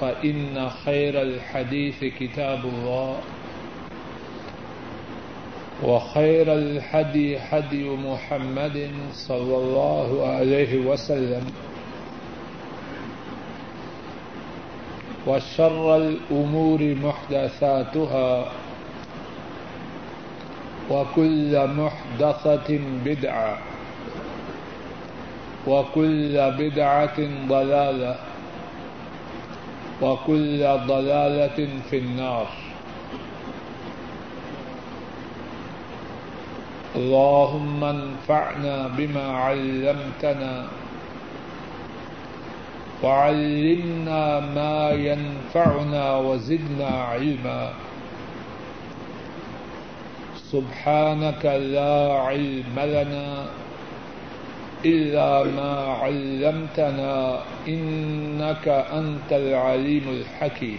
فإن 0.00 0.68
خير 0.84 1.22
الحديث 1.22 2.04
كتاب 2.04 2.64
الله 2.64 3.16
وخير 5.84 6.52
الحدي 6.52 7.38
حدي 7.40 7.84
محمد 7.88 8.90
صلى 9.12 9.56
الله 9.56 10.26
عليه 10.26 10.76
وسلم 10.86 11.44
وشر 15.26 15.96
الأمور 15.96 16.82
محدثاتها 17.02 18.52
وكل 20.90 21.66
محدثة 21.66 22.78
بدعة 23.04 23.58
وكل 25.66 26.50
بدعة 26.58 27.18
ضلالة 27.48 28.16
وكل 30.02 30.60
ضلالة 30.86 31.68
في 31.90 31.98
النار 31.98 32.46
اللهم 36.96 37.84
انفعنا 37.84 38.88
بما 38.96 39.26
علمتنا 39.32 40.66
وعلمنا 43.02 44.40
ما 44.40 44.90
ينفعنا 44.90 46.16
وزدنا 46.16 46.88
علما 46.88 47.72
سبحانك 50.52 51.44
لا 51.44 52.12
علم 52.26 52.76
لنا 52.78 53.46
إلا 54.90 55.44
ما 55.44 55.72
علمتنا 56.02 57.42
إنك 57.68 58.68
أنت 58.68 59.30
العليم 59.32 60.06
الحكيم 60.08 60.78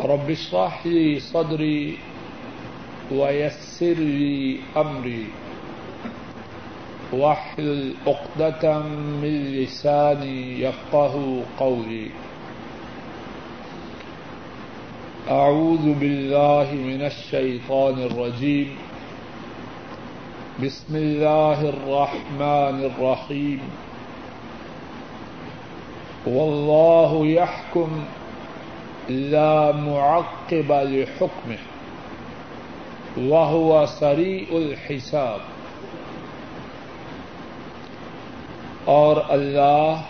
رب 0.00 0.30
اشرح 0.30 0.86
لي 0.86 1.20
صدري 1.20 1.98
ويسر 3.12 3.94
لي 3.98 4.58
أمري 4.76 5.24
واحلل 7.12 7.94
عقدة 8.06 8.78
من 9.22 9.34
لساني 9.58 10.60
يفقه 10.62 11.42
قولي 11.58 12.10
أعوذ 15.30 15.92
بالله 16.00 16.68
من 16.74 17.02
الشيطان 17.02 17.94
الرجيم 18.02 18.68
بسم 20.62 20.94
الله 20.94 21.60
الرحمن 21.60 22.84
الرحيم. 22.84 23.58
والله 26.26 27.24
يحكم 27.24 28.04
لا 29.08 29.70
معقب 29.70 30.72
لحكمه، 30.72 31.60
وهو 33.34 33.86
سريع 33.86 34.44
الحساب. 34.50 35.38
اور 38.84 39.16
اللہ 39.28 40.02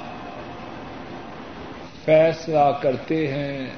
فیصلہ 2.04 2.72
کرتے 2.80 3.28
ہیں، 3.28 3.70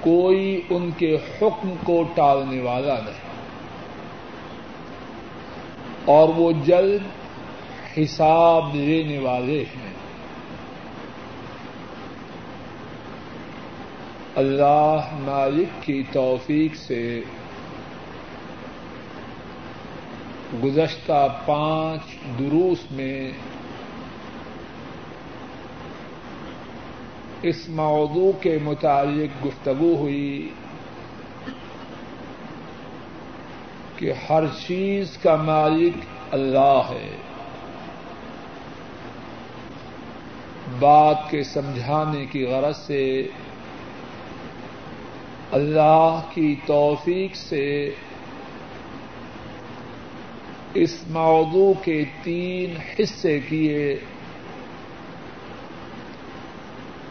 کوئی 0.00 0.60
ان 0.70 0.90
کے 0.98 1.16
حکم 1.16 1.74
کو 1.84 2.04
ٹالنے 2.14 2.60
والا 2.60 2.94
نہیں۔ 2.94 3.33
اور 6.04 6.28
وہ 6.28 6.52
جلد 6.64 7.02
حساب 7.98 8.74
لینے 8.74 9.18
والے 9.18 9.62
ہیں۔ 9.62 9.94
اللہ 14.36 15.08
مالک 15.12 15.82
کی 15.82 16.02
توفیق 16.12 16.74
سے 16.74 17.20
گزشتہ 20.64 21.42
پانچ 21.46 22.00
دروس 22.38 22.90
میں 22.90 23.30
اس 27.42 27.68
موضوع 27.68 28.32
کے 28.40 28.58
متعلق 28.64 29.46
گفتگو 29.46 29.94
ہوئی۔ 29.96 30.50
کہ 33.96 34.12
ہر 34.30 34.44
چیز 34.66 35.16
کا 35.16 35.36
مالک 35.36 35.96
اللہ 36.30 36.80
ہے۔ 36.90 37.16
بات 40.78 41.30
کے 41.30 41.42
سمجھانے 41.42 42.26
کی 42.26 42.44
غرض 42.44 42.76
سے 42.76 43.28
اللہ 45.52 46.20
کی 46.34 46.54
توفیق 46.66 47.36
سے 47.36 47.90
اس 50.74 51.04
موضوع 51.10 51.72
کے 51.84 52.04
تین 52.22 52.74
حصے 52.76 53.40
کیے۔ 53.40 53.96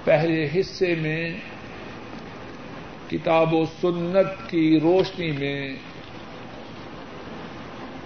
پہلے 0.04 0.50
حصے 0.56 0.96
میں 0.96 1.30
کتاب 3.10 3.54
و 3.54 3.66
سنت 3.82 4.50
کی 4.50 4.80
روشنی 4.80 5.32
میں 5.32 5.76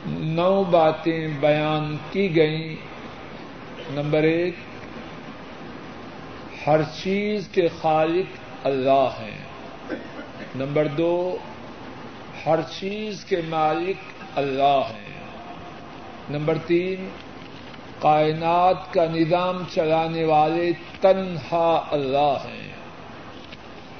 نو 0.09 0.63
باتیں 0.63 1.27
بیان 1.39 1.97
کی 2.11 2.35
گئیں۔ 2.35 2.75
نمبر 3.91 4.23
ایک، 4.23 4.55
ہر 6.67 6.81
چیز 7.03 7.47
کے 7.47 7.67
خالق 7.81 8.39
اللہ 8.67 9.09
ہیں۔ 9.19 9.37
نمبر 10.55 10.87
دو، 10.87 11.37
ہر 12.45 12.59
چیز 12.79 13.25
کے 13.25 13.41
مالک 13.49 13.95
اللہ 14.35 14.81
ہیں۔ 14.93 15.19
نمبر 16.29 16.57
تین، 16.57 17.09
کائنات 17.99 18.93
کا 18.93 19.05
نظام 19.05 19.63
چلانے 19.73 20.23
والے 20.23 20.71
تنہا 21.01 21.87
اللہ 21.91 22.37
ہیں۔ 22.45 22.73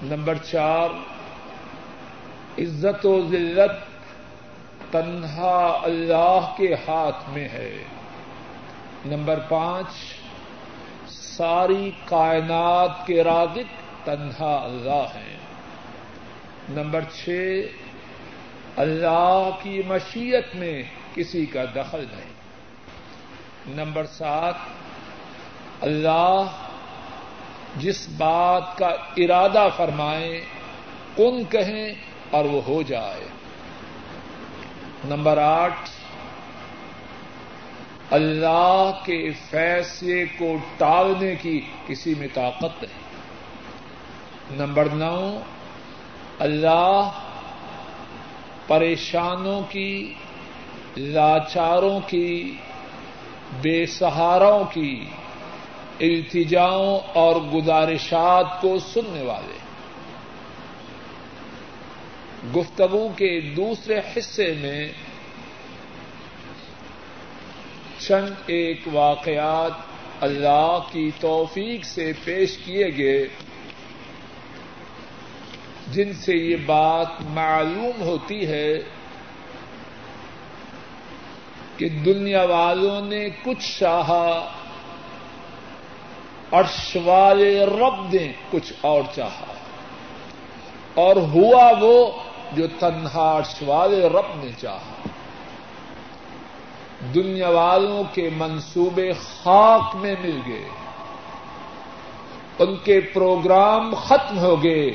نمبر 0.03 0.35
چار، 0.35 0.89
عزت 2.57 3.05
و 3.05 3.27
ذلت 3.31 3.86
تنہا 4.91 5.79
اللہ 5.83 6.53
کے 6.57 6.73
ہاتھ 6.73 7.29
میں 7.29 7.49
ہے۔ 7.49 7.83
نمبر 9.05 9.39
پانچ، 9.39 9.87
ساری 11.11 11.91
کائنات 12.05 13.07
کے 13.07 13.23
رازق 13.23 14.05
تنہا 14.05 14.55
اللہ 14.63 15.15
ہیں۔ 15.15 15.37
نمبر 16.69 17.01
چھ، 17.01 17.61
اللہ 18.75 19.49
کی 19.61 19.81
مشیت 19.87 20.55
میں 20.55 20.83
کسی 21.13 21.45
کا 21.45 21.63
دخل 21.75 22.05
نہیں۔ 22.15 22.33
نمبر 23.67 24.05
سات، 24.05 24.55
اللہ 25.81 26.43
جس 27.75 28.09
بات 28.17 28.77
کا 28.77 28.87
ارادہ 29.17 29.67
فرمائیں 29.77 30.41
کن 31.15 31.43
کہیں 31.49 31.93
اور 32.31 32.45
وہ 32.45 32.61
ہو 32.67 32.81
جائے۔ 32.81 33.36
نمبر 35.05 35.38
آٹھ، 35.38 35.89
اللہ 38.11 38.91
کے 39.05 39.31
فیصلے 39.49 40.25
کو 40.39 40.55
ٹالنے 40.77 41.35
کی 41.35 41.61
کسی 41.88 42.13
میں 42.17 42.27
طاقت 42.33 42.83
نہیں۔ 42.83 43.07
نمبر 44.57 44.85
نو، 44.85 45.39
اللہ 46.39 47.11
پریشانوں 48.67 49.61
کی، 49.69 50.13
لاچاروں 50.97 51.99
کی، 52.07 52.55
بے 53.61 53.85
سہاروں 53.85 54.63
کی، 54.73 55.05
التجاؤں 55.99 56.99
اور 57.13 57.35
گزارشات 57.35 58.61
کو 58.61 58.79
سننے 58.79 59.21
والے۔ 59.21 59.66
گفتگو 62.55 63.09
کے 63.15 63.41
دوسرے 63.41 63.99
حصے 63.99 64.53
میں 64.59 64.89
چند 67.99 68.29
ایک 68.45 68.81
واقعات 68.93 69.71
اللہ 70.21 70.79
کی 70.91 71.11
توفیق 71.19 71.85
سے 71.85 72.11
پیش 72.23 72.57
کیے 72.57 72.97
گئے، 72.97 73.27
جن 75.91 76.13
سے 76.13 76.35
یہ 76.35 76.55
بات 76.65 77.07
معلوم 77.21 78.01
ہوتی 78.01 78.47
ہے 78.47 78.73
کہ 81.77 81.89
دنیا 81.89 82.43
والوں 82.43 83.01
نے 83.01 83.29
کچھ 83.43 83.79
چاہا، 83.79 84.53
عرش 86.51 86.97
والے 87.03 87.65
رب 87.65 88.13
نے 88.13 88.31
کچھ 88.51 88.73
اور 88.81 89.01
چاہا۔ 89.15 89.45
اور 90.93 91.15
ہوا 91.15 91.71
وہ 91.79 92.11
جو 92.51 92.67
تنہا 92.79 93.38
عرش 93.38 93.63
والے 93.65 94.09
رب 94.09 94.44
نے 94.44 94.51
چاہا۔ 94.61 95.07
دنیا 97.15 97.49
والوں 97.49 98.03
کے 98.13 98.29
منصوبے 98.38 99.11
خاک 99.13 99.95
میں 99.95 100.15
مل 100.21 100.39
گئے۔ 100.47 100.69
ان 102.59 102.75
کے 102.83 102.99
پروگرام 103.01 103.94
ختم 103.95 104.39
ہو 104.39 104.63
گئے۔ 104.63 104.91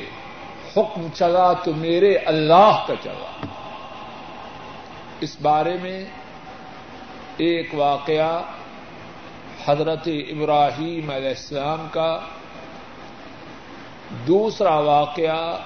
حکم 0.76 1.06
چلا 1.14 1.52
تو 1.52 1.74
میرے 1.74 2.16
اللہ 2.16 2.84
کا 2.86 2.94
چلا۔ 3.02 3.46
اس 5.20 5.36
بارے 5.42 5.76
میں 5.82 6.04
ایک 7.36 7.74
واقعہ 7.74 8.42
حضرت 9.66 10.08
ابراہیم 10.30 11.10
علیہ 11.10 11.28
السلام 11.28 11.86
کا۔ 11.90 12.20
دوسرا 14.26 14.78
واقعہ 14.78 15.58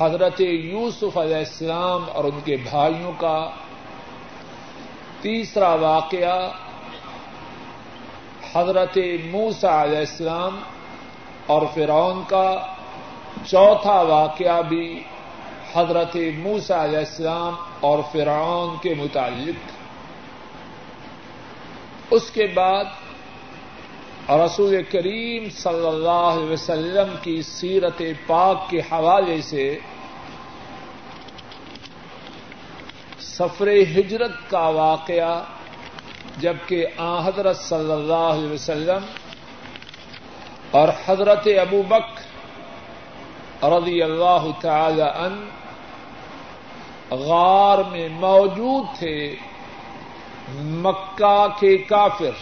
حضرت 0.00 0.40
یوسف 0.40 1.18
علیہ 1.18 1.36
السلام 1.36 2.04
اور 2.12 2.24
ان 2.24 2.40
کے 2.44 2.56
بھائیوں 2.56 3.12
کا 3.18 3.50
تیسرا 5.20 5.74
واقعہ 5.74 6.50
حضرت 8.54 8.98
موسا 9.30 9.82
علیہ 9.82 9.98
السلام 9.98 10.60
اور 11.46 11.62
فرعون 11.74 12.22
کا 12.28 12.66
چوتھا 13.46 14.00
واقعہ 14.00 14.62
بھی 14.62 15.02
حضرت 15.74 16.16
موسا 16.38 16.84
علیہ 16.84 16.98
السلام 16.98 17.54
اور 17.80 17.98
فرعون 18.12 18.76
کے 18.82 18.94
متعلق۔ 18.94 19.70
اس 22.10 22.30
کے 22.30 22.46
بعد 22.46 22.84
رسول 24.28 24.82
کریم 24.90 25.48
صلی 25.50 25.86
اللہ 25.86 26.10
علیہ 26.10 26.50
وسلم 26.50 27.14
کی 27.22 27.42
سیرت 27.42 28.02
پاک 28.26 28.70
کے 28.70 28.78
حوالے 28.78 29.42
سے 29.42 29.78
سفر 33.20 33.66
ہجرت 33.66 34.50
کا 34.50 34.68
واقعہ، 34.68 35.42
جبکہ 36.38 36.86
آ 36.96 37.26
حضرت 37.26 37.56
صلی 37.56 37.92
اللہ 37.92 38.26
علیہ 38.32 38.52
وسلم 38.52 39.04
اور 40.70 40.88
حضرت 41.06 41.48
ابو 41.60 41.82
بک 41.82 43.64
رضی 43.64 44.02
اللہ 44.02 44.46
تعالی 44.60 45.02
ان 45.02 45.48
غار 47.10 47.78
میں 47.78 48.08
موجود 48.08 48.98
تھے 48.98 49.34
مکہ 50.58 51.46
کے 51.60 51.76
کافر۔ 51.78 52.34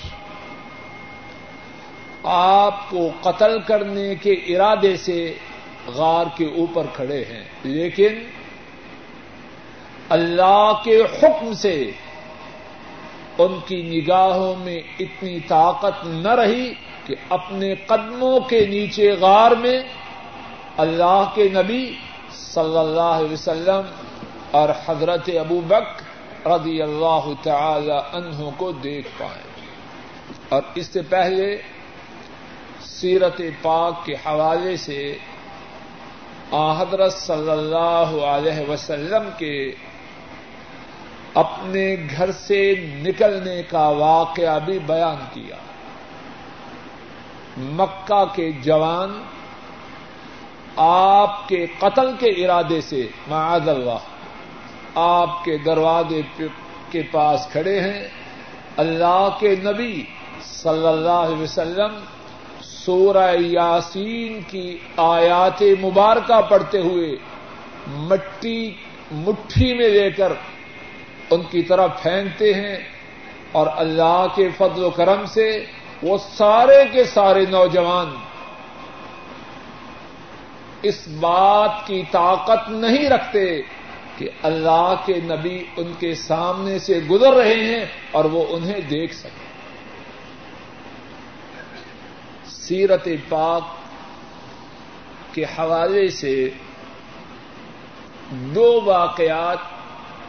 آپ 2.29 2.91
کو 2.91 3.11
قتل 3.23 3.61
کرنے 3.61 4.15
کے 4.15 4.31
ارادے 4.31 4.97
سے 4.97 5.35
غار 5.87 6.27
کے 6.37 6.45
اوپر 6.45 6.87
کھڑے 6.93 7.25
ہیں۔ 7.31 7.45
لیکن 7.63 8.19
اللہ 10.09 10.73
کے 10.85 11.03
حکم 11.03 11.53
سے 11.53 11.91
ان 13.39 13.59
کی 13.67 13.83
نگاہوں 13.83 14.55
میں 14.65 14.81
اتنی 15.01 15.41
طاقت 15.41 16.07
نہ 16.07 16.29
رہی 16.29 16.75
کہ 17.07 17.15
اپنے 17.29 17.75
قدموں 17.75 18.41
کے 18.41 18.67
نیچے 18.67 19.13
غار 19.13 19.51
میں 19.51 19.81
اللہ 20.77 21.31
کے 21.35 21.49
نبی 21.49 21.95
صلی 22.33 22.79
اللہ 22.79 23.01
علیہ 23.01 23.33
وسلم 23.33 23.81
اور 24.51 24.69
حضرت 24.87 25.31
ابو 25.41 25.61
بک 25.61 26.03
رضی 26.47 26.83
اللہ 26.83 27.29
تعالی 27.43 27.99
عنہ 28.13 28.51
کو 28.57 28.73
دیکھ 28.73 29.09
پائے۔ 29.19 29.43
اور 30.49 30.63
اس 30.75 30.87
سے 30.87 31.03
پہلے 31.03 31.57
سیرت 33.01 33.41
پاک 33.63 34.05
کے 34.05 34.13
حوالے 34.13 34.77
سے 34.77 35.19
حضرت 36.53 37.13
صلی 37.13 37.51
اللہ 37.51 38.25
علیہ 38.25 38.71
وسلم 38.71 39.29
کے 39.39 39.75
اپنے 41.35 41.97
گھر 42.17 42.33
سے 42.33 42.75
نکلنے 43.03 43.63
کا 43.63 43.89
واقعہ 43.89 44.59
بھی 44.59 44.79
بیان 44.79 45.17
کیا۔ 45.33 45.57
مکہ 47.57 48.25
کے 48.35 48.53
جوان 48.53 49.23
آپ 50.77 51.49
کے 51.49 51.67
قتل 51.79 52.17
کے 52.19 52.31
ارادے 52.45 52.81
سے، 52.81 53.09
معاذ 53.29 53.69
اللہ، 53.69 54.01
آپ 54.95 55.45
کے 55.45 55.57
دروازے 55.59 56.21
کے 56.91 57.03
پاس 57.03 57.47
کھڑے 57.53 57.81
ہیں۔ 57.81 58.09
اللہ 58.77 59.29
کے 59.41 59.55
نبی 59.65 60.05
صلی 60.43 60.87
اللہ 60.87 61.23
علیہ 61.27 61.43
وسلم 61.43 61.95
سورہ 62.87 63.35
یاسین 63.39 64.41
کی 64.49 64.79
آیات 64.97 65.63
مبارکہ 65.81 66.41
پڑھتے 66.41 66.79
ہوئے 66.79 67.17
مٹی 67.87 68.71
مٹھی 69.13 69.75
میں 69.75 69.89
لے 69.89 70.11
کر 70.11 70.33
ان 71.31 71.43
کی 71.51 71.63
طرف 71.63 72.03
پھینکتے 72.03 72.55
ہیں 72.55 72.77
اور 73.53 73.67
اللہ 73.77 74.27
کے 74.35 74.49
فضل 74.57 74.85
و 74.85 74.91
کرم 74.91 75.25
سے 75.27 75.65
وہ 76.03 76.19
سارے 76.19 76.85
کے 76.93 77.05
سارے 77.05 77.45
نوجوان 77.51 78.15
اس 80.83 81.09
بات 81.09 81.87
کی 81.87 82.03
طاقت 82.11 82.71
نہیں 82.71 83.09
رکھتے 83.09 83.63
کہ 84.19 84.29
اللہ 84.43 84.95
کے 85.07 85.15
نبی 85.15 85.65
ان 85.77 85.93
کے 85.99 86.15
سامنے 86.15 86.79
سے 86.79 87.01
گزر 87.11 87.33
رہے 87.33 87.55
ہیں 87.55 87.85
اور 88.11 88.25
وہ 88.25 88.45
انہیں 88.49 88.81
دیکھ 88.81 89.15
سکیں۔ 89.15 89.46
سیرت 92.67 93.09
پاک 93.29 93.75
کے 95.35 95.45
حوالے 95.59 96.09
سے 96.11 96.35
دو 98.55 98.69
واقعات 98.85 99.59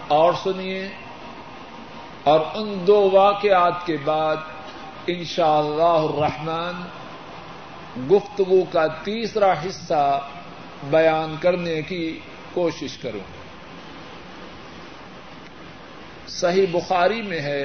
اور 0.08 0.34
سنیے 0.44 0.88
اور 2.24 2.40
ان 2.56 2.76
دو 2.88 3.00
واقعات 3.12 3.86
کے 3.86 3.98
بعد 4.04 4.36
ان 5.08 5.24
شاء 5.24 5.58
اللہ 5.58 5.98
الرحمن 6.04 6.86
گفتگو 8.10 8.64
کا 8.72 8.86
تیسرا 9.04 9.52
حصہ 9.54 10.04
بیان 10.90 11.36
کرنے 11.42 11.82
کی 11.82 12.20
کوشش 12.54 12.98
کروں 12.98 13.26
صحیح 16.32 16.66
بخاری 16.72 17.22
میں 17.22 17.40
ہے 17.40 17.62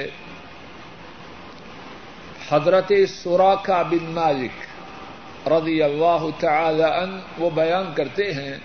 حضرت 2.49 2.91
سوراخا 3.09 3.81
بن 3.81 4.05
مالک 4.05 5.47
رضی 5.47 5.81
اللہ 5.83 6.25
تعالی 6.39 6.83
عنہ 6.83 7.17
وہ 7.37 7.49
بیان 7.49 7.93
کرتے 7.95 8.33
ہیں 8.33 8.57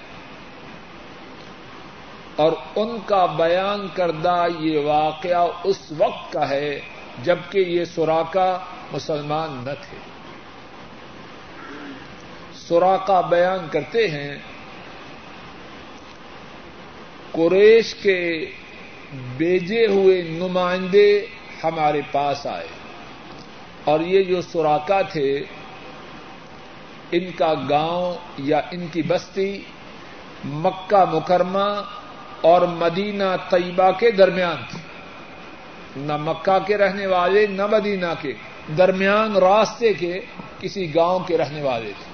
اور 2.36 2.52
ان 2.76 2.98
کا 3.06 3.26
بیان 3.26 3.86
کردہ 3.94 4.46
یہ 4.58 4.78
واقعہ 4.78 5.46
اس 5.64 5.92
وقت 5.98 6.32
کا 6.32 6.48
ہے 6.48 6.80
جبکہ 7.22 7.58
یہ 7.58 7.84
سوراخا 7.84 8.58
مسلمان 8.92 9.64
نہ 9.64 9.70
تھے۔ 9.70 9.98
سوراخا 12.54 13.20
بیان 13.20 13.66
کرتے 13.70 14.08
ہیں، 14.08 14.36
قریش 17.32 17.94
کے 17.94 18.50
بیجے 19.36 19.86
ہوئے 19.86 20.22
نمائندے 20.22 21.26
ہمارے 21.64 22.00
پاس 22.12 22.46
آئے۔ 22.46 22.77
اور 23.88 24.00
یہ 24.00 24.22
جو 24.22 24.42
سوراخا 24.42 25.02
تھے، 25.02 25.42
ان 27.12 27.30
کا 27.38 27.54
گاؤں 27.70 28.14
یا 28.38 28.60
ان 28.70 28.86
کی 28.92 29.02
بستی 29.02 29.62
مکہ 30.44 31.04
مکرمہ 31.12 31.82
اور 32.40 32.62
مدینہ 32.62 33.36
طیبہ 33.50 33.90
کے 33.90 34.10
درمیان 34.10 34.56
تھی۔ 34.70 34.78
نہ 35.96 36.16
مکہ 36.16 36.66
کے 36.66 36.76
رہنے 36.76 37.06
والے، 37.06 37.46
نہ 37.46 37.66
مدینہ 37.66 38.06
کے، 38.20 38.32
درمیان 38.78 39.36
راستے 39.36 39.92
کے 39.92 40.20
کسی 40.60 40.94
گاؤں 40.94 41.20
کے 41.20 41.38
رہنے 41.38 41.62
والے 41.62 41.92
تھے۔ 41.98 42.12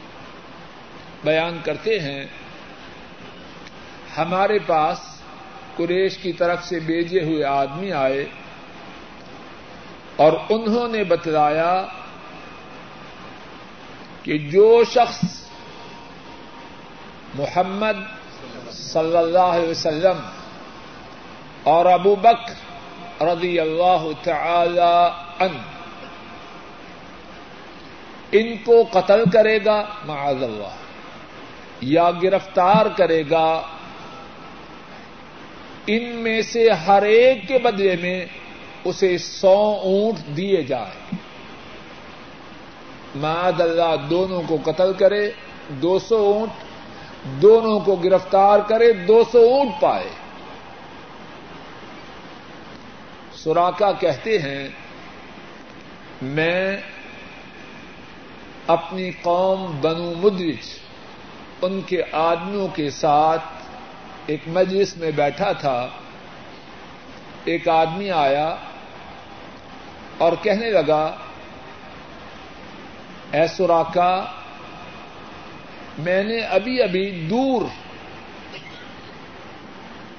بیان 1.24 1.58
کرتے 1.64 2.00
ہیں، 2.00 2.24
ہمارے 4.18 4.58
پاس 4.66 4.98
قریش 5.76 6.18
کی 6.18 6.32
طرف 6.32 6.64
سے 6.64 6.80
بیجے 6.80 7.20
ہوئے 7.20 7.44
آدمی 7.44 7.92
آئے۔ 7.92 8.26
اور 10.16 10.32
انہوں 10.48 10.88
نے 10.88 11.04
بتلایا 11.04 11.86
کہ 14.22 14.38
جو 14.38 14.84
شخص 14.84 15.24
محمد 17.34 17.96
صلی 18.70 19.16
اللہ 19.16 19.38
علیہ 19.38 19.68
وسلم 19.68 20.18
اور 21.64 21.86
ابو 21.86 22.14
بک 22.14 23.22
رضی 23.22 23.58
اللہ 23.60 24.06
تعالی 24.22 24.92
ان 25.40 25.56
ان 28.32 28.56
کو 28.64 28.82
قتل 28.92 29.22
کرے 29.32 29.58
گا، 29.64 29.82
معاذ 30.04 30.42
اللہ، 30.42 30.74
یا 31.80 32.10
گرفتار 32.22 32.86
کرے 32.96 33.22
گا، 33.30 33.62
ان 35.86 36.04
میں 36.16 36.42
سے 36.42 36.68
ہر 36.86 37.02
ایک 37.02 37.48
کے 37.48 37.58
بدلے 37.58 37.96
میں 37.96 38.24
اسے 38.84 39.18
سو 39.18 39.80
اونٹ 39.82 40.36
دیے 40.36 40.62
جائیں۔ 40.62 41.14
معاذ 43.14 43.60
اللہ 43.60 43.96
دونوں 44.10 44.42
کو 44.48 44.58
قتل 44.64 44.92
کرے، 44.92 45.30
دو 45.68 45.98
سو 45.98 46.16
اونٹ، 46.16 46.50
دونوں 47.42 47.80
کو 47.80 47.94
گرفتار 47.94 48.58
کرے، 48.58 48.92
دو 48.92 49.24
سو 49.32 49.38
اونٹ 49.38 49.70
پائے۔ 49.80 50.08
سوراکا 53.32 53.92
کہتے 53.92 54.38
ہیں، 54.38 54.68
میں 56.22 56.76
اپنی 58.66 59.10
قوم 59.22 59.78
بنو 59.80 60.12
مدرج، 60.16 60.78
ان 61.62 61.80
کے 61.86 62.02
آدمیوں 62.12 62.68
کے 62.68 62.90
ساتھ 62.90 63.42
ایک 64.26 64.40
مجلس 64.46 64.96
میں 64.96 65.10
بیٹھا 65.10 65.52
تھا۔ 65.52 65.88
ایک 67.44 67.68
آدمی 67.68 68.10
آیا 68.10 68.56
اور 70.18 70.32
کہنے 70.42 70.70
لگا، 70.70 71.16
اے 73.32 73.46
سوراکا 73.48 74.24
میں 75.98 76.24
نے 76.24 76.38
ابھی 76.38 76.82
ابھی 76.82 77.10
دور 77.30 77.62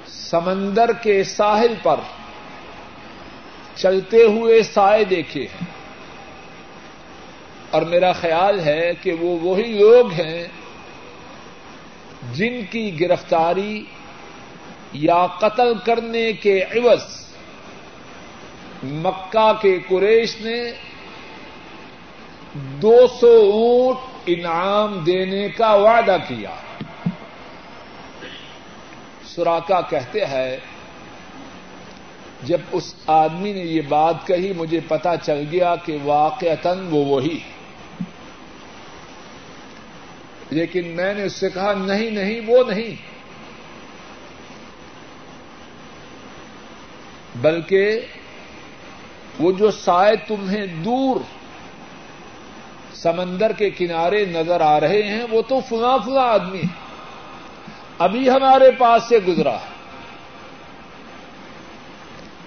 سمندر 0.08 0.92
کے 0.92 1.24
ساحل 1.24 1.74
پر 1.84 2.00
چلتے 3.75 4.24
ہوئے 4.24 4.64
سائے 4.64 5.04
دیکھے 5.04 5.42
ہیں 5.42 5.68
اور 7.72 7.82
میرا 7.82 8.12
خیال 8.12 8.60
ہے 8.60 8.92
کہ 9.02 9.14
وہ 9.14 9.40
وہی 9.40 9.74
لوگ 9.74 10.12
ہیں 10.12 10.48
جن 12.34 12.62
کی 12.70 13.00
گرفتاری 13.00 13.86
یا 14.94 15.25
قتل 15.40 15.74
کرنے 15.86 16.34
کے 16.34 16.64
عوض 16.64 17.25
مکہ 18.86 19.54
کے 19.62 19.80
قریش 19.88 20.42
نے 20.42 20.72
دو 22.54 23.08
سو 23.08 23.50
اونٹ 23.54 23.98
انعام 24.25 25.00
دینے 25.00 25.50
کا 25.50 25.74
وعدہ 25.74 26.18
کیا۔ 26.27 26.56
سوراکا 29.25 29.82
کہتے 29.82 30.25
ہیں، 30.25 30.58
جب 32.44 32.58
اس 32.72 32.96
آدمی 33.08 33.54
نے 33.54 33.60
یہ 33.60 33.82
بات 33.82 34.15
کہی، 34.27 34.54
مجھے 34.54 34.80
پتا 34.88 35.18
چل 35.18 35.44
گیا 35.51 35.75
کہ 35.75 35.98
واقعتاً 36.04 36.88
وہ 36.92 37.06
وہی 37.06 37.39
لیکن 40.50 40.88
میں 40.88 41.13
نے 41.13 41.24
اس 41.24 41.34
سے 41.34 41.50
کہا، 41.50 41.74
نہیں 41.74 42.10
نہیں، 42.10 42.42
وہ 42.48 42.63
نہیں۔ 42.63 42.96
بلکہ 47.36 48.00
وہ 49.39 49.51
جو 49.51 49.72
سائے 49.72 50.15
تمہیں 50.27 50.65
دور 50.65 51.20
سمندر 52.94 53.51
کے 53.51 53.70
کنارے 53.70 54.25
نظر 54.25 54.62
آ 54.62 54.80
رہے 54.80 55.04
ہیں، 55.04 55.24
وہ 55.32 55.42
تو 55.42 55.60
فلاں 55.70 55.98
فلاں 56.06 56.27
آدمی 56.27 56.60
ہے 56.60 56.86
ابھی 57.98 58.30
ہمارے 58.30 58.72
پاس 58.72 59.04
سے 59.04 59.20
گزرا۔ 59.27 59.58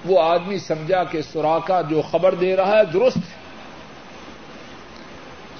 وہ 0.04 0.22
آدمی 0.22 0.58
سمجھا 0.58 1.04
کہ 1.04 1.22
سوراخا 1.22 1.80
جو 1.80 2.02
خبر 2.10 2.34
دے 2.34 2.56
رہا 2.56 2.78
ہے، 2.78 2.84
درست 2.84 3.16
ہے۔ 3.16 3.38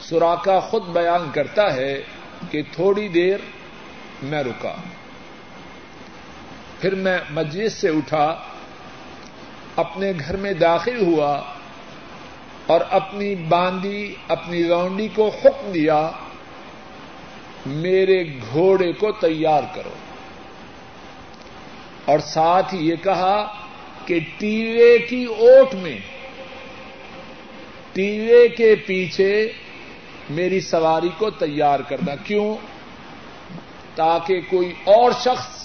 سوراخا 0.01 0.61
خود 0.61 0.83
بیان 0.85 1.31
کرتا 1.35 1.75
ہے 1.75 2.03
کہ 2.51 2.63
تھوڑی 2.73 3.09
دیر 3.09 3.39
میں 4.23 4.45
رکا۔ 4.45 4.75
پھر 6.81 6.95
میں 6.95 7.19
مسجد 7.31 7.73
سے 7.73 7.89
اٹھا۔ 7.89 8.37
اپنے 9.79 10.13
گھر 10.21 10.37
میں 10.37 10.53
داخل 10.53 11.07
ہوا 11.07 11.43
اور 12.67 12.81
اپنی 12.91 13.35
باندی 13.35 14.15
اپنی 14.29 14.63
لونڈی 14.63 15.09
کو 15.15 15.29
حکم 15.29 15.73
دیا، 15.73 16.11
میرے 17.67 18.25
گھوڑے 18.53 18.93
کو 18.93 19.13
تیار 19.13 19.63
کرو۔ 19.75 19.91
اور 22.05 22.19
ساتھ 22.19 22.75
یہ 22.75 22.97
کہا 23.03 23.55
کہ 24.07 24.19
ٹیوے 24.39 24.99
کی 24.99 25.25
اوٹ 25.25 25.75
میں 25.75 25.99
ٹیوے 27.93 28.49
کے 28.49 28.75
پیچھے 28.75 29.53
میری 30.31 30.61
سواری 30.61 31.09
کو 31.19 31.31
تیار 31.31 31.81
کرنا 31.81 32.15
کیوں؟ 32.15 32.57
تاکہ 33.95 34.41
کوئی 34.49 34.73
اور 34.85 35.13
شخص 35.21 35.58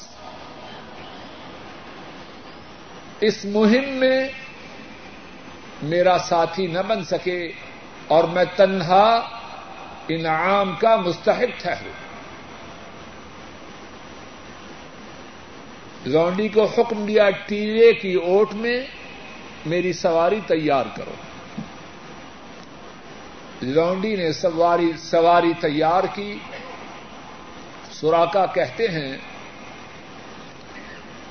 اس 3.25 3.46
مہم 3.46 3.89
میں 3.89 4.30
میرا 5.84 6.18
ساتھی 6.18 6.68
نہ 6.68 6.80
بن 6.88 7.03
سکے 7.03 7.51
اور 8.08 8.24
میں 8.24 8.46
تنہا 8.56 9.30
انعام 10.08 10.75
کا 10.75 10.96
مستحق 10.96 11.60
ٹھہروں 11.62 11.94
لونڈی 16.06 16.48
کو 16.48 16.65
حکم 16.65 17.06
دیا 17.06 17.30
ٹیوے 17.30 17.94
کی 17.94 18.13
اوٹ 18.13 18.53
میں 18.53 18.86
میری 19.65 19.94
سواری 19.94 20.39
تیار 20.48 20.86
کرو۔ 20.96 21.13
لونڈی 23.62 24.15
نے 24.15 24.34
سواری 24.34 24.92
سواری 24.98 25.53
تیار 25.62 26.03
کی۔ 26.15 26.38
سوراکا 27.92 28.46
کہتے 28.46 28.88
ہیں 28.88 29.18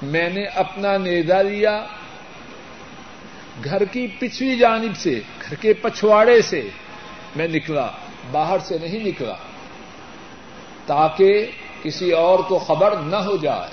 میں 0.03 0.31
نے 0.31 0.45
اپنا 0.45 0.97
نیزا 0.97 1.43
لیا 1.43 1.87
گھر 3.65 3.85
کی 3.85 4.07
پچھلی 4.07 4.57
جانب 4.59 4.97
سے، 4.97 5.21
گھر 5.43 5.55
کے 5.55 5.73
پچھواڑے 5.73 6.43
سے 6.43 6.69
میں 7.37 7.49
نکلا، 7.49 7.87
باہر 8.31 8.59
سے 8.59 8.79
نہیں 8.83 9.05
نکلا، 9.05 9.35
تاکہ 10.87 11.51
کسی 11.83 12.11
اور 12.11 12.39
کو 12.39 12.59
خبر 12.59 12.97
نہ 12.97 13.17
ہو 13.17 13.37
جائے۔ 13.37 13.71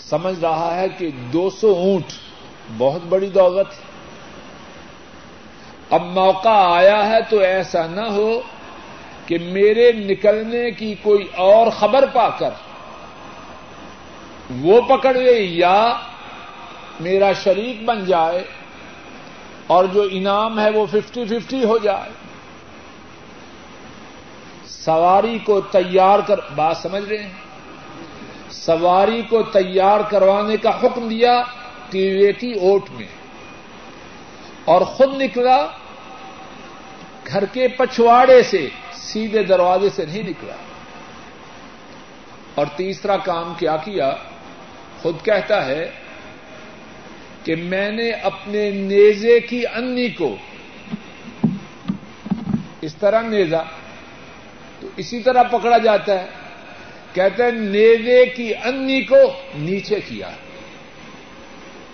سمجھ 0.00 0.40
رہا 0.40 0.80
ہے 0.80 0.88
کہ 0.98 1.10
دو 1.32 1.50
سو 1.50 1.72
اونٹ 1.72 2.12
بہت 2.78 3.02
بڑی 3.08 3.28
دولت 3.28 3.66
ہے۔ 3.66 3.84
اب 5.90 6.02
موقع 6.02 6.48
آیا 6.48 7.08
ہے 7.10 7.18
تو 7.30 7.38
ایسا 7.38 7.86
نہ 7.86 8.00
ہو 8.00 8.40
کہ 9.26 9.38
میرے 9.38 9.92
نکلنے 9.92 10.70
کی 10.70 10.94
کوئی 11.02 11.24
اور 11.36 11.70
خبر 11.70 12.06
پا 12.06 12.28
کر 12.28 12.50
وہ 14.50 14.80
پکڑ 14.80 15.14
لے 15.14 15.42
یا 15.42 15.92
میرا 17.00 17.32
شریک 17.32 17.84
بن 17.84 18.04
جائے 18.04 18.44
اور 19.66 19.84
جو 19.84 20.08
انعام 20.10 20.60
ہے 20.60 20.70
وہ 20.70 20.86
ففٹی 20.86 21.24
ففٹی 21.24 21.64
ہو 21.64 21.78
جائے۔ 21.78 22.10
سواری 24.66 25.38
کو 25.38 25.60
تیار 25.60 26.18
کر، 26.26 26.36
بات 26.54 26.76
سمجھ 26.76 27.04
رہے 27.08 27.22
ہیں؟ 27.22 27.32
سواری 28.50 29.22
کو 29.22 29.42
تیار 29.42 30.00
کروانے 30.10 30.56
کا 30.56 30.70
حکم 30.70 31.08
دیا 31.08 31.42
ٹی 31.90 32.32
کی 32.32 32.52
اوٹ 32.52 32.90
میں۔ 32.90 33.06
اور 34.64 34.80
خود 34.80 35.22
نکلا 35.22 35.66
گھر 37.26 37.44
کے 37.44 37.68
پچھواڑے 37.68 38.42
سے، 38.42 38.68
سیدھے 38.92 39.42
دروازے 39.42 39.88
سے 39.90 40.06
نہیں 40.06 40.22
نکلا۔ 40.22 40.54
اور 42.54 42.66
تیسرا 42.76 43.16
کام 43.16 43.54
کیا 43.58 43.76
کیا؟ 43.76 44.16
خود 45.06 45.24
کہتا 45.24 45.66
ہے 45.66 45.90
کہ 47.44 47.56
میں 47.56 47.90
نے 47.90 48.10
اپنے 48.10 48.70
نیزے 48.70 49.40
کی 49.40 49.66
انی 49.66 50.08
کو 50.08 50.36
اس 52.80 52.96
طرح 52.96 53.22
نیزا 53.22 53.62
تو 54.80 54.88
اسی 54.96 55.20
طرح 55.20 55.42
پکڑا 55.42 55.78
جاتا 55.78 56.22
ہے۔ 56.22 56.26
کہتے 57.12 57.42
ہیں 57.42 57.50
نیزے 57.50 58.26
کی 58.26 58.54
انی 58.54 59.00
کو 59.00 59.16
نیچے 59.54 60.00
کیا۔ 60.08 60.30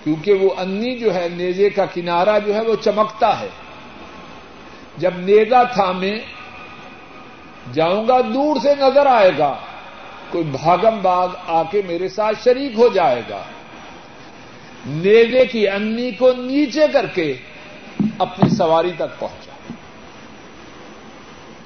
کیونکہ 0.04 0.32
وہ 0.32 0.50
انی 0.58 0.98
جو 0.98 1.14
ہے، 1.14 1.28
نیزے 1.32 1.70
کا 1.70 1.84
کنارا 1.94 2.38
جو 2.38 2.54
ہے، 2.54 2.60
وہ 2.60 2.76
چمکتا 2.84 3.40
ہے۔ 3.40 3.48
جب 4.96 5.10
نیزا 5.16 5.62
تھامے، 5.62 6.18
جاؤں 7.72 8.08
گا، 8.08 8.20
دور 8.20 8.56
سے 8.62 8.74
نظر 8.80 9.06
آئے 9.06 9.30
گا۔ 9.38 9.58
کوئی 10.32 10.44
بھاگم 10.44 10.98
باغ 11.02 11.34
آ 11.46 11.62
کے 11.62 11.82
میرے 11.86 12.08
ساتھ 12.08 12.36
شریک 12.44 12.72
ہو 12.78 12.88
جائے 12.88 13.22
گا۔ 13.30 13.42
نیزے 14.86 15.46
کی 15.46 15.68
انی 15.68 16.10
کو 16.10 16.32
نیچے 16.32 16.86
کر 16.92 17.06
کے 17.06 17.34
اپنی 18.18 18.48
سواری 18.48 18.92
تک 18.96 19.18
پہنچا۔ 19.18 19.72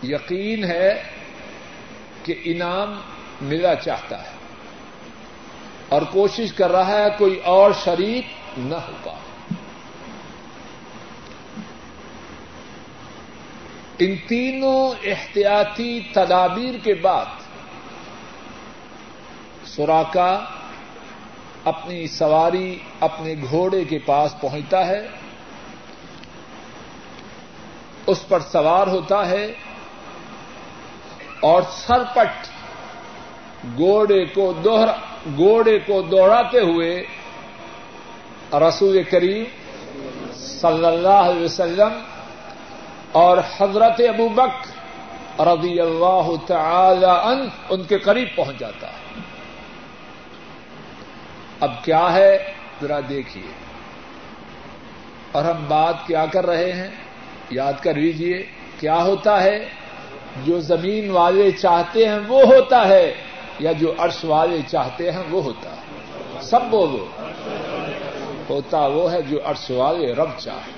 یقین 0.03 0.65
ہے 0.65 1.03
کہ 2.23 2.35
انعام 2.45 3.01
ملا 3.41 3.75
چاہتا 3.75 4.23
ہے۔ 4.23 4.37
اور 5.89 6.03
کوشش 6.03 6.53
کر 6.53 6.71
رہا 6.71 6.99
ہے 6.99 7.09
کوئی 7.19 7.41
اور 7.45 7.71
شریک 7.85 8.25
نہ 8.59 8.75
ہوگا 8.75 9.15
ان 13.99 14.17
تینوں 14.27 15.07
احتیاطی 15.07 16.01
تدابیر 16.13 16.75
کے 16.85 16.95
بعد 16.95 17.25
سوراخا 19.77 20.39
اپنی 21.65 22.07
سواری 22.07 22.79
اپنے 23.01 23.35
گھوڑے 23.51 23.85
کے 23.85 23.99
پاس 23.99 24.41
پہنچتا 24.41 24.87
ہے۔ 24.87 25.07
اس 28.07 28.29
پر 28.29 28.41
سوار 28.41 28.87
ہوتا 28.87 29.29
ہے 29.29 29.53
اور 31.41 31.63
سرپٹ 31.71 32.47
گوڑے 33.79 34.25
کو 34.25 34.53
دوہرا 34.53 34.93
گوڑے 35.39 35.79
کو 35.79 36.03
دوڑاتے 36.03 36.61
ہوئے 36.61 37.05
رسول 38.53 39.03
کریم 39.03 39.45
صلی 40.35 40.87
اللہ 40.87 41.25
علیہ 41.31 41.45
وسلم 41.45 41.99
اور 43.13 43.39
حضرت 43.59 44.01
ابو 44.09 44.29
بک 44.29 45.41
رضی 45.41 45.81
اللہ 45.81 46.31
تعالی 46.47 47.13
ان 47.25 47.49
ان 47.71 47.83
کے 47.83 47.99
قریب 47.99 48.29
پہنچ 48.37 48.59
جاتا 48.59 48.87
ہے۔ 48.87 49.06
اب 51.61 51.85
کیا 51.85 52.13
ہے؟ 52.13 52.53
ذرا 52.83 53.01
دیکھیے۔ 53.09 53.47
اور 55.33 55.45
ہم 55.45 55.65
بات 55.69 55.95
کیا 56.07 56.27
کر 56.27 56.47
رہے 56.47 56.73
ہیں؟ 56.73 56.91
یاد 57.51 57.73
کر 57.83 57.95
لیجیے 57.95 58.47
کیا 58.81 59.03
ہوتا 59.03 59.43
ہے؟ 59.43 59.69
جو 60.45 60.61
زمین 60.61 61.11
والے 61.11 61.51
چاہتے 61.51 62.09
ہیں 62.09 62.19
وہ 62.29 62.43
ہوتا 62.43 62.89
ہے، 62.89 63.15
یا 63.59 63.73
جو 63.73 63.93
عرش 63.99 64.25
والے 64.25 64.59
چاہتے 64.69 65.11
ہیں 65.11 65.23
وہ 65.31 65.43
ہوتا 65.43 65.71
ہے۔ 65.71 65.81
سب 66.41 66.61
بولو۔ 66.71 67.07
ہوتا 68.51 68.87
وہ 68.87 69.13
ہے 69.13 69.23
جو 69.23 69.39
عرش 69.45 69.71
والے 69.71 70.13
رب 70.13 70.29
چاہے۔ 70.39 70.73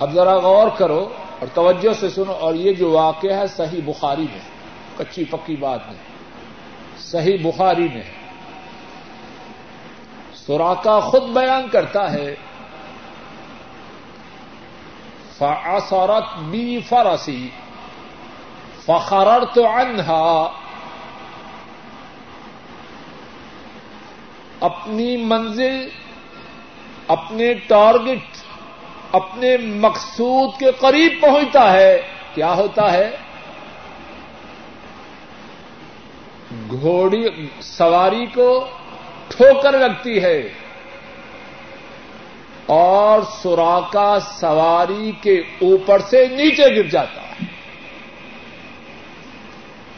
اب 0.00 0.12
ذرا 0.12 0.34
غور 0.34 0.68
کرو 0.78 1.08
اور 1.38 1.48
توجہ 1.54 1.92
سے 2.00 2.10
سنو۔ 2.10 2.32
اور 2.32 2.54
یہ 2.54 2.72
جو 2.72 2.90
واقعہ 2.90 3.36
ہے، 3.36 3.46
صحیح 3.46 3.80
بخاری 3.84 4.22
میں، 4.22 4.40
کچی 4.96 5.24
پکی 5.24 5.56
بات 5.56 5.80
نہیں 5.86 6.02
صحیح 6.98 7.36
بخاری 7.42 7.88
میں۔ 7.94 8.15
سوراخا 10.46 11.00
خود 11.00 11.22
بیان 11.22 11.68
کرتا 11.68 12.12
ہے۔ 12.12 12.34
فعصرت 15.38 16.38
بی 16.38 16.80
فرسی 16.80 17.50
فخررت 18.84 19.58
عنها۔ 19.58 20.50
اپنی 24.60 25.16
منزل، 25.16 25.88
اپنے 27.08 27.54
ٹارگٹ، 27.54 28.36
اپنے 29.12 29.56
مقصود 29.56 30.50
کے 30.58 30.72
قریب 30.72 31.22
پہنچتا 31.22 31.72
ہے۔ 31.72 32.02
کیا 32.34 32.52
ہوتا 32.52 32.92
ہے؟ 32.92 33.16
گھوڑی، 36.80 37.48
سواری 37.60 38.26
کو 38.26 38.68
ٹھوکر 39.28 39.78
لگتی 39.78 40.22
ہے 40.22 40.48
اور 42.66 43.20
سوراخا 43.42 44.18
سواری 44.20 45.12
کے 45.22 45.34
اوپر 45.38 45.98
سے 45.98 46.26
نیچے 46.26 46.76
گر 46.76 46.82
جاتا 46.82 47.22
ہے۔ 47.22 47.44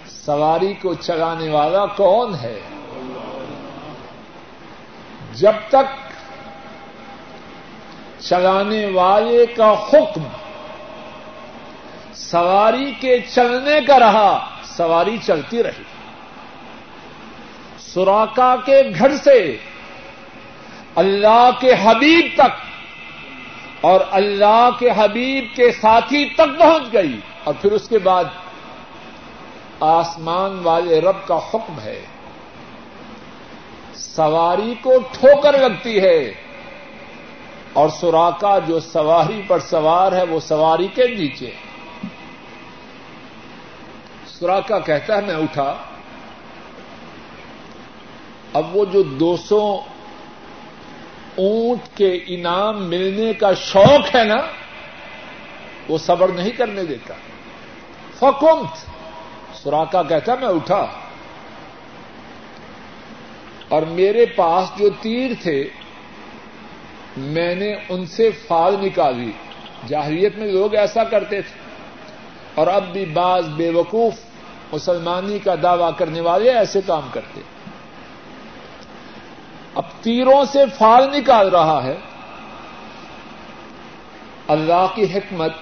سواری 0.07 0.75
کو 0.75 0.95
چلانے 0.95 1.49
والا 1.49 1.87
کون 1.87 2.35
ہے؟ 2.35 2.61
جب 5.33 5.53
تک 5.69 6.13
چلانے 8.21 8.87
والے 8.87 9.47
کا 9.47 9.73
حکم 9.73 10.23
سواری 12.15 12.93
کے 13.01 13.21
چلنے 13.35 13.81
کا 13.87 13.99
رہا، 13.99 14.49
سواری 14.65 15.17
چلتی 15.27 15.63
رہی۔ 15.63 15.98
سوراخا 17.95 18.57
کے 18.57 18.83
گھر 18.99 19.17
سے 19.17 19.57
اللہ 20.95 21.51
کے 21.61 21.73
حبیب 21.83 22.27
تک 22.35 22.69
اور 23.81 24.01
اللہ 24.11 24.71
کے 24.79 24.89
حبیب 24.97 25.57
کے 25.57 25.73
ساتھی 25.73 26.27
تک 26.27 26.59
پہنچ 26.59 26.93
گئی 26.93 27.21
اور 27.45 27.55
پھر 27.63 27.73
اس 27.73 27.89
کے 27.89 27.99
بعد 27.99 28.25
آسمان 29.81 30.61
والے 30.63 31.01
رب 31.01 31.27
کا 31.27 31.37
حکم 31.37 31.81
ہے۔ 31.81 32.05
سواری 33.95 34.75
کو 34.83 34.93
ٹھوکر 35.13 35.59
لگتی 35.59 36.01
ہے 36.01 36.35
اور 37.73 37.89
سوراخا 37.89 38.59
جو 38.59 38.81
سواری 38.81 39.43
پر 39.47 39.59
سوار 39.59 40.13
ہے 40.13 40.23
وہ 40.23 40.41
سواری 40.41 40.87
کے 40.87 41.07
نیچے۔ 41.07 41.51
سوراخا 44.27 44.79
کہتا 44.79 45.17
ہے 45.17 45.23
میں 45.27 45.35
اٹھا۔ 45.35 45.75
اب 48.53 48.77
وہ 48.77 48.85
جو 48.85 49.03
دو 49.03 49.37
سو 49.37 49.81
اونٹ 51.37 51.97
کے 51.97 52.21
انعام 52.27 52.85
ملنے 52.85 53.33
کا 53.33 53.53
شوق 53.53 54.17
ہے 54.17 54.25
نا، 54.25 54.37
وہ 55.89 55.99
صبر 55.99 56.29
نہیں 56.29 56.51
کرنے 56.51 56.85
دیتا۔ 56.85 57.15
فکمت 58.19 58.87
سوراخا 59.57 60.03
کہتا، 60.03 60.35
میں 60.35 60.49
اٹھا۔ 60.49 60.87
اور 63.69 63.83
میرے 63.83 64.27
پاس 64.27 64.79
جو 64.79 64.91
تیر 65.01 65.31
تھے، 65.43 65.69
میں 67.17 67.55
نے 67.55 67.75
ان 67.89 68.07
سے 68.07 68.31
فال 68.31 68.77
نکالی۔ 68.81 69.33
جاہریت 69.89 70.39
میں 70.39 70.53
لوگ 70.53 70.75
ایسا 70.75 71.05
کرتے 71.05 71.43
تھے۔ 71.43 71.59
اور 72.55 72.67
اب 72.67 72.93
بھی 72.93 73.05
بعض 73.05 73.49
بے 73.49 73.71
وقوف 73.71 74.15
مسلمانی 74.73 75.39
کا 75.39 75.55
دعوی 75.63 75.93
کرنے 75.97 76.21
والے 76.21 76.51
ایسے 76.51 76.81
کام 76.87 77.09
کرتے۔ 77.13 77.41
اب 79.75 79.83
تیروں 80.01 80.45
سے 80.45 80.65
فال 80.79 81.19
نکال 81.19 81.49
رہا 81.49 81.83
ہے۔ 81.83 81.97
اللہ 84.49 84.87
کی 84.95 85.05
حکمت، 85.05 85.53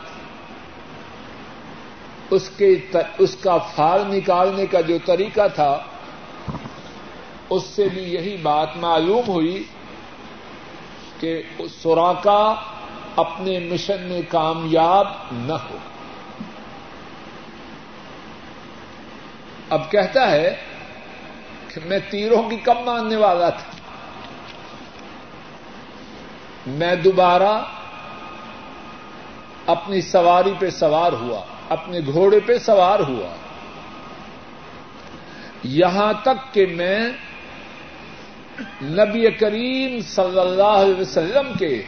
اس 2.31 2.51
کے 2.57 2.75
اس 3.19 3.37
کا 3.37 3.59
فال 3.59 4.17
نکالنے 4.17 4.67
کا 4.67 4.81
جو 4.81 4.99
طریقہ 5.05 5.49
تھا، 5.55 5.79
اس 7.51 7.65
سے 7.65 7.89
بھی 7.89 8.03
یہی 8.03 8.37
بات 8.37 8.77
معلوم 8.77 9.29
ہوئی 9.29 9.65
کہ 11.21 11.43
سوراخا 11.83 12.55
اپنے 13.17 13.59
مشن 13.59 14.03
میں 14.03 14.23
کامیاب 14.29 15.09
نہ 15.33 15.53
ہو۔ 15.53 15.77
اب 19.71 19.91
کہتا 19.91 20.31
ہے 20.31 20.57
کہ 21.69 21.81
میں 21.85 21.99
تیروں 22.11 22.51
کی 22.51 22.57
کم 22.57 22.75
ماننے 22.85 23.17
والا 23.17 23.49
تھا؟ 23.49 23.76
میں 26.67 26.97
دوبارہ 26.97 27.63
اپنی 29.67 30.01
سواری 30.01 30.53
پہ 30.59 30.71
سوار 30.71 31.13
ہوا، 31.13 31.41
اپنے 31.69 32.01
گھوڑے 32.13 32.41
پہ 32.41 32.59
سوار 32.59 33.01
ہوا۔ 33.01 33.37
یہاں 35.63 36.13
تک 36.23 36.55
کہ 36.55 36.67
میں 36.67 37.11
نبی 38.83 39.31
کریم 39.31 40.01
صلی 40.01 40.41
اللہ 40.41 40.63
علیہ 40.63 41.01
وسلم 41.01 41.53
کے 41.59 41.83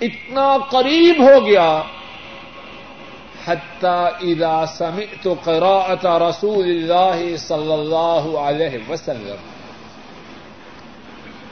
اتنا 0.00 0.56
قریب 0.70 1.22
ہو 1.22 1.46
گیا، 1.46 1.82
حتی 3.46 4.32
اذا 4.32 4.66
سمعت 4.66 5.28
قراءت 5.44 6.06
رسول 6.06 6.64
اللہ 6.64 7.36
صلی 7.36 7.72
اللہ 7.72 8.38
علیہ 8.38 8.90
وسلم۔ 8.90 9.57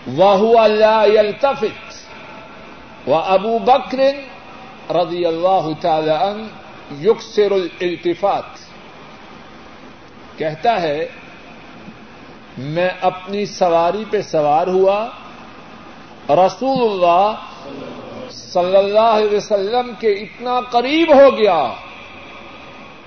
وهو 0.07 0.67
لا 0.67 1.05
يلتفت. 1.05 2.05
وابو 3.09 3.59
بکر 3.59 4.01
رضی 4.95 5.27
اللہ 5.27 5.69
تعالی 5.81 6.11
عنہ 6.11 6.47
یکسر 7.03 7.53
الالتفات. 7.53 8.45
کہتا 10.39 10.83
ہے، 10.83 11.07
میں 12.59 12.91
اپنی 13.01 13.47
سواری 13.47 14.05
پہ 14.11 14.23
سوار 14.23 14.67
ہوا، 14.67 15.07
رسول 16.31 16.83
اللہ 16.83 17.33
صلی 18.31 18.77
اللہ 18.77 19.11
علیہ 19.17 19.37
وسلم 19.37 19.91
کے 20.01 20.13
اتنا 20.13 20.61
قریب 20.71 21.15
ہو 21.15 21.39
گیا 21.39 21.73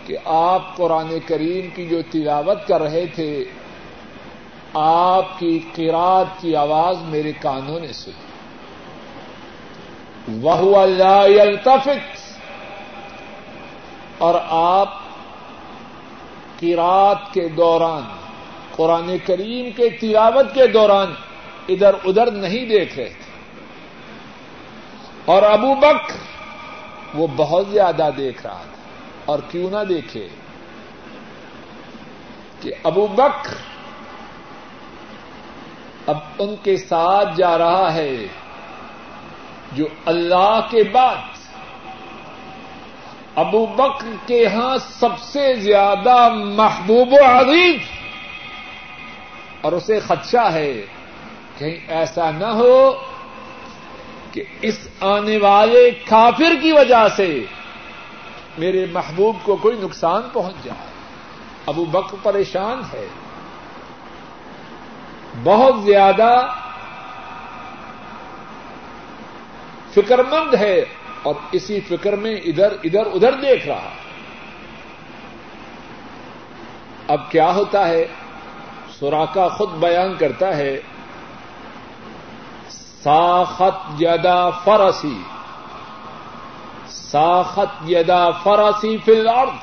کہ 0.05 0.17
آپ 0.25 0.75
قرآن 0.77 1.17
کریم 1.27 1.69
کی 1.75 1.85
جو 1.85 2.01
تلاوت 2.11 2.67
کر 2.67 2.81
رہے 2.81 3.05
تھے 3.15 3.43
آپ 4.73 5.39
کی 5.39 5.59
قرات 5.75 6.41
کی 6.41 6.55
آواز 6.55 6.97
میرے 7.01 7.31
کانوں 7.41 7.79
نے 7.79 7.93
سنی۔ 7.93 8.29
وہ 10.41 10.87
یلتفت 11.29 12.19
اور 14.17 14.35
آپ 14.49 14.93
کی 16.59 16.75
رات 16.75 17.33
کے 17.33 17.47
دوران، 17.47 18.01
قرآن 18.75 19.17
کریم 19.25 19.71
کے 19.71 19.89
تلاوت 19.89 20.55
کے 20.55 20.67
دوران 20.67 21.13
ادھر 21.69 21.91
ادھر 22.05 22.31
نہیں 22.31 22.65
دیکھ 22.65 22.99
رہے 22.99 23.05
تھے۔ 23.05 23.29
اور 25.25 25.43
ابو 25.43 25.75
بک 25.75 26.11
وہ 27.13 27.27
بہت 27.35 27.67
زیادہ 27.67 28.09
دیکھ 28.17 28.45
رہا 28.45 28.61
تھا۔ 28.61 28.81
اور 29.25 29.39
کیوں 29.51 29.71
نہ 29.71 29.83
دیکھے 29.89 30.27
کہ 32.61 32.73
ابو 32.83 33.07
بک 33.07 33.47
اب 36.09 36.17
ان 36.39 36.55
کے 36.63 36.77
ساتھ 36.77 37.37
جا 37.37 37.57
رہا 37.57 37.93
ہے 37.93 38.15
جو 39.71 39.87
اللہ 40.05 40.59
کے 40.69 40.83
بعد 40.83 41.15
ابو 43.35 43.65
بکر 43.65 44.07
کے 44.25 44.47
ہاں 44.47 44.77
سب 44.77 45.19
سے 45.19 45.55
زیادہ 45.55 46.29
محبوب 46.33 47.13
و 47.13 47.25
عزیز 47.25 47.79
اور 49.61 49.71
اسے 49.71 49.99
خدشہ 49.99 50.51
ہے 50.53 50.81
کہیں 51.57 51.79
ایسا 51.87 52.31
نہ 52.31 52.45
ہو 52.45 53.03
کہ 54.31 54.43
اس 54.61 54.87
آنے 55.01 55.37
والے 55.37 55.91
کافر 55.91 56.55
کی 56.61 56.71
وجہ 56.71 57.07
سے 57.15 57.45
میرے 58.57 58.85
محبوب 58.91 59.35
کو 59.43 59.55
کوئی 59.55 59.77
نقصان 59.81 60.21
پہنچ 60.33 60.55
جائے۔ 60.63 60.87
ابو 61.65 61.85
بکر 61.85 62.17
پریشان 62.23 62.81
ہے۔ 62.93 63.07
بہت 65.43 65.83
زیادہ 65.83 66.31
فکر 69.93 70.23
مند 70.23 70.53
ہے 70.53 70.85
اور 71.23 71.35
اسی 71.51 71.79
فکر 71.79 72.15
میں 72.15 72.35
ادھر 72.35 72.73
ادھر 72.83 73.05
ادھر 73.05 73.33
دیکھ 73.33 73.67
رہا 73.67 73.89
اب 77.07 77.31
کیا 77.31 77.53
ہوتا 77.55 77.87
ہے؟ 77.87 78.05
سوراخا 78.99 79.47
خود 79.47 79.69
بیان 79.69 80.15
کرتا 80.17 80.55
ہے، 80.57 80.79
ساخت 83.03 84.01
یدا 84.01 84.49
فرسی، 84.49 85.17
ساخت 86.89 87.89
یدا 87.89 88.29
فرسی 88.43 88.97
فی 89.05 89.11
الارض، 89.11 89.57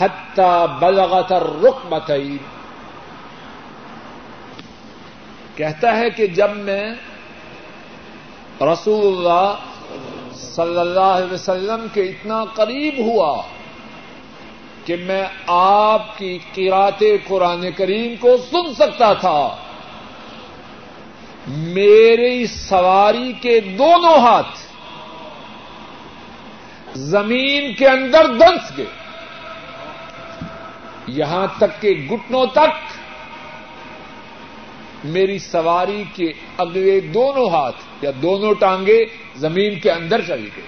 حتی 0.00 0.50
بلغت 0.80 1.32
الرقبتین 1.32 2.36
کہتا 5.60 5.96
ہے 5.96 6.10
کہ 6.10 6.26
جب 6.26 6.50
میں 6.56 6.94
رسول 8.60 9.06
اللہ 9.06 9.54
صلی 10.32 10.78
اللہ 10.78 11.10
علیہ 11.18 11.34
وسلم 11.34 11.86
کے 11.92 12.02
اتنا 12.02 12.44
قریب 12.44 12.94
ہوا 12.98 13.42
کہ 14.84 14.96
میں 14.96 15.24
آپ 15.46 16.18
کی 16.18 16.38
قرات 16.54 17.02
قرآن 17.26 17.72
کریم 17.76 18.14
کو 18.20 18.36
سن 18.36 18.74
سکتا 18.74 19.12
تھا 19.12 19.56
میری 21.46 22.46
سواری 22.46 23.32
کے 23.32 23.60
دونوں 23.60 24.18
ہاتھ 24.18 24.58
زمین 26.98 27.74
کے 27.74 27.88
اندر 27.88 28.26
دنس 28.26 28.76
گئے۔ 28.76 28.86
یہاں 31.06 31.46
تک 31.58 31.82
کہ 31.82 32.08
گٹنوں 32.10 32.46
تک 32.46 32.99
میری 35.04 35.38
سواری 35.38 36.04
کے 36.14 36.32
اگلے 36.56 37.00
دونوں 37.00 37.50
ہاتھ 37.50 37.76
یا 38.02 38.10
دونوں 38.22 38.54
ٹانگے 38.54 39.04
زمین 39.36 39.80
کے 39.80 39.90
اندر 39.90 40.20
چلی 40.22 40.48
گئی۔ 40.56 40.66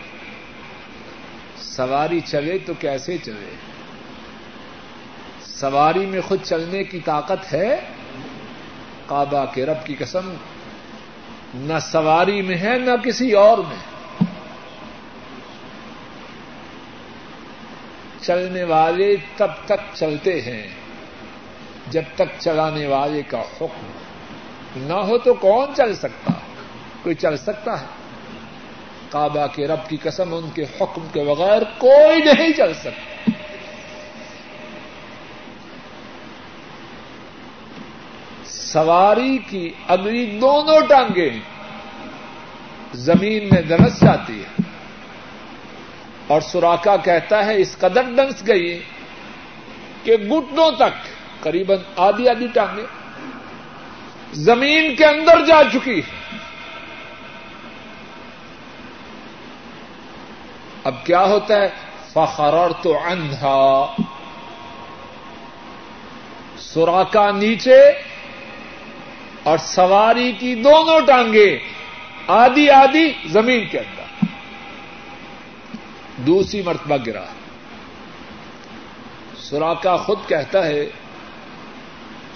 سواری 1.56 2.20
چلے 2.20 2.58
تو 2.58 2.72
کیسے 2.78 3.18
چلے؟ 3.18 3.54
سواری 5.40 6.06
میں 6.06 6.20
خود 6.20 6.38
چلنے 6.42 6.84
کی 6.84 7.00
طاقت 7.00 7.52
ہے؟ 7.52 7.80
کعبہ 9.06 9.44
کے 9.54 9.66
رب 9.66 9.86
کی 9.86 9.94
قسم، 9.94 10.34
نہ 11.54 11.78
سواری 11.78 12.42
میں 12.42 12.56
ہے، 12.56 12.78
نہ 12.78 13.04
کسی 13.04 13.32
اور 13.32 13.58
میں۔ 13.58 13.92
چلنے 18.20 18.64
والے 18.64 19.16
تب 19.36 19.50
تک 19.64 19.94
چلتے 19.94 20.40
ہیں 20.40 20.68
جب 21.90 22.02
تک 22.14 22.40
چلانے 22.40 22.86
والے 22.86 23.22
کا 23.22 23.40
حکم 23.40 23.86
نہ 24.76 24.92
ہو 24.92 25.18
تو 25.18 25.34
کون 25.34 25.74
چل 25.76 25.94
سکتا 25.94 26.32
کوئی 27.02 27.14
چل 27.14 27.36
سکتا 27.36 27.80
ہے؟ 27.80 27.86
کعبہ 29.10 29.46
کے 29.46 29.66
رب 29.66 29.88
کی 29.88 29.96
قسم، 30.02 30.34
ان 30.34 30.50
کے 30.54 30.62
حکم 30.62 31.06
کے 31.12 31.24
بغیر 31.24 31.62
کوئی 31.78 32.20
نہیں 32.20 32.52
چل 32.52 32.74
سکتا۔ 32.74 33.30
سواری 38.44 39.38
کی 39.38 39.72
اگلی 39.88 40.26
دونوں 40.26 40.80
ٹانگیں 40.88 41.40
زمین 42.92 43.48
میں 43.52 43.62
دنس 43.62 44.00
جاتی 44.00 44.40
ہے 44.40 44.62
اور 46.26 46.40
سوراخا 46.40 46.96
کہتا 46.96 47.46
ہے، 47.46 47.56
اس 47.56 47.76
قدر 47.78 48.02
ڈنس 48.02 48.46
گئی 48.46 48.82
کہ 50.02 50.16
گٹنوں 50.16 50.70
تک 50.70 50.94
قریب 51.40 51.72
آدھی 51.96 52.28
آدھی 52.28 52.46
ٹانگیں۔ 52.46 53.01
زمین 54.32 54.96
کے 54.96 55.04
اندر 55.04 55.46
جا 55.46 55.62
چکی 55.72 55.98
ہے۔ 55.98 56.36
اب 60.84 61.06
کیا 61.06 61.24
ہوتا 61.24 61.54
ہے؟ 61.54 61.68
فخر 62.12 62.54
تو 62.82 62.98
اندھا 63.04 63.86
سوراخا 66.58 67.30
نیچے 67.30 67.80
اور 69.42 69.58
سواری 69.58 70.32
کی 70.32 70.54
دونوں 70.54 71.00
ٹانگیں 71.06 71.58
آدھی 72.26 72.70
آدھی 72.70 73.12
زمین 73.26 73.66
کے 73.68 73.78
اندر۔ 73.78 74.24
دوسری 76.16 76.62
مرتبہ 76.62 76.96
گرا۔ 77.06 77.24
سوراخا 79.36 79.96
خود 79.96 80.18
کہتا 80.28 80.66
ہے 80.66 80.90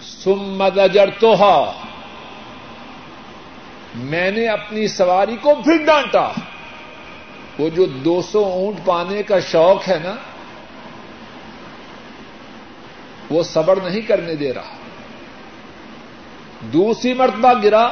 سمد 0.02 0.78
اجر 0.78 1.10
توہا 1.10 1.85
میں 3.96 4.30
نے 4.30 4.48
اپنی 4.48 4.88
سواری 4.88 5.36
کو 5.36 5.54
پھر 5.54 5.86
ڈانٹا۔ 5.86 6.32
وہ 7.58 7.68
جو 7.68 7.86
دو 7.86 8.22
سو 8.22 8.44
اونٹ 8.44 8.86
پانے 8.86 9.22
کا 9.22 9.40
شوق 9.40 9.88
ہے 9.88 9.98
نا، 10.04 10.14
وہ 13.30 13.42
صبر 13.42 13.76
نہیں 13.76 14.00
کرنے 14.00 14.34
دے 14.34 14.54
رہا۔ 14.54 14.76
دوسری 16.60 17.14
مرتبہ 17.14 17.52
گرا 17.62 17.88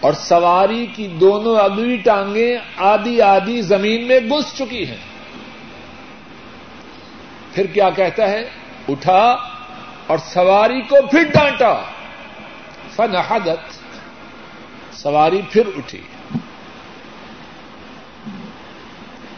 اور 0.00 0.12
سواری 0.12 0.86
کی 0.86 1.06
دونوں 1.06 1.56
اگلی 1.56 1.96
ٹانگیں 1.96 2.56
آدھی 2.76 3.22
آدھی 3.22 3.60
زمین 3.60 4.08
میں 4.08 4.20
گس 4.20 4.58
چکی 4.58 4.86
ہیں۔ 4.86 4.96
پھر 7.52 7.66
کیا 7.66 7.90
کہتا 7.90 8.30
ہے؟ 8.30 8.50
اٹھا 8.88 9.36
اور 10.06 10.18
سواری 10.18 10.80
کو 10.80 10.96
پھر 11.10 11.22
ڈانٹا۔ 11.22 11.82
فن 12.96 13.16
حدت 13.16 13.81
سواری 15.02 15.40
پھر 15.50 15.66
اٹھی۔ 15.76 16.00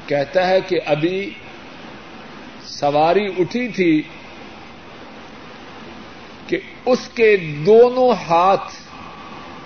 کہتا 0.06 0.48
ہے 0.48 0.60
کہ 0.60 0.80
ابھی 0.86 1.30
سواری 2.66 3.26
اٹھی 3.38 3.68
تھی 3.68 4.02
کہ 6.46 6.58
اس 6.86 7.08
کے 7.14 7.36
دونوں 7.66 8.10
ہاتھ 8.28 8.72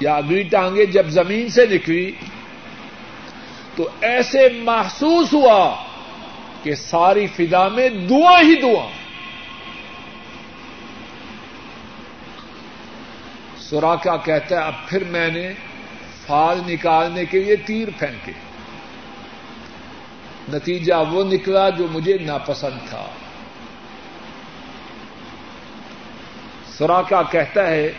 یا 0.01 0.15
اگلی 0.15 0.43
ٹانگیں 0.43 0.85
جب 0.85 1.07
زمین 1.09 1.49
سے 1.49 1.67
نکلی 1.67 2.13
تو 3.77 3.89
ایسے 4.01 4.49
محسوس 4.49 5.33
ہوا 5.33 5.85
کہ 6.63 6.75
ساری 6.75 7.27
فضا 7.27 7.69
میں 7.69 7.89
دعا 7.89 8.41
ہی 8.41 8.55
دعا 8.55 8.89
سورا 13.59 13.95
کیا 13.95 14.17
کہتا 14.17 14.57
ہے، 14.57 14.61
اب 14.61 14.89
پھر 14.89 15.05
میں 15.05 15.29
نے 15.29 15.53
فال 16.29 16.61
نکالنے 16.67 17.25
کے 17.25 17.41
لیے 17.41 17.57
تیر 17.57 17.89
پھینکے۔ 17.99 18.33
نتیجہ 20.53 20.95
وہ 21.11 21.25
نکلا 21.25 21.69
جو 21.69 21.87
مجھے 21.91 22.19
ناپسند 22.19 22.89
تھا۔ 22.89 23.07
سوراخا 26.67 27.23
کہتا 27.23 27.67
ہے، 27.67 27.93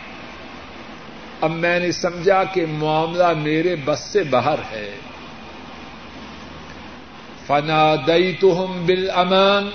اب 1.41 1.51
میں 1.51 1.79
نے 1.79 1.91
سمجھا 1.91 2.43
کہ 2.43 2.65
معاملہ 2.69 3.33
میرے 3.37 3.75
بس 3.85 3.99
سے 3.99 4.23
باہر 4.23 4.59
ہے۔ 4.71 4.95
فنا 7.47 7.95
دئی 8.07 8.33
تو 8.33 8.63
ہم 8.63 8.85
بل 8.85 9.09
امان 9.15 9.69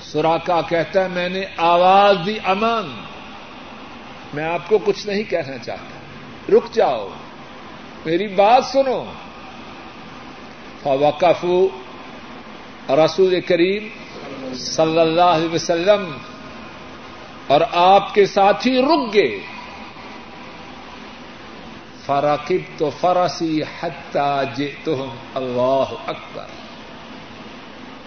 سوراخا 0.00 0.60
کہتا 0.60 1.02
ہے، 1.02 1.08
میں 1.08 1.28
نے 1.28 1.42
آواز 1.56 2.16
دی 2.26 2.38
امان۔ 2.44 3.07
میں 4.34 4.44
آپ 4.44 4.68
کو 4.68 4.78
کچھ 4.78 5.06
نہیں 5.06 5.22
کہنا 5.22 5.58
چاہتا۔ 5.58 5.98
رک 6.52 6.74
جاؤ۔ 6.74 7.08
میری 8.04 8.28
بات 8.28 8.64
سنو۔ 8.64 9.04
فوقف 10.82 11.44
رسول 12.90 13.40
کریم 13.40 13.88
صلی 14.54 14.98
اللہ 14.98 15.22
علیہ 15.22 15.54
وسلم 15.54 16.12
اور 17.46 17.60
آپ 17.72 18.14
کے 18.14 18.26
ساتھی 18.26 18.82
رک 18.82 19.14
گئے۔ 19.14 19.40
فراقب 22.06 22.78
تو 22.78 22.90
فرسی 23.00 23.62
حتہ 23.82 24.42
جے 24.56 24.72
اللہ 25.34 25.84
اکبر۔ 26.06 26.44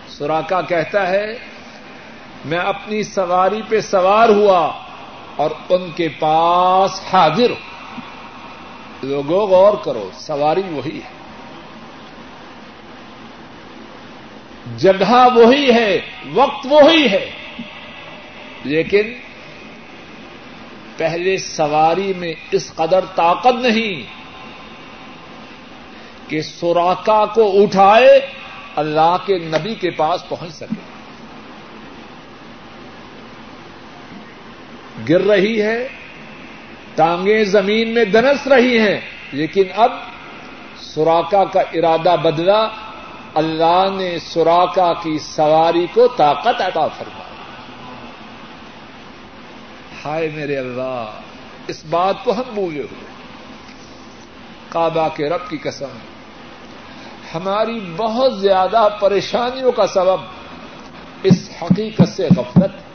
سوراخا 0.07 0.62
کہتا 0.62 1.07
ہے، 1.07 1.38
میں 2.45 2.60
اپنی 2.60 3.03
سواری 3.03 3.62
پہ 3.69 3.81
سوار 3.81 4.29
ہوا۔ 4.29 4.90
اور 5.35 5.51
ان 5.69 5.91
کے 5.95 6.09
پاس 6.09 7.01
حاضر 7.13 7.51
لوگوں 9.03 9.47
غور 9.47 9.73
کرو، 9.83 10.09
سواری 10.13 10.61
وہی 10.61 10.97
ہے۔ 10.97 11.21
جگہ 14.77 15.27
وہی 15.35 15.73
ہے، 15.73 16.01
وقت 16.33 16.67
وہی 16.69 17.09
ہے، 17.11 17.31
لیکن 18.63 19.13
پہلے 20.97 21.37
سواری 21.37 22.13
میں 22.17 22.33
اس 22.51 22.73
قدر 22.75 22.99
طاقت 23.15 23.61
نہیں 23.61 24.03
کہ 26.29 26.41
سوراخا 26.41 27.25
کو 27.25 27.63
اٹھائے 27.63 28.27
اللہ 28.75 29.17
کے 29.25 29.39
نبی 29.39 29.75
کے 29.75 29.89
پاس 29.89 30.29
پہنچ 30.29 30.53
سکے۔ 30.53 30.90
گر 35.09 35.21
رہی 35.21 35.61
ہے، 35.61 35.87
ٹانگیں 36.95 37.43
زمین 37.43 37.93
میں 37.93 38.05
دنس 38.05 38.47
رہی 38.47 38.79
ہیں، 38.79 39.01
لیکن 39.31 39.63
اب 39.75 39.91
سوراخا 40.79 41.45
کا 41.45 41.59
ارادہ 41.59 42.15
بدلا، 42.21 42.67
اللہ 43.33 43.85
نے 43.97 44.19
سوراخا 44.19 44.93
کی 44.93 45.19
سواری 45.19 45.87
کو 45.93 46.07
طاقت 46.07 46.61
عطا 46.61 46.87
فرمائی۔ 46.87 47.21
ہائے 50.05 50.29
میرے 50.35 50.57
اللہ، 50.57 51.11
اس 51.67 51.85
بات 51.89 52.15
کو 52.23 52.31
ہم 52.31 52.53
بھولے 52.53 52.81
ہوئے۔ 52.81 53.11
کعبہ 54.69 55.09
کے 55.15 55.29
رب 55.29 55.49
کی 55.49 55.57
قسم، 55.57 55.97
ہماری 57.35 57.79
بہت 57.95 58.39
زیادہ 58.39 58.87
پریشانیوں 58.99 59.71
کا 59.71 59.87
سبب 59.87 60.17
اس 61.23 61.49
حقیقت 61.61 62.09
سے 62.09 62.27
غفلت۔ 62.37 62.90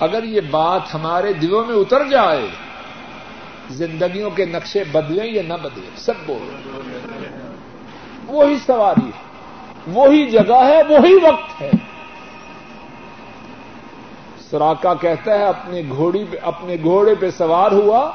اگر 0.00 0.24
یہ 0.24 0.40
بات 0.50 0.94
ہمارے 0.94 1.32
دلوں 1.32 1.64
میں 1.64 1.76
اتر 1.76 2.08
جائے، 2.08 2.46
زندگیوں 3.70 4.30
کے 4.30 4.44
نقشے 4.44 4.84
بدلیں 4.84 5.26
یا 5.26 5.42
نہ 5.48 5.54
بدلیں، 5.62 5.90
سب 5.96 6.14
بولیں 6.26 6.80
وہی 8.26 8.56
سواری 8.66 9.06
ہے، 9.06 9.22
وہی 9.86 10.30
جگہ 10.30 10.64
ہے، 10.64 10.82
وہی 10.88 11.14
وقت 11.14 11.60
ہے۔ 11.60 11.70
سوراخا 14.50 14.94
کہتا 14.94 15.38
ہے، 15.38 15.44
اپنے 15.44 15.82
گھوڑی 15.88 16.24
پہ، 16.30 16.36
اپنے 16.42 16.76
گھوڑے 16.82 17.14
پہ 17.14 17.30
سوار 17.30 17.72
ہوا، 17.72 18.10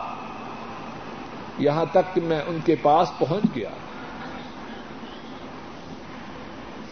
یہاں 1.58 1.86
تک 1.92 2.16
کہ 2.16 2.22
میں 2.22 2.42
ان 2.48 2.60
کے 2.66 2.76
پاس 2.82 3.12
پہنچ 3.18 3.44
گیا۔ 3.56 3.70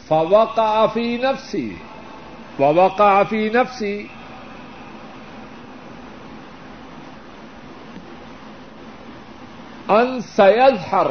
فوا 0.07 0.45
کافی 0.45 1.17
نفسی 1.17 1.75
فوا 2.57 2.87
کافی 2.87 3.49
نفسی 3.49 4.07
ان 9.89 10.19
سید 10.35 10.93
ہر 10.93 11.07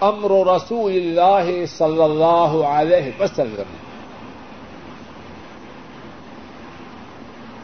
امر 0.00 0.46
رسول 0.46 0.92
اللہ 0.92 1.66
صلی 1.66 2.02
اللہ 2.02 2.66
علیہ 2.66 3.20
وسلم. 3.20 3.76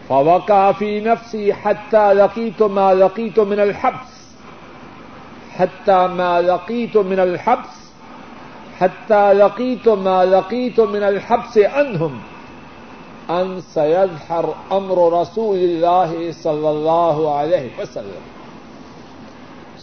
فوقع 0.07 0.70
في 0.79 1.01
نفسي 1.01 1.51
حتى 1.64 2.14
لقيت 2.14 2.62
ما 2.62 2.94
لقيت 2.94 3.38
من 3.38 3.61
الحبس. 3.61 4.37
حتى 5.61 6.07
ما 6.07 6.40
لقيت 6.40 6.97
من 6.97 7.20
الحبس. 7.20 7.90
حتى 8.81 9.33
لقيت 9.33 9.88
ما 9.88 10.25
لقيت 10.25 10.81
من 10.81 11.03
الحبس 11.03 11.59
عنهم. 11.73 12.18
ان 13.29 13.61
سيظهر 13.75 14.55
امر 14.73 15.20
رسول 15.20 15.59
الله 15.59 16.33
صلى 16.33 16.70
الله 16.70 17.35
عليه 17.35 17.68
وسلم. 17.79 18.43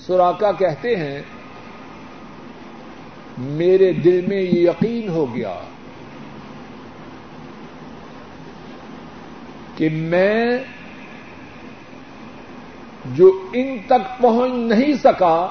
سوراخا 0.08 0.52
کہتے 0.52 0.96
ہیں، 0.96 1.22
میرے 3.38 3.94
دل 3.94 4.26
میں 4.28 4.42
یہ 4.42 4.70
یقین 4.70 5.10
ہو 5.10 5.36
گیا 5.36 5.54
کہ 9.78 9.90
میں 9.90 10.58
جو 13.06 13.50
ان 13.54 13.78
تک 13.86 14.22
پہنچ 14.22 14.52
نہیں 14.54 14.94
سکا، 14.94 15.48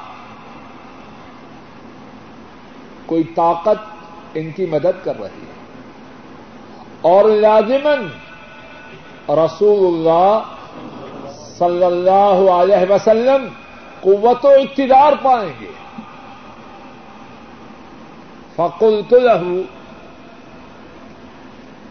کوئی 3.07 3.23
طاقت 3.25 4.07
ان 4.35 4.51
کی 4.51 4.67
مدد 4.67 5.05
کر 5.05 5.21
رہی 5.21 5.41
ہے۔ 5.41 5.51
اور 7.01 7.25
لازمن 7.25 8.09
رسول 9.29 9.95
اللہ 9.95 10.43
صلی 11.59 11.85
اللہ 11.85 12.51
علیہ 12.51 12.93
وسلم 12.93 13.49
قوت 14.01 14.45
و 14.45 14.49
اقتدار 14.49 15.13
پائیں 15.23 15.53
گے۔ 15.61 15.73
فقلت 18.57 19.13
له 19.13 19.53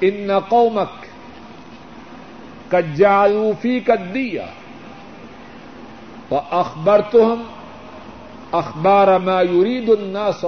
ان 0.02 0.32
قومك 0.50 1.08
قد 2.72 2.90
جعلوا 2.98 3.54
فيك 3.62 3.92
الدية 3.92 4.46
فأخبرتهم 6.30 7.40
أخبار 8.54 9.18
ما 9.20 9.42
يريد 9.42 9.90
الناس 9.90 10.46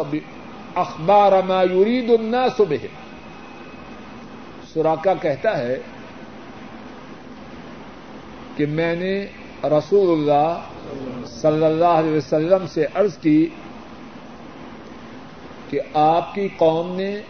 اخبار 0.76 1.42
ما 1.44 1.62
الناس 2.10 2.62
به 2.70 2.88
سوراخا 4.74 5.14
کہتا 5.22 5.58
ہے 5.58 5.78
کہ 8.56 8.66
میں 8.66 8.96
نے 8.96 9.14
رسول 9.64 10.12
اللہ 10.12 10.71
صلی 11.26 11.66
اللہ 11.66 11.86
علیہ 11.86 12.18
وسلم 12.18 12.68
سے 12.68 12.86
عرض 12.94 13.18
کی 13.18 13.50
کہ 15.70 15.80
آپ 15.94 16.36
کی 16.36 16.48
قوم 16.58 16.96
نے 16.96 17.22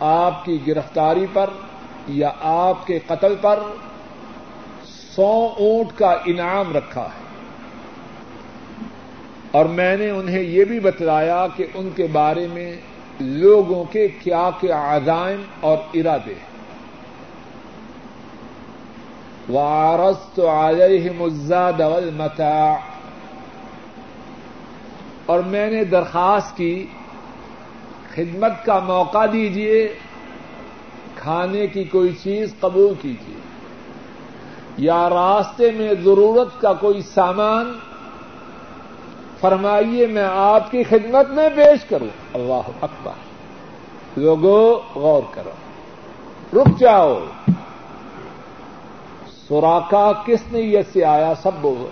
آپ 0.00 0.44
کی 0.44 0.58
گرفتاری 0.66 1.26
پر 1.32 1.50
یا 2.08 2.30
آپ 2.40 2.86
کے 2.86 2.98
قتل 3.06 3.34
پر 3.40 3.60
سو 4.84 5.48
اونٹ 5.58 5.98
کا 5.98 6.16
انعام 6.26 6.76
رکھا 6.76 7.02
ہے۔ 7.02 7.24
اور 9.50 9.64
میں 9.64 9.96
نے 9.96 10.10
انہیں 10.10 10.40
یہ 10.40 10.64
بھی 10.64 10.80
بتلایا 10.80 11.46
کہ 11.56 11.66
ان 11.74 11.90
کے 11.96 12.06
بارے 12.12 12.48
میں 12.52 12.76
لوگوں 13.20 13.84
کے 13.84 14.08
کیا 14.08 14.50
کیا 14.60 14.96
عزائم 14.96 15.42
اور 15.60 15.78
ارادے 15.94 16.34
ہیں۔ 16.34 16.53
وارست 19.48 20.40
علیہم 20.40 21.22
الزاد 21.22 21.80
والمتاع۔ 21.80 22.74
اور 25.26 25.40
میں 25.40 25.70
نے 25.70 25.84
درخواست 25.84 26.56
کی، 26.56 26.86
خدمت 28.14 28.64
کا 28.64 28.78
موقع 28.78 29.26
دیجیے 29.32 29.94
کھانے 31.14 31.66
کی 31.66 31.84
کوئی 31.84 32.12
چیز 32.22 32.54
قبول 32.60 32.94
کیجیے 33.02 33.36
یا 34.76 35.10
راستے 35.10 35.70
میں 35.70 35.92
ضرورت 36.04 36.60
کا 36.60 36.72
کوئی 36.72 37.02
سامان، 37.02 37.78
فرمائیے 39.40 40.06
میں 40.06 40.26
آپ 40.32 40.70
کی 40.70 40.82
خدمت 40.82 41.30
میں 41.30 41.48
پیش 41.56 41.84
کروں۔ 41.84 42.08
اللہ 42.34 42.70
اکبر۔ 42.82 43.12
لوگوں 44.16 44.98
غور 44.98 45.22
کرو۔ 45.30 45.50
رک 46.60 46.80
جاؤ۔ 46.80 47.20
سوراخا 49.48 50.12
کس 50.26 50.38
نیت 50.52 50.86
سے 50.92 51.04
آیا 51.04 51.34
سب 51.42 51.50
بولو 51.60 51.88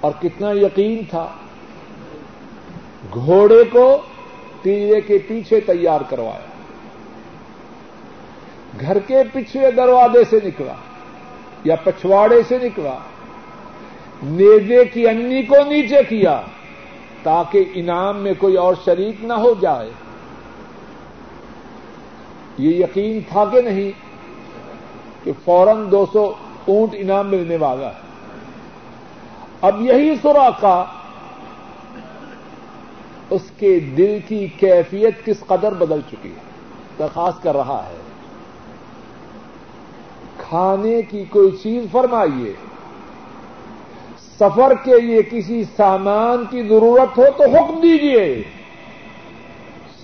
اور 0.00 0.12
کتنا 0.22 0.50
یقین 0.50 1.02
تھا۔ 1.10 1.28
گھوڑے 3.14 3.64
کو 3.64 3.98
ٹیرے 4.62 5.00
کے 5.00 5.18
پیچھے 5.18 5.60
تیار 5.60 6.00
کروایا۔ 6.08 6.46
گھر 8.80 8.98
کے 8.98 9.22
پچھلے 9.32 9.70
دروازے 9.70 10.24
سے 10.30 10.38
نکلا 10.44 10.74
یا 11.64 11.74
پچھواڑے 11.76 12.42
سے 12.48 12.58
نکلا۔ 12.62 12.98
نیزے 14.22 14.84
کی 14.84 15.08
انی 15.08 15.42
کو 15.42 15.56
نیچے 15.66 16.02
کیا 16.08 16.40
تاکہ 17.22 17.64
انعام 17.74 18.16
میں 18.16 18.32
کوئی 18.38 18.56
اور 18.56 18.74
شریک 18.84 19.24
نہ 19.24 19.32
ہو 19.32 19.54
جائے۔ 19.60 19.90
یہ 22.58 22.74
یقین 22.74 23.20
تھا 23.28 23.44
کہ 23.44 23.60
نہیں؟ 23.62 24.07
کہ 25.28 25.32
فوراً 25.44 25.90
دو 25.90 26.06
سو 26.12 26.32
اونٹ 26.64 26.94
انعام 26.98 27.28
ملنے 27.28 27.56
والا 27.56 27.86
ہے۔ 27.86 28.00
اب 29.62 29.80
یہی 29.80 30.14
سورا 30.22 30.48
کا 30.60 30.84
اس 33.30 33.42
کے 33.58 33.80
دل 33.80 34.18
کی 34.28 34.46
کیفیت 34.46 35.24
کس 35.24 35.40
قدر 35.46 35.74
بدل 35.74 36.00
چکی 36.10 36.28
ہے، 36.28 36.40
درخواست 36.98 37.42
کر 37.42 37.56
رہا 37.56 37.82
ہے۔ 37.88 37.96
کھانے 40.38 41.02
کی 41.02 41.24
کوئی 41.24 41.50
چیز 41.62 41.84
فرمائیے۔ 41.92 42.52
سفر 44.38 44.72
کے 44.84 45.00
لیے 45.00 45.22
کسی 45.30 45.64
سامان 45.76 46.44
کی 46.50 46.62
ضرورت 46.62 47.18
ہو 47.18 47.24
تو 47.36 47.44
حکم 47.44 47.80
دیجیے 47.80 48.42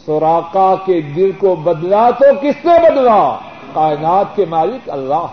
سوراقا 0.06 0.74
کے 0.84 1.00
دل 1.00 1.30
کو 1.38 1.54
بدلا 1.54 2.10
تو 2.10 2.24
کس 2.42 2.64
نے 2.64 2.90
بدلا؟ 2.90 3.38
کائنات 3.74 4.36
کے 4.36 4.44
مالک 4.44 4.90
اللہ 4.90 5.26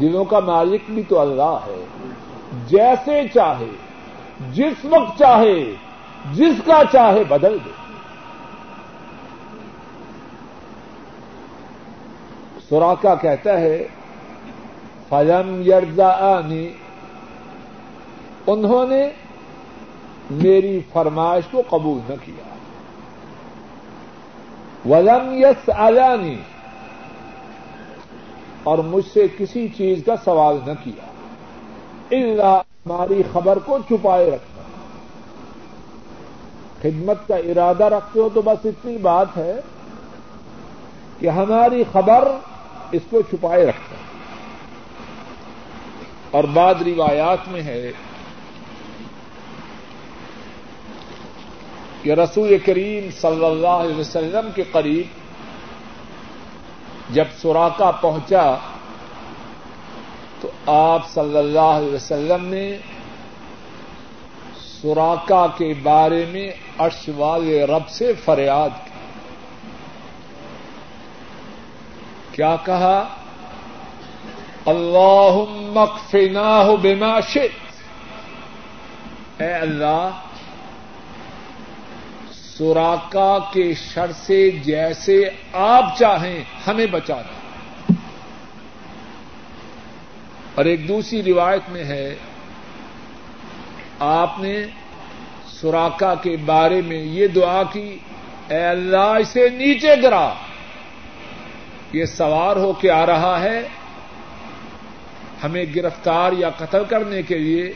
دلوں 0.00 0.24
کا 0.24 0.40
مالک 0.40 0.80
بھی 0.86 1.02
تو 1.02 1.18
اللہ 1.20 1.58
ہے۔ 1.66 1.84
جیسے 2.66 3.22
چاہے، 3.34 3.70
جس 4.52 4.84
وقت 4.84 5.18
چاہے، 5.18 5.72
جس 6.32 6.54
کا 6.66 6.82
چاہے 6.92 7.24
بدل 7.24 7.58
دے۔ 7.64 7.70
سوراخا 12.68 13.14
کہتا 13.14 13.60
ہے، 13.60 13.88
فلم 15.08 15.62
یرزا 15.62 16.40
انہوں 18.46 18.86
نے 18.86 19.10
میری 20.30 20.80
فرمائش 20.92 21.44
کو 21.50 21.62
قبول 21.68 21.98
نہ 22.08 22.14
کیا۔ 22.24 22.57
ولم 24.86 25.42
یس 25.42 25.68
علانی 25.68 26.36
اور 28.62 28.78
مجھ 28.78 29.04
سے 29.14 29.26
کسی 29.38 29.68
چیز 29.68 30.02
کا 30.06 30.14
سوال 30.24 30.58
نہ 30.66 30.72
کیا۔ 30.84 31.04
اللہ 32.10 32.62
ہماری 32.86 33.22
خبر 33.32 33.58
کو 33.58 33.78
چھپائے 33.88 34.30
رکھنا۔ 34.30 34.62
خدمت 36.82 37.28
کا 37.28 37.36
ارادہ 37.36 37.84
رکھتے 37.84 38.20
ہو 38.20 38.28
تو 38.34 38.42
بس 38.42 38.66
اتنی 38.66 38.98
بات 38.98 39.26
ہے 39.36 39.60
کہ 41.18 41.28
ہماری 41.28 41.84
خبر 41.92 42.28
اس 42.92 43.02
کو 43.10 43.22
چھپائے 43.22 43.66
رکھنا۔ 43.66 43.96
اور 46.30 46.44
بعد 46.44 46.74
روایات 46.86 47.38
میں 47.48 47.62
ہے 47.62 47.92
کہ 52.02 52.12
رسول 52.12 52.58
کریم 52.58 53.08
صلی 53.20 53.44
اللہ 53.44 53.68
علیہ 53.68 53.96
وسلم 53.96 54.50
کے 54.54 54.62
قریب 54.72 55.06
جب 57.14 57.24
سوراقا 57.40 57.90
پہنچا 57.90 58.54
تو 60.40 60.50
آپ 60.66 61.10
صلی 61.10 61.38
اللہ 61.38 61.58
علیہ 61.58 61.94
وسلم 61.94 62.44
نے 62.44 62.76
سوراقا 64.56 65.46
کے 65.46 65.74
بارے 65.82 66.24
میں 66.28 66.50
عرش 66.78 67.10
والے 67.16 67.64
رب 67.64 67.88
سے 67.88 68.12
فریاد 68.12 68.70
کی۔ 68.84 68.90
کیا 72.32 72.56
کہا؟ 72.64 73.04
اللہ 74.66 75.44
مکفنا 75.48 76.74
بما 76.82 77.20
شئت۔ 77.20 77.82
اے 79.42 79.52
اللہ 79.54 80.10
سوراقا 82.58 83.38
کے 83.52 83.74
شر 83.74 84.12
سے 84.12 84.50
جیسے 84.50 85.30
آپ 85.52 85.98
چاہیں 85.98 86.44
ہمیں 86.66 86.86
بچا 86.86 87.14
دیں۔ 87.14 87.48
اور 90.54 90.64
ایک 90.64 90.88
دوسری 90.88 91.22
روایت 91.22 91.62
میں 91.68 91.84
ہے، 91.84 92.14
آپ 93.98 94.38
نے 94.38 94.64
سوراقا 95.46 96.14
کے 96.14 96.36
بارے 96.44 96.82
میں 96.82 97.02
یہ 97.02 97.26
دعا 97.26 97.62
کی، 97.72 97.98
اے 98.48 98.64
اللہ 98.66 98.96
اسے 98.96 99.48
نیچے 99.48 99.94
گرا۔ 100.02 100.34
یہ 101.92 102.04
سوار 102.04 102.56
ہو 102.56 102.72
کے 102.72 102.90
آ 102.90 103.06
رہا 103.06 103.40
ہے 103.40 103.68
ہمیں 105.44 105.64
گرفتار 105.76 106.32
یا 106.32 106.50
قتل 106.50 106.84
کرنے 106.84 107.22
کے 107.22 107.38
لیے۔ 107.38 107.72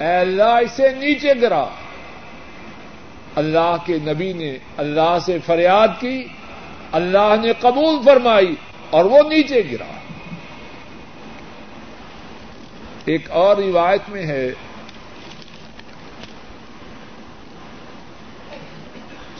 اے 0.00 0.16
اللہ 0.16 0.42
اسے 0.42 0.88
نیچے 0.88 1.32
گرا۔ 1.42 1.64
اللہ 3.36 3.74
کے 3.86 3.98
نبی 4.02 4.32
نے 4.32 4.56
اللہ 4.76 5.16
سے 5.26 5.38
فریاد 5.38 5.88
کی، 6.00 6.24
اللہ 6.92 7.34
نے 7.42 7.52
قبول 7.60 8.02
فرمائی 8.04 8.54
اور 8.90 9.04
وہ 9.04 9.18
نیچے 9.28 9.62
گرا۔ 9.70 9.90
ایک 13.04 13.30
اور 13.30 13.56
روایت 13.56 14.08
میں 14.08 14.26
ہے 14.26 14.46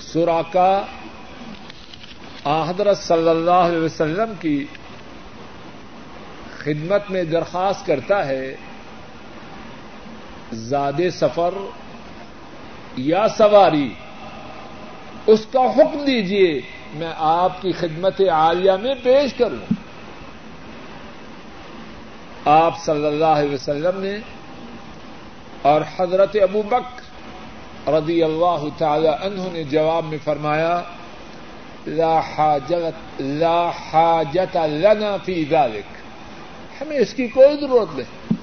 سوراقا 0.00 0.82
حضرت 2.68 2.98
صلی 2.98 3.28
اللہ 3.28 3.60
علیہ 3.66 3.80
وسلم 3.80 4.32
کی 4.40 4.64
خدمت 6.58 7.10
میں 7.10 7.22
درخواست 7.24 7.86
کرتا 7.86 8.26
ہے، 8.26 8.54
زاد 10.52 11.00
سفر 11.12 11.54
یا 12.96 13.28
سواری، 13.28 13.94
اس 15.26 15.46
کا 15.52 15.60
حکم 15.60 16.04
دیجیے 16.04 16.60
میں 16.94 17.12
آپ 17.16 17.62
کی 17.62 17.72
خدمت 17.72 18.20
عالیہ 18.30 18.72
میں 18.72 18.94
پیش 19.02 19.34
کروں۔ 19.34 19.72
آپ 22.44 22.78
صلی 22.78 23.06
اللہ 23.06 23.24
علیہ 23.24 23.54
وسلم 23.54 24.00
نے 24.00 24.18
اور 25.62 25.80
حضرت 25.98 26.36
ابو 26.42 26.62
بک 26.62 27.00
رضی 27.88 28.22
اللہ 28.22 28.64
تعالی 28.78 29.08
عنہ 29.08 29.42
نے 29.52 29.64
جواب 29.64 30.04
میں 30.04 30.18
فرمایا، 30.24 30.82
لا 31.86 32.20
حاجت 32.20 33.20
لا 33.20 33.70
حاجت 33.70 34.56
لنا 34.56 35.16
فی 35.24 35.44
ذلك 35.44 36.02
ہمیں 36.80 36.96
اس 36.96 37.14
کی 37.14 37.26
کوئی 37.26 37.56
ضرورت 37.60 37.98
نہیں۔ 37.98 38.34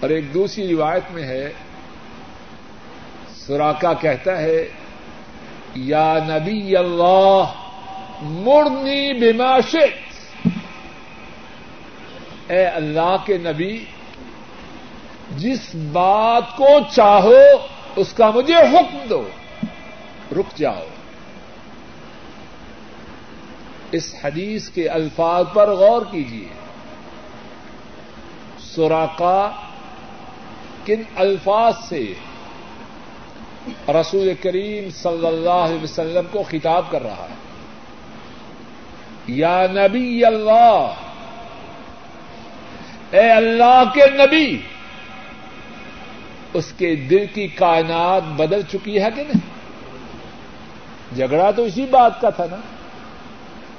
اور 0.00 0.10
ایک 0.10 0.34
دوسری 0.34 0.68
روایت 0.68 1.12
میں 1.12 1.22
ہے 1.22 1.52
سوراقا 3.46 3.92
کہتا 3.92 4.38
ہے، 4.38 4.68
یا 5.74 6.14
نبی 6.28 6.76
اللہ، 6.76 7.44
مرنی 8.22 9.32
بماشت 9.32 10.48
اے 12.50 12.66
اللہ 12.66 13.16
کے 13.26 13.38
نبی، 13.38 13.84
جس 15.36 15.74
بات 15.74 16.56
کو 16.56 16.68
چاہو، 16.92 17.66
اس 17.96 18.12
کا 18.12 18.30
مجھے 18.30 18.56
حکم 18.56 18.98
دو۔ 19.10 19.28
رک 20.32 20.56
جاؤ۔ 20.56 20.84
اس 23.92 24.14
حدیث 24.24 24.68
کے 24.68 24.88
الفاظ 24.88 25.44
پر 25.54 25.68
غور 25.68 26.02
کیجیے 26.10 26.48
سوراقا 28.58 29.50
کن 30.84 31.02
الفاظ 31.16 31.74
سے؟ 31.88 32.14
رسول 33.88 34.32
کریم 34.42 34.90
صلی 34.90 35.26
اللہ 35.26 35.50
علیہ 35.50 35.82
وسلم 35.82 36.24
کو 36.30 36.42
خطاب 36.50 36.90
کر 36.90 37.02
رہا 37.02 37.26
ہے۔ 37.30 37.34
یا 39.26 39.66
نبی 39.70 40.24
اللہ، 40.24 40.94
اے 43.10 43.30
اللہ 43.30 43.82
کے 43.94 44.00
نبی، 44.10 44.58
اس 46.54 46.72
کے 46.78 46.96
دل 46.96 47.26
کی 47.34 47.46
کائنات 47.46 48.22
بدل 48.24 48.62
چکی 48.62 49.02
ہے 49.02 49.08
کہ 49.16 49.22
نہیں؟ 49.22 49.54
جھگڑا 51.16 51.50
تو 51.50 51.62
اسی 51.62 51.86
بات 51.90 52.20
کا 52.20 52.30
تھا 52.30 52.44
نا 52.50 52.56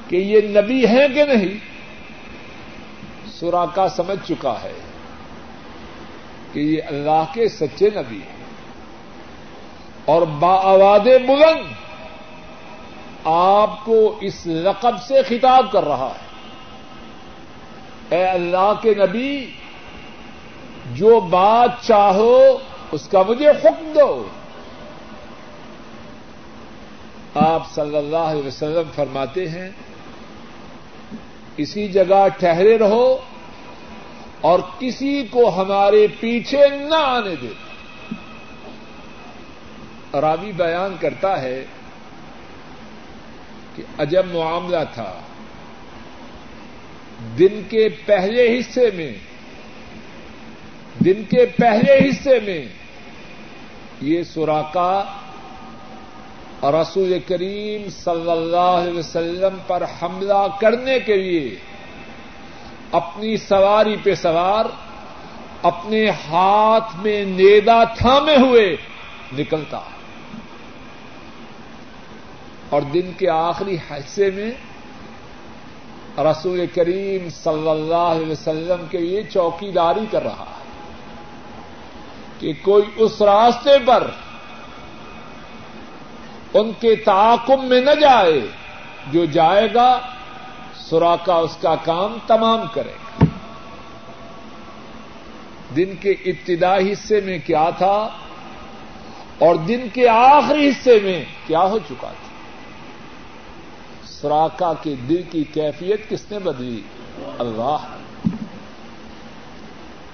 کہ 0.10 0.16
یہ 0.16 0.42
نبی 0.62 0.88
ہے 0.88 1.08
کہ 1.14 1.24
نہیں؟ 1.24 1.58
سورا 3.28 3.66
کا 3.66 3.90
سمجھ 3.90 4.28
چکا 4.28 4.56
ہے 4.64 4.74
کہ 6.54 6.60
یہ 6.60 6.82
اللہ 6.88 7.24
کے 7.34 7.50
سچے 7.50 7.90
نبی 7.96 8.16
ہیں۔ 8.16 8.35
اور 10.06 10.22
باواد 10.22 11.00
بلند 11.00 11.74
آپ 13.24 13.86
کو 13.86 14.18
اس 14.22 14.48
لقب 14.48 14.96
سے 15.08 15.22
خطاب 15.24 15.72
کر 15.72 15.86
رہا 15.86 16.14
ہے۔ 16.16 16.26
اے 18.16 18.26
اللہ 18.26 18.74
کے 18.82 18.94
نبی، 18.98 19.52
جو 20.94 21.20
بات 21.20 21.70
چاہو، 21.82 22.58
اس 22.92 23.08
کا 23.08 23.24
مجھے 23.28 23.50
حکم 23.50 23.94
دو۔ 23.96 24.28
آپ 27.36 27.72
صلی 27.72 27.98
اللہ 27.98 28.18
علیہ 28.18 28.48
وسلم 28.48 28.92
فرماتے 28.96 29.50
ہیں، 29.50 29.70
اسی 31.58 31.88
جگہ 31.88 32.28
ٹہرے 32.40 32.78
رہو 32.78 33.18
اور 34.42 34.60
کسی 34.80 35.28
کو 35.32 35.62
ہمارے 35.62 36.08
پیچھے 36.20 36.70
نہ 36.70 36.96
آنے 36.96 37.36
دے 37.42 37.65
راوی 40.22 40.52
بیان 40.52 40.96
کرتا 41.00 41.42
ہے 41.42 41.66
کہ 43.76 43.84
عجب 43.98 44.26
معاملہ 44.34 44.78
تھا۔ 44.94 45.14
دن 47.40 47.62
کے 47.70 47.90
پہلے 48.06 48.60
حصے 48.60 48.92
میں، 48.94 49.14
دن 51.00 51.24
کے 51.24 51.46
پہلے 51.46 52.10
حصے 52.10 52.40
میں 52.40 52.66
یہ 54.02 54.24
سوراخا 54.24 55.04
رسول 56.64 57.20
کریم 57.28 57.90
صلی 57.90 58.32
اللہ 58.32 58.58
علیہ 58.58 59.00
وسلم 59.00 59.58
پر 59.68 59.84
حملہ 60.02 60.48
کرنے 60.60 61.00
کے 61.00 61.16
لیے 61.16 61.56
اپنی 62.92 63.38
سواری 63.38 63.96
پہ 64.04 64.16
سوار، 64.16 64.66
اپنے 65.62 66.10
ہاتھ 66.10 66.96
میں 66.96 67.26
نیدا 67.26 67.84
تھامے 67.84 68.36
ہوئے 68.36 68.76
نکلتا۔ 69.34 69.80
اور 72.76 72.82
دن 72.82 73.12
کے 73.18 73.30
آخری 73.30 73.78
حصے 73.92 74.32
میں 74.32 74.52
رسول 76.18 76.66
کریم 76.76 77.30
صلی 77.30 77.70
اللہ 77.70 78.08
علیہ 78.14 78.32
وسلم 78.32 78.86
کے 78.90 78.98
لیے 78.98 79.24
چوکیداری 79.24 80.06
کر 80.12 80.24
رہا 80.24 80.46
ہے 80.50 80.64
کہ 82.40 82.54
کوئی 82.62 82.84
اس 82.96 83.22
راستے 83.22 83.80
پر 83.86 84.12
ان 86.54 86.72
کے 86.80 86.96
تعاقب 86.96 87.64
میں 87.64 87.82
نہ 87.82 87.92
جائے، 88.02 88.40
جو 89.12 89.26
جائے 89.26 89.74
گا 89.74 90.00
سوراخا 90.76 91.36
اس 91.36 91.58
کا 91.62 91.76
کام 91.76 92.18
تمام 92.28 92.62
کرے 92.74 92.92
گا۔ 92.92 93.26
دن 95.76 95.96
کے 96.00 96.12
ابتدائی 96.12 96.92
حصے 96.92 97.22
میں 97.22 97.38
کیا 97.46 97.70
تھا؟ 97.78 98.10
اور 99.40 99.56
دن 99.56 99.88
کے 99.94 100.08
آخری 100.08 100.70
حصے 100.70 101.00
میں 101.04 101.26
کیا 101.48 101.64
ہو 101.64 101.80
چکا 101.80 102.08
تھا؟ 102.08 102.25
سوراخا 104.22 104.74
کے 104.82 104.96
دل 105.10 105.22
کی 105.32 105.44
کیفیت 105.44 106.10
کس 106.10 106.32
نے 106.32 106.40
بدلی؟ 106.40 106.82
اللہ۔ 107.40 107.78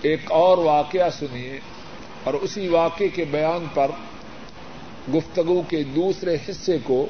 ایک 0.02 0.32
اور 0.32 0.58
واقعہ 0.58 1.10
سنیے، 1.10 1.60
اور 2.24 2.34
اسی 2.34 2.68
واقعے 2.68 3.08
کے 3.08 3.26
بیان 3.26 3.66
پر 3.74 3.92
گفتگو 5.14 5.62
کے 5.68 5.84
دوسرے 5.84 6.36
حصے 6.50 6.78
کو 6.84 7.08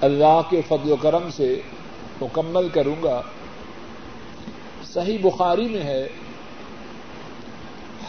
اللہ 0.00 0.40
کے 0.50 0.60
فضل 0.68 0.92
و 0.92 0.96
کرم 0.96 1.30
سے 1.30 1.60
مکمل 2.20 2.68
کروں 2.68 3.02
گا۔ 3.02 3.22
صحیح 4.92 5.18
بخاری 5.22 5.68
میں 5.68 5.82
ہے، 5.82 6.08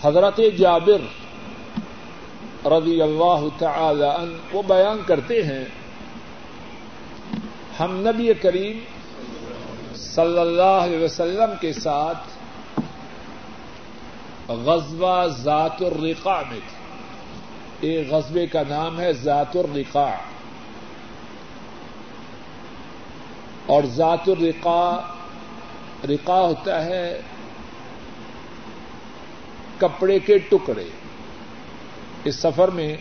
حضرت 0.01 0.39
جابر 0.57 1.01
رضی 2.65 3.01
اللہ 3.01 3.45
تعالی 3.57 4.03
عنہ 4.03 4.55
وہ 4.55 4.61
بیان 4.67 4.97
کرتے 5.07 5.43
ہیں 5.43 5.65
ہم 7.81 8.07
نبی 8.07 8.33
کریم 8.41 8.79
صلی 9.95 10.39
اللہ 10.39 10.79
علیہ 10.81 11.03
وسلم 11.03 11.53
کے 11.61 11.73
ساتھ 11.73 12.29
غزوہ 14.51 15.27
ذات 15.27 15.81
الرقا 15.81 16.41
میں 16.51 16.59
تھے۔ 16.59 16.81
ایک 17.79 18.11
غزبے 18.11 18.47
کا 18.47 18.61
نام 18.69 18.99
ہے 18.99 19.13
ذات 19.13 19.55
الرقا 19.55 20.11
اور 23.65 23.83
ذات 23.83 24.29
الرقا 24.29 24.99
رقا 26.09 26.41
ہوتا 26.41 26.85
ہے 26.85 27.21
کپڑے 29.77 30.19
کے 30.19 30.37
ٹکڑے۔ 30.37 30.85
اس 32.23 32.35
سفر 32.35 32.67
میں 32.67 32.97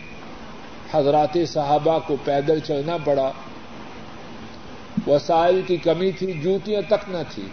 حضرات 0.93 1.37
صحابہ 1.47 1.99
کو 2.07 2.15
پیدل 2.23 2.59
چلنا 2.59 2.97
پڑا۔ 2.97 3.31
وسائل 5.07 5.61
کی 5.67 5.77
کمی 5.77 6.11
تھی، 6.11 6.33
جوتیاں 6.33 6.81
تک 6.81 7.09
نہ 7.09 7.17
تھی۔ 7.29 7.43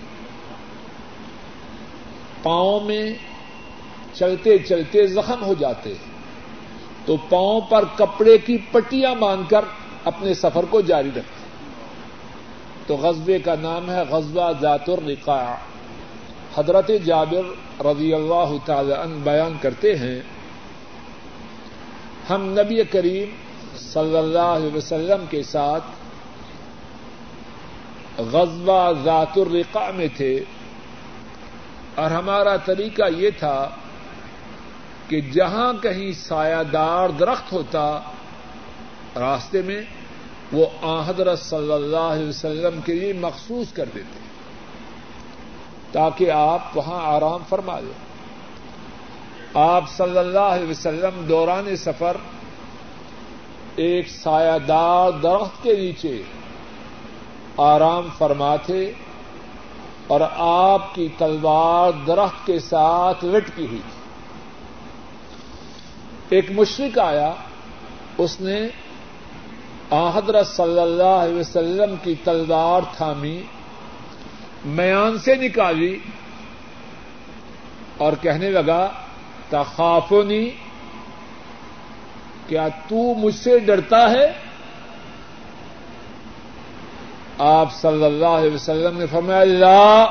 پاؤں 2.42 2.80
میں 2.80 3.14
چلتے 4.14 4.58
چلتے 4.58 5.06
زخم 5.06 5.44
ہو 5.44 5.54
جاتے۔ 5.58 5.90
ہیں 5.90 6.18
تو 7.06 7.16
پاؤں 7.16 7.60
پر 7.60 7.84
کپڑے 7.96 8.38
کی 8.38 8.58
پٹیاں 8.72 9.14
باندھ 9.14 9.50
کر 9.50 9.64
اپنے 10.04 10.34
سفر 10.34 10.64
کو 10.70 10.80
جاری 10.80 11.08
رکھتے۔ 11.08 11.46
تو 12.86 12.96
غزبے 12.96 13.38
کا 13.38 13.54
نام 13.60 13.90
ہے 13.90 14.02
غزبہ 14.10 14.52
ذات 14.60 14.88
الرقاع۔ 14.88 15.54
حضرت 16.54 16.90
جابر 17.04 17.42
رضی 17.84 18.14
اللہ 18.14 18.54
تعالی 18.64 18.92
عنہ 18.92 19.14
بیان 19.24 19.56
کرتے 19.60 19.96
ہیں، 19.96 20.20
ہم 22.30 22.44
نبی 22.44 22.84
کریم 22.84 23.28
صلی 23.76 24.16
اللہ 24.16 24.38
علیہ 24.38 24.76
وسلم 24.76 25.24
کے 25.30 25.42
ساتھ 25.42 25.84
غزبہ 28.18 28.92
ذات 29.04 29.38
الرقاع 29.38 29.90
میں 29.90 30.06
تھے 30.16 30.34
اور 31.94 32.10
ہمارا 32.10 32.56
طریقہ 32.64 33.10
یہ 33.16 33.30
تھا 33.38 33.68
کہ 35.08 35.20
جہاں 35.32 35.72
کہیں 35.82 36.10
سایہ 36.12 36.62
دار 36.72 37.08
درخت 37.18 37.52
ہوتا 37.52 37.84
راستے 39.16 39.62
میں 39.62 39.80
وہ 40.52 40.66
حضرت 41.06 41.38
صلی 41.38 41.72
اللہ 41.72 42.12
علیہ 42.12 42.28
وسلم 42.28 42.80
کے 42.84 42.94
لیے 42.94 43.12
مخصوص 43.20 43.72
کر 43.72 43.88
دیتے 43.94 44.26
تاکہ 45.92 46.30
آپ 46.30 46.76
وہاں 46.76 47.00
آرام 47.06 47.42
فرما 47.48 47.78
لیں 47.80 48.06
آپ 49.56 49.88
صلی 49.90 50.18
اللہ 50.18 50.48
علیہ 50.50 50.70
وسلم 50.70 51.24
دوران 51.28 51.74
سفر 51.76 52.16
ایک 53.76 54.08
سایہ 54.10 54.58
دار 54.58 55.10
درخت 55.22 55.62
کے 55.62 55.74
نیچے 55.74 56.16
آرام 57.58 58.08
فرماتے 58.18 58.92
اور 60.06 60.20
آپ 60.36 60.94
کی 60.94 61.08
تلوار 61.18 61.92
درخت 62.06 62.46
کے 62.46 62.58
ساتھ 62.58 63.24
لٹکی 63.24 63.66
ہوئی۔ 63.66 63.80
تھی 66.28 66.36
ایک 66.36 66.50
مشرق 66.50 66.98
آیا، 66.98 67.32
اس 68.18 68.40
نے 68.40 68.68
حضرت 70.14 70.46
صلی 70.46 70.80
اللہ 70.80 71.02
علیہ 71.02 71.38
وسلم 71.38 71.94
کی 72.02 72.14
تلوار 72.24 72.80
تھامی، 72.96 73.42
میان 74.64 75.18
سے 75.18 75.34
نکالی 75.34 75.98
اور 77.98 78.12
کہنے 78.20 78.50
لگا، 78.50 78.88
تخافونی، 79.48 80.50
کیا 82.46 82.68
تو 82.68 83.14
مجھ 83.14 83.34
سے 83.34 83.58
ڈرتا 83.58 84.10
ہے؟ 84.10 84.32
آپ 87.38 87.74
صلی 87.74 88.04
اللہ 88.04 88.26
علیہ 88.26 88.54
وسلم 88.54 88.98
نے 88.98 89.06
فرمایا 89.06 89.40
اللہ 89.40 90.04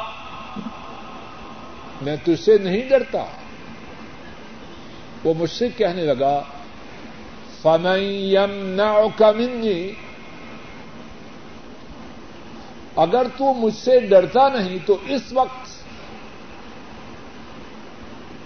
میں 2.02 2.16
تجھ 2.24 2.44
سے 2.44 2.58
نہیں 2.58 2.90
ڈرتا۔ 2.90 3.24
وہ 5.24 5.34
مجھ 5.38 5.50
سے 5.50 5.68
کہنے 5.78 6.02
لگا 6.02 6.42
فنیم 7.62 8.80
منی 9.20 9.92
اگر 12.96 13.24
تو 13.38 13.54
مجھ 13.54 13.76
سے 13.76 14.00
ڈرتا 14.00 14.50
نہیں، 14.50 14.78
تو 14.86 14.98
اس 15.08 15.22
وقت 15.32 15.70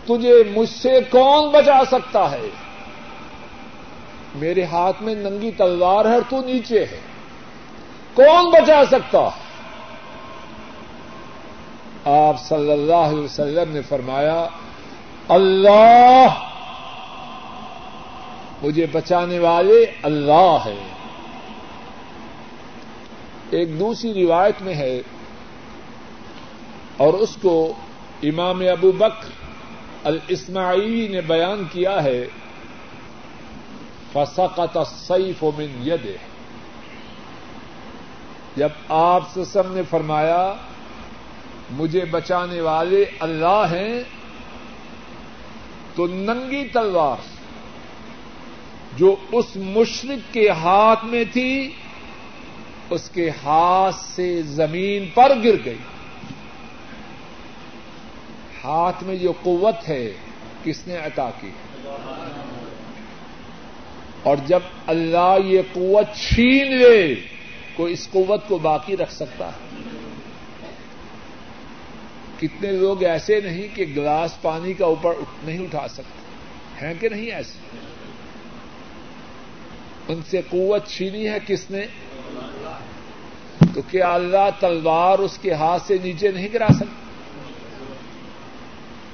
تجھے 0.07 0.43
مجھ 0.55 0.69
سے 0.69 0.99
کون 1.09 1.49
بچا 1.49 1.79
سکتا 1.91 2.32
ہے؟ 2.32 2.49
میرے 4.36 4.63
ہاتھ 4.63 5.03
میں 5.03 5.15
ننگی 5.15 5.51
تلوار 5.51 6.05
ہے 6.05 6.13
اور 6.13 6.21
تو 6.29 6.41
نیچے 6.41 6.86
ہے۔ 6.86 7.11
کون 8.14 8.49
بچا 8.49 8.86
سکتا؟ 8.86 9.30
آپ 12.05 12.41
صلی 12.41 12.72
اللہ 12.72 13.07
علیہ 13.09 13.24
وسلم 13.24 13.72
نے 13.72 13.82
فرمایا، 13.82 14.47
اللہ 15.28 16.28
مجھے 18.64 18.86
بچانے 18.86 19.39
والے 19.39 19.86
اللہ 20.03 20.57
ہے۔ 20.66 20.82
ایک 23.49 23.80
دوسری 23.80 24.24
روایت 24.24 24.62
میں 24.62 24.76
ہے، 24.76 25.01
اور 26.97 27.14
اس 27.14 27.38
کو 27.41 27.74
امام 28.24 28.62
ابو 28.72 28.91
بکر 28.91 29.30
الاسماعیلی 30.03 31.07
نے 31.07 31.22
بیان 31.22 31.64
کیا 31.72 32.03
ہے 32.03 32.26
فسقت 34.14 34.78
السیف 34.78 35.43
من 35.43 35.88
یده 35.88 36.30
جب 38.56 38.70
آپ 38.89 39.24
سسم 39.36 39.74
نے 39.74 39.82
فرمایا، 39.89 40.54
مجھے 41.72 42.06
بچانے 42.06 42.62
والے 42.62 43.06
اللہ 43.20 43.66
ہیں، 43.72 44.04
تو 45.95 46.08
ننگی 46.08 46.68
تلوار 46.68 47.16
جو 48.97 49.16
اس 49.32 49.45
مشرق 49.56 50.34
کے 50.34 50.49
ہاتھ 50.49 51.06
میں 51.06 51.24
تھی، 51.34 51.72
اس 52.89 53.10
کے 53.10 53.30
ہاتھ 53.30 53.95
سے 53.95 54.41
زمین 54.41 55.10
پر 55.14 55.32
گر 55.43 55.56
گئی۔ 55.66 55.78
ہاتھ 58.64 59.04
میں 59.04 59.16
جو 59.16 59.34
قوت 59.43 59.89
ہے، 59.89 60.14
کس 60.64 60.88
نے 60.88 60.97
عطا 60.97 61.30
کی؟ 61.41 61.49
اور 64.24 64.38
جب 64.47 64.60
اللہ 64.88 65.36
یہ 65.45 65.62
قوت 65.74 66.06
چھین 66.16 66.78
لے 66.78 67.16
کوئی 67.82 67.93
اس 67.93 68.09
قوت 68.11 68.47
کو 68.47 68.57
باقی 68.57 68.97
رکھ 68.97 69.13
سکتا 69.13 69.47
ہے۔ 69.47 69.77
کتنے 72.39 72.71
لوگ 72.71 73.03
ایسے 73.03 73.39
نہیں 73.39 73.75
کہ 73.75 73.86
گلاس 73.95 74.41
پانی 74.41 74.73
کا 74.73 74.86
اوپر 74.86 75.13
نہیں 75.43 75.59
اٹھا 75.59 75.88
سکتے۔ 75.88 76.86
ہیں 76.86 76.93
کہ 76.99 77.09
نہیں 77.09 77.32
ایسے؟ 77.32 77.77
ان 80.07 80.21
سے 80.27 80.41
قوت 80.49 80.88
چھینی 80.88 81.29
ہے 81.29 81.38
کس 81.47 81.71
نے؟ 81.71 81.82
تو 83.73 83.82
کیا 83.82 84.13
اللہ 84.13 84.49
تلوار 84.59 85.19
اس 85.19 85.38
کے 85.38 85.53
ہاتھ 85.53 85.88
سے 85.88 85.97
نیچے 86.03 86.32
نہیں 86.32 86.49
گرا 86.53 86.67
سکتا۔ 86.73 87.11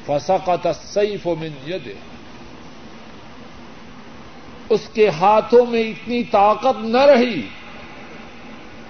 فسا 0.05 0.37
کا 0.37 0.55
تصیف 0.55 1.27
و 1.27 1.35
منجد 1.35 1.87
اس 4.69 4.89
کے 4.93 5.09
ہاتھوں 5.09 5.65
میں 5.65 5.81
اتنی 5.81 6.23
طاقت 6.23 6.79
نہ 6.79 7.01
رہی 7.01 7.47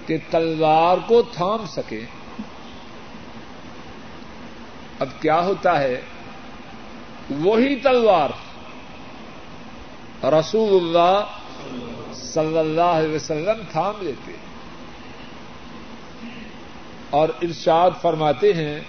کہ 0.08 0.18
تلوار 0.30 0.96
کو 1.06 1.22
تھام 1.22 1.66
سکے 1.66 2.00
اب 4.98 5.08
کیا 5.20 5.44
ہوتا 5.44 5.80
ہے؟ 5.80 6.00
وہی 7.30 7.76
تلوار۔ 7.76 8.28
رسول 10.24 10.74
اللہ 10.74 11.24
صلی 12.14 12.58
اللہ 12.58 12.80
علیہ 12.80 13.14
وسلم 13.14 13.62
تھام 13.72 13.94
لیتے۔ 14.00 14.32
اور 17.10 17.28
ارشاد 17.42 17.90
فرماتے 18.02 18.52
ہیں 18.52 18.80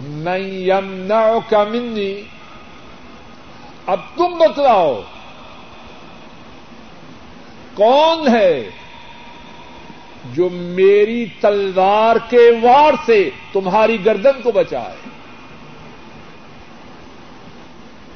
میں 0.00 0.38
یمنا 0.38 1.26
کا 1.48 1.64
منی، 1.64 2.22
اب 3.86 4.00
تم 4.16 4.38
بتلاؤ، 4.38 5.00
کون 7.74 8.28
ہے 8.28 8.70
جو 10.32 10.48
میری 10.52 11.26
تلوار 11.40 12.16
کے 12.30 12.50
وار 12.62 12.92
سے 13.06 13.30
تمہاری 13.52 14.04
گردن 14.04 14.42
کو 14.42 14.52
بچائے۔ 14.52 14.96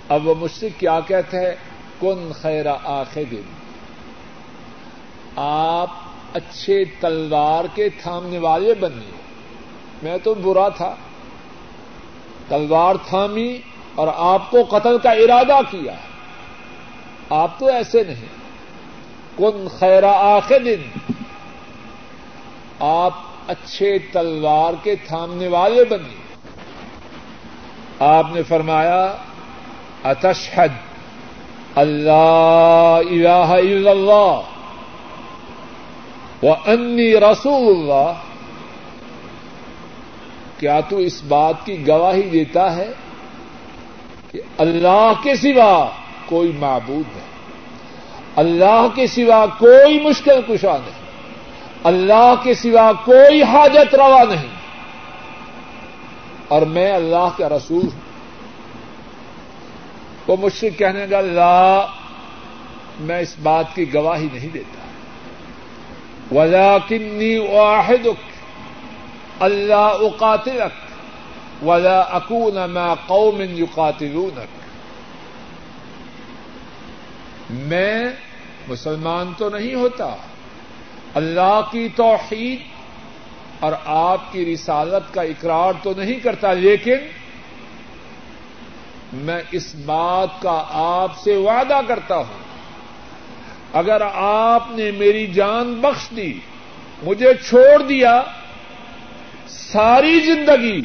اب 0.09 0.29
وہ 0.29 0.35
مجھ 0.39 0.51
سے 0.51 0.69
کیا 0.79 1.01
کہتا 1.01 1.37
ہے 1.37 1.57
کن 2.01 2.33
خیر 2.35 2.67
آخر۔ 2.85 3.23
دن 3.31 3.43
آپ 5.37 5.91
اچھے 6.35 6.85
تلوار 6.85 7.65
کے 7.75 7.89
تھامنے 7.89 8.39
والے 8.39 8.75
بنیے۔ 8.75 9.17
میں 10.03 10.19
تو 10.23 10.35
برا 10.35 10.69
تھا۔ 10.69 10.95
تلوار 12.49 12.95
تھامی 13.09 13.59
اور 13.95 14.09
آپ 14.17 14.51
کو 14.51 14.65
قتل 14.65 14.99
کا 14.99 15.11
ارادہ 15.11 15.61
کیا۔ 15.71 15.95
آپ 17.31 17.59
تو 17.59 17.67
ایسے 17.67 18.05
نہیں۔ 18.05 18.27
کن 19.39 19.69
خیر 19.79 20.03
آخر۔ 20.03 20.59
دن 20.65 21.13
آپ 22.81 23.13
اچھے 23.47 23.99
تلوار 23.99 24.73
کے 24.83 24.95
تھامنے 24.97 25.49
والے 25.49 25.85
بنیے 25.85 26.29
آپ 27.99 28.27
نے 28.35 28.43
فرمایا، 28.43 29.15
اتشہد 30.05 30.73
اللہ 31.75 32.99
الہ 33.11 33.29
الا 33.29 33.91
اللہ 33.91 34.41
وہ 36.43 36.55
انی 36.67 37.21
رسول 37.21 37.77
اللہ۔ 37.77 38.13
کیا 40.59 40.81
تو 40.81 40.97
اس 40.97 41.23
بات 41.29 41.55
کی 41.65 41.89
گواہی 41.89 42.23
دیتا 42.23 42.77
ہے 42.77 42.93
کہ 44.33 44.41
اللہ 44.59 45.13
کے 45.23 45.35
سوا 45.35 45.91
کوئی 46.27 46.53
معبود 46.59 47.17
نہیں 47.17 47.29
اللہ 48.37 48.87
کے 48.95 49.07
سوا 49.07 49.47
کوئی 49.47 50.01
مشکل 50.01 50.41
کشا 50.49 50.77
نہیں۔ 50.77 50.98
اللہ 51.85 52.35
کے 52.43 52.55
سوا 52.55 52.93
کوئی 52.93 53.43
حاجت 53.43 53.95
روا 53.95 54.25
نہیں۔ 54.25 54.49
اور 56.49 56.63
میں 56.63 56.93
اللہ 56.93 57.29
کا 57.37 57.49
رسول 57.49 57.85
ہوں۔ 57.85 58.01
وہ 60.27 60.37
مجھ 60.41 60.53
سے 60.53 60.71
کہنے 60.71 61.07
گا 61.11 61.19
اللہ 61.19 61.87
میں 63.01 63.21
اس 63.21 63.35
بات 63.43 63.65
کی 63.75 63.95
گواہی 63.95 64.29
نہیں 64.33 64.49
دیتا۔ 64.49 64.79
ولا 66.35 66.79
کنی 66.89 67.37
واحد 67.37 68.07
اللہ 69.41 69.75
اقاتلک 69.75 70.89
ولا 71.67 72.01
اکون 72.01 72.71
میں 72.71 72.95
قوم 73.07 73.41
یقاتلونک 73.41 74.59
میں 77.51 78.05
مسلمان 78.69 79.33
تو 79.39 79.49
نہیں 79.49 79.75
ہوتا۔ 79.75 80.17
اللہ 81.15 81.61
کی 81.71 81.89
توحید 81.97 82.59
اور 83.61 83.73
آپ 83.85 84.33
کی 84.33 84.55
رسالت 84.55 85.15
کا 85.15 85.23
اقرار 85.23 85.73
تو 85.83 85.93
نہیں 85.97 86.21
کرتا، 86.21 86.53
لیکن 86.53 86.97
میں 89.13 89.43
اس 89.51 89.75
بات 89.75 90.29
کا 90.43 90.65
آپ 90.71 91.19
سے 91.19 91.37
وعدہ 91.37 91.81
کرتا 91.89 92.17
ہوں۔ 92.17 92.49
اگر 93.73 94.03
آپ 94.15 94.71
نے 94.71 94.91
میری 94.91 95.27
جان 95.27 95.75
بخش 95.75 96.17
دی، 96.17 96.39
مجھے 97.03 97.35
چھوڑ 97.35 97.83
دیا، 97.83 98.23
ساری 99.49 100.21
زندگی 100.21 100.81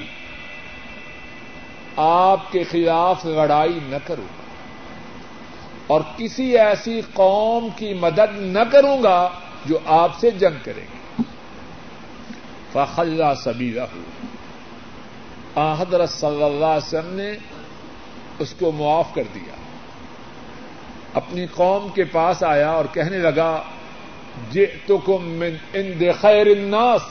آپ 1.97 2.51
کے 2.51 2.63
خلاف 2.63 3.25
لڑائی 3.25 3.79
نہ 3.87 3.95
کروں 4.07 4.23
گا 4.23 4.43
اور 5.87 6.01
کسی 6.17 6.57
ایسی 6.57 7.01
قوم 7.13 7.67
کی 7.75 7.93
مدد 7.93 8.37
نہ 8.37 8.59
کروں 8.71 9.03
گا 9.03 9.29
جو 9.65 9.77
آپ 9.85 10.19
سے 10.19 10.31
جنگ 10.31 10.63
کریں 10.63 10.85
گے۔ 10.93 11.21
فخلا 12.71 13.35
سبھی 13.35 13.73
رہو 13.73 14.01
حضرت 15.79 16.09
صلی 16.09 16.43
اللہ 16.43 16.65
علیہ 16.65 16.87
وسلم 16.87 17.13
نے 17.13 17.31
اس 18.39 18.53
کو 18.59 18.71
معاف 18.71 19.13
کر 19.13 19.23
دیا۔ 19.35 19.55
اپنی 21.13 21.45
قوم 21.45 21.87
کے 21.89 22.03
پاس 22.03 22.43
آیا 22.43 22.69
اور 22.69 22.85
کہنے 22.93 23.17
لگا 23.17 23.61
جے 24.51 24.65
تو 24.85 24.97
کم 24.97 25.43
خیر 26.21 26.47
الناس۔ 26.47 27.01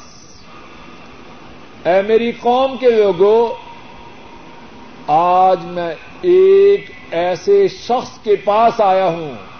اے 1.84 2.02
میری 2.02 2.32
قوم 2.32 2.76
کے 2.76 2.90
لوگوں 2.90 3.54
آج 5.06 5.64
میں 5.64 5.94
ایک 6.22 6.90
ایسے 7.10 7.68
شخص 7.68 8.18
کے 8.22 8.36
پاس 8.36 8.80
آیا 8.80 9.06
ہوں 9.06 9.51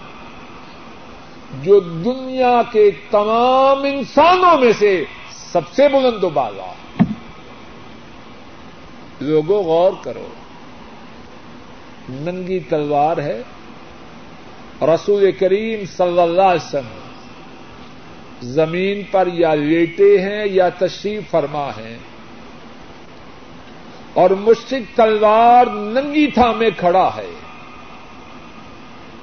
جو 1.61 1.81
دنیا 1.81 2.63
کے 2.73 2.91
تمام 3.11 3.83
انسانوں 3.83 4.59
میں 4.59 4.73
سے 4.73 5.05
سب 5.31 5.69
سے 5.73 5.89
بلند 5.89 6.25
و 6.25 6.29
بالا۔ 6.29 6.73
لوگوں، 9.21 9.63
غور 9.63 9.93
کرو۔ 10.03 10.29
ننگی 12.09 12.59
تلوار 12.59 13.17
ہے۔ 13.17 13.43
رسول 14.83 15.33
کریم 15.33 15.85
صلی 15.97 16.21
اللہ 16.21 16.43
علیہ 16.43 16.69
وسلم 16.69 16.99
زمین 18.43 19.03
پر 19.11 19.29
یا 19.33 19.55
لیٹے 19.55 20.21
ہیں 20.21 20.47
یا 20.47 20.69
تشریف 20.69 21.31
فرما 21.31 21.69
ہے 21.69 21.99
اور 24.15 24.31
مشرق 24.31 24.97
تلوار 24.97 25.67
ننگی 25.67 26.31
تھا 26.31 26.53
میں 26.53 26.71
کھڑا 26.77 27.11
ہے۔ 27.17 27.31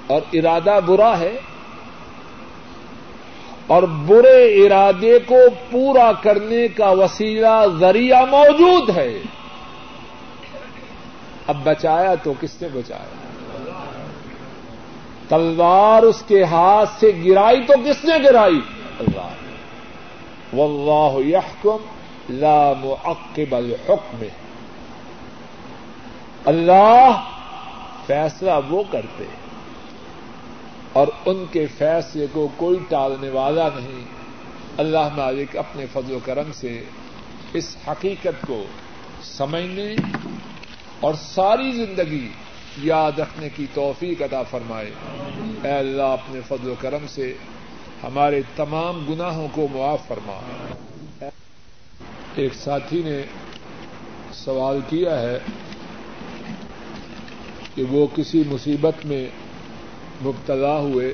اور 0.07 0.21
ارادہ 0.33 0.79
برا 0.85 1.19
ہے۔ 1.19 1.39
اور 3.69 3.83
برے 3.83 4.65
ارادے 4.65 5.19
کو 5.19 5.35
پورا 5.71 6.11
کرنے 6.21 6.67
کا 6.67 6.89
وسیلہ 6.89 7.65
ذریعہ 7.79 8.25
موجود 8.25 8.89
ہے۔ 8.97 9.19
اب 11.47 11.57
بچایا 11.63 12.15
تو 12.15 12.33
کس 12.39 12.61
نے 12.61 12.67
بچایا؟ 12.73 13.15
تلوار 15.27 16.03
اس 16.03 16.23
کے 16.27 16.43
ہاتھ 16.43 16.89
سے 16.99 17.11
گرائی 17.25 17.63
تو 17.63 17.73
کس 17.85 18.05
نے 18.05 18.13
گرائی؟ 18.23 18.59
اللہ۔ 18.99 19.29
واللہ 20.55 21.27
یحکم 21.27 21.77
لا 22.29 22.73
معقب 22.79 23.55
الحکم۔ 23.55 24.23
اللہ 26.45 27.23
فیصلہ 28.05 28.51
وہ 28.69 28.83
کرتے 28.91 29.23
ہیں۔ 29.23 29.38
اور 30.93 31.07
ان 31.25 31.45
کے 31.51 31.65
فیصلے 31.77 32.25
کو 32.31 32.47
کوئی 32.57 32.79
ٹالنے 32.89 33.29
والا 33.29 33.69
نہیں۔ 33.75 34.05
اللہ 34.77 35.09
مالک 35.15 35.57
اپنے 35.57 35.85
فضل 35.93 36.13
و 36.13 36.19
کرم 36.25 36.51
سے 36.53 36.83
اس 37.53 37.77
حقیقت 37.87 38.47
کو 38.47 38.65
سمجھنے 39.23 39.95
اور 40.99 41.13
ساری 41.13 41.71
زندگی 41.71 42.29
یاد 42.77 43.19
رکھنے 43.19 43.49
کی 43.55 43.65
توفیق 43.73 44.21
عطا 44.21 44.43
فرمائے۔ 44.43 44.91
اے 45.63 45.71
اللہ، 45.71 46.01
اپنے 46.01 46.39
فضل 46.47 46.69
و 46.69 46.73
کرم 46.79 47.07
سے 47.07 47.33
ہمارے 48.03 48.41
تمام 48.55 49.05
گناہوں 49.09 49.47
کو 49.51 49.67
معاف 49.71 50.07
فرما۔ 50.07 50.39
ایک 52.35 52.53
ساتھی 52.53 53.01
نے 53.05 53.21
سوال 54.33 54.79
کیا 54.89 55.21
ہے 55.21 55.37
کہ 57.75 57.83
وہ 57.83 58.07
کسی 58.15 58.43
مصیبت 58.47 59.05
میں 59.05 59.27
مبتلا 60.21 60.77
ہوئے 60.77 61.13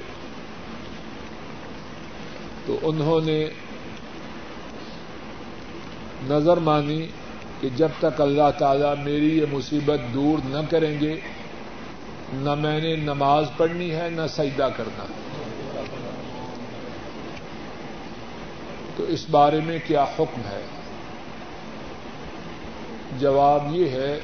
تو 2.65 2.79
انہوں 2.81 3.21
نے 3.21 3.49
نظر 6.29 6.57
مانی 6.57 7.07
کہ 7.61 7.69
جب 7.75 7.87
تک 7.99 8.21
اللہ 8.21 8.49
تعالی 8.57 9.03
میری 9.03 9.39
یہ 9.39 9.45
مصیبت 9.51 10.13
دور 10.13 10.37
نہ 10.45 10.57
کریں 10.69 10.99
گے، 10.99 11.19
نہ 12.33 12.55
میں 12.55 12.81
نے 12.81 12.95
نماز 12.95 13.45
پڑھنی 13.57 13.91
ہے، 13.91 14.09
نہ 14.09 14.27
سجدہ 14.29 14.69
کرنا۔ 14.77 15.05
تو 18.95 19.03
اس 19.03 19.25
بارے 19.31 19.59
میں 19.65 19.79
کیا 19.87 20.03
حکم 20.03 20.41
ہے؟ 20.49 20.61
جواب 23.19 23.75
یہ 23.75 23.89
ہے 23.89 24.19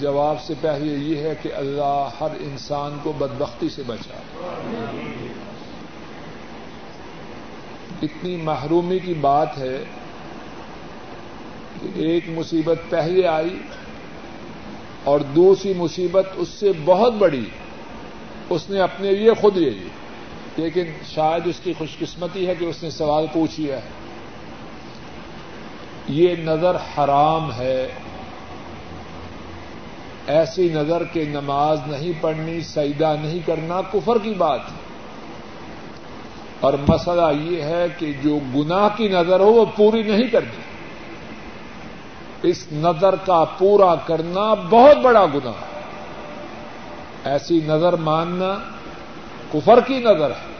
جواب 0.00 0.42
سے 0.42 0.54
پہلے 0.60 0.94
یہ 0.94 1.16
ہے 1.16 1.34
کہ 1.42 1.50
اللہ 1.54 2.08
ہر 2.20 2.28
انسان 2.40 2.98
کو 3.02 3.12
بدبختی 3.12 3.68
سے 3.68 3.82
بچا 3.86 4.20
اتنی 8.02 8.36
محرومی 8.36 8.98
کی 8.98 9.14
بات 9.14 9.58
ہے 9.58 9.84
کہ 11.82 12.00
ایک 12.00 12.24
مصیبت 12.28 12.78
پہلے 12.90 13.26
آئی 13.26 13.58
اور 15.04 15.20
دوسری 15.20 15.74
مصیبت 15.76 16.26
اس 16.36 16.48
سے 16.48 16.72
بہت 16.84 17.12
بڑی۔ 17.12 17.44
اس 18.50 18.70
نے 18.70 18.80
اپنے 18.80 19.10
لیے 19.10 19.30
خود 19.40 19.56
لے 19.56 19.70
لی۔ 19.70 19.88
لیکن 20.56 20.84
شاید 21.14 21.46
اس 21.46 21.60
کی 21.64 21.72
خوش 21.78 21.98
قسمتی 21.98 22.46
ہے 22.46 22.54
کہ 22.54 22.64
اس 22.64 22.82
نے 22.82 22.90
سوال 22.90 23.26
پوچھ 23.32 23.60
لیا 23.60 23.76
ہے۔ 23.76 23.88
یہ 26.08 26.36
نظر 26.36 26.74
حرام 26.74 27.52
ہے۔ 27.52 27.88
ایسی 30.28 30.68
نظر 30.68 31.04
کے 31.04 31.24
نماز 31.24 31.80
نہیں 31.86 32.12
پڑھنی، 32.20 32.60
سجدہ 32.60 33.14
نہیں 33.22 33.38
کرنا 33.46 33.80
کفر 33.92 34.18
کی 34.22 34.30
بات 34.30 34.60
ہے۔ 34.60 34.88
اور 36.60 36.72
مسئلہ 36.88 37.40
یہ 37.40 37.62
ہے 37.62 37.86
کہ 37.98 38.12
جو 38.22 38.38
گناہ 38.54 38.88
کی 38.96 39.08
نظر 39.08 39.40
ہو 39.40 39.52
وہ 39.52 39.64
پوری 39.76 40.02
نہیں 40.02 40.26
کرنی۔ 40.28 40.62
اس 42.42 42.66
نظر 42.72 43.16
کا 43.16 43.44
پورا 43.58 43.94
کرنا 43.94 44.54
بہت 44.54 44.96
بڑا 44.96 45.26
گنا 45.26 45.50
ہے۔ 45.50 45.80
ایسی 47.24 47.60
نظر 47.66 47.92
ماننا 47.92 48.54
کفر 49.52 49.80
کی 49.86 49.98
نظر 49.98 50.30
ہے۔ 50.30 50.52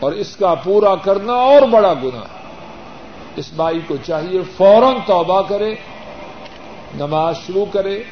اور 0.00 0.12
اس 0.12 0.36
کا 0.36 0.54
پورا 0.54 0.94
کرنا 0.94 1.32
اور 1.32 1.62
بڑا 1.62 1.94
گنا 1.94 2.20
ہے۔ 2.20 2.44
اس 3.36 3.52
بھائی 3.56 3.80
کو 3.86 3.96
چاہیے 4.06 4.40
فوراً 4.56 4.94
توبہ 5.06 5.42
کرے۔ 5.42 5.74
نماز 6.96 7.36
شروع 7.46 7.66
کرے، 7.72 8.02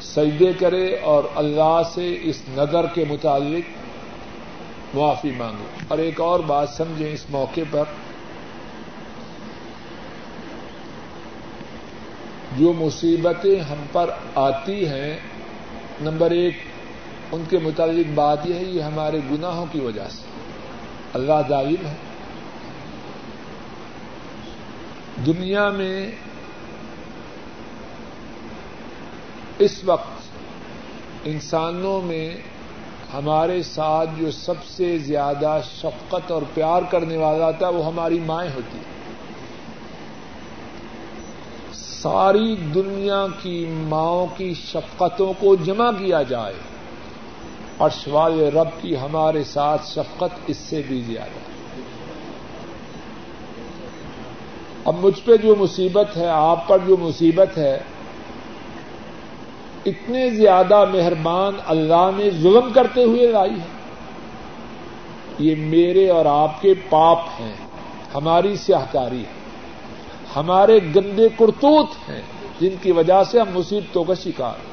سجدے 0.00 0.52
کرے 0.58 0.96
اور 0.96 1.24
اللہ 1.34 1.82
سے 1.94 2.18
اس 2.22 2.42
نظر 2.48 2.86
کے 2.94 3.04
متعلق 3.08 3.80
معافی 4.96 5.30
مانگے۔ 5.30 5.64
اور 5.88 5.98
ایک 5.98 6.20
اور 6.20 6.40
بات 6.40 6.68
سمجھیں 6.68 7.12
اس 7.12 7.30
موقع 7.30 7.60
پر، 7.70 7.84
جو 12.56 12.72
مصیبتیں 12.72 13.60
ہم 13.60 13.82
پر 13.92 14.10
آتی 14.34 14.88
ہیں، 14.88 15.16
نمبر 16.00 16.30
ایک، 16.30 16.54
ان 17.32 17.44
کے 17.50 17.58
متعلق 17.58 18.10
بات 18.14 18.46
یہ 18.46 18.54
ہے، 18.54 18.64
یہ 18.64 18.82
ہمارے 18.82 19.20
گناہوں 19.30 19.66
کی 19.72 19.80
وجہ 19.80 20.08
سے۔ 20.10 20.26
اللہ 21.12 21.48
ظالم 21.48 21.86
ہے۔ 21.86 22.09
دنیا 25.26 25.70
میں 25.70 26.10
اس 29.58 29.84
وقت 29.84 30.22
انسانوں 31.24 32.02
میں 32.02 32.34
ہمارے 33.14 33.62
ساتھ 33.62 34.10
جو 34.18 34.30
سب 34.30 34.64
سے 34.64 34.98
زیادہ 34.98 35.60
شفقت 35.74 36.30
اور 36.30 36.42
پیار 36.54 36.82
کرنے 36.90 37.16
والا 37.16 37.50
تھا، 37.50 37.68
وہ 37.68 37.86
ہماری 37.86 38.20
مائیں 38.20 38.50
ہوتی۔ 38.54 38.78
ہیں 38.78 38.90
ساری 41.72 42.56
دنیا 42.56 43.26
کی 43.42 43.66
ماؤں 43.68 44.26
کی 44.36 44.54
شفقتوں 44.54 45.32
کو 45.38 45.56
جمع 45.56 45.90
کیا 45.92 46.22
جائے 46.22 46.54
اور 47.76 47.90
سوال 47.90 48.40
رب 48.40 48.82
کی 48.82 48.98
ہمارے 48.98 49.44
ساتھ 49.44 49.86
شفقت 49.86 50.38
اس 50.46 50.56
سے 50.56 50.82
بھی 50.88 51.00
زیادہ۔ 51.00 51.49
اب 54.84 54.96
مجھ 55.00 55.20
پہ 55.24 55.36
جو 55.36 55.56
مصیبت 55.56 56.16
ہے، 56.16 56.26
آپ 56.26 56.68
پر 56.68 56.78
جو 56.86 56.96
مصیبت 56.96 57.58
ہے، 57.58 57.78
اتنے 59.86 60.30
زیادہ 60.30 60.84
مہربان 60.92 61.52
اللہ 61.66 62.10
نے 62.16 62.30
ظلم 62.30 62.72
کرتے 62.72 63.04
ہوئے 63.04 63.26
لائی 63.26 63.54
ہے۔ 63.54 63.80
یہ 65.38 65.54
میرے 65.56 66.08
اور 66.08 66.26
آپ 66.26 66.62
کے 66.62 66.74
پاپ 66.90 67.18
ہیں، 67.40 67.54
ہماری 68.14 68.56
سیاہکاری 68.56 69.20
ہے۔ 69.20 69.40
ہمارے 70.36 70.78
گندے 70.96 71.28
کرتوت 71.38 71.88
ہیں، 72.08 72.22
جن 72.60 72.74
کی 72.82 72.92
وجہ 72.92 73.24
سے 73.24 73.40
ہم 73.40 73.46
مصیبتوں 73.54 74.04
کا 74.04 74.14
شکار 74.14 74.52
ہیں۔ 74.52 74.70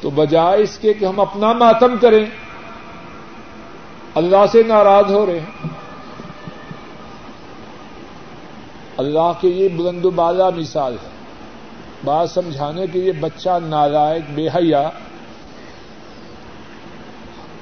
تو 0.00 0.10
بجائے 0.10 0.62
اس 0.62 0.78
کے 0.78 0.92
کہ 0.92 1.04
ہم 1.04 1.20
اپنا 1.20 1.52
ماتم 1.52 1.96
کریں، 2.00 2.26
اللہ 4.14 4.46
سے 4.52 4.62
ناراض 4.62 5.12
ہو 5.12 5.26
رہے 5.26 5.40
ہیں۔ 5.40 5.77
اللہ 8.98 9.32
کے 9.40 9.48
یہ 9.48 9.68
بلند 9.68 10.04
و 10.04 10.10
بالا 10.10 10.50
مثال 10.50 10.96
ہے۔ 11.02 11.08
بات 12.04 12.30
سمجھانے 12.30 12.86
کے 12.92 13.00
لیے 13.00 13.12
بچہ 13.12 13.58
نالائق، 13.62 14.22
بے 14.34 14.48
حیا، 14.48 14.90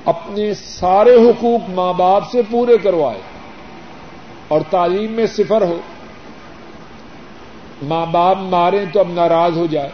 اپنے 0.04 0.54
سارے 0.54 1.14
حقوق 1.14 1.70
ماں 1.70 1.92
باپ 1.92 2.30
سے 2.30 2.42
پورے 2.50 2.78
کروائے 2.78 3.20
اور 4.48 4.60
تعلیم 4.70 5.12
میں 5.12 5.26
صفر 5.26 5.62
ہو۔ 5.62 5.80
ماں 7.82 8.06
باپ 8.06 8.38
مارے 8.38 8.84
تو 8.92 9.00
اب 9.00 9.08
ناراض 9.08 9.56
ہو 9.56 9.66
جائے۔ 9.66 9.88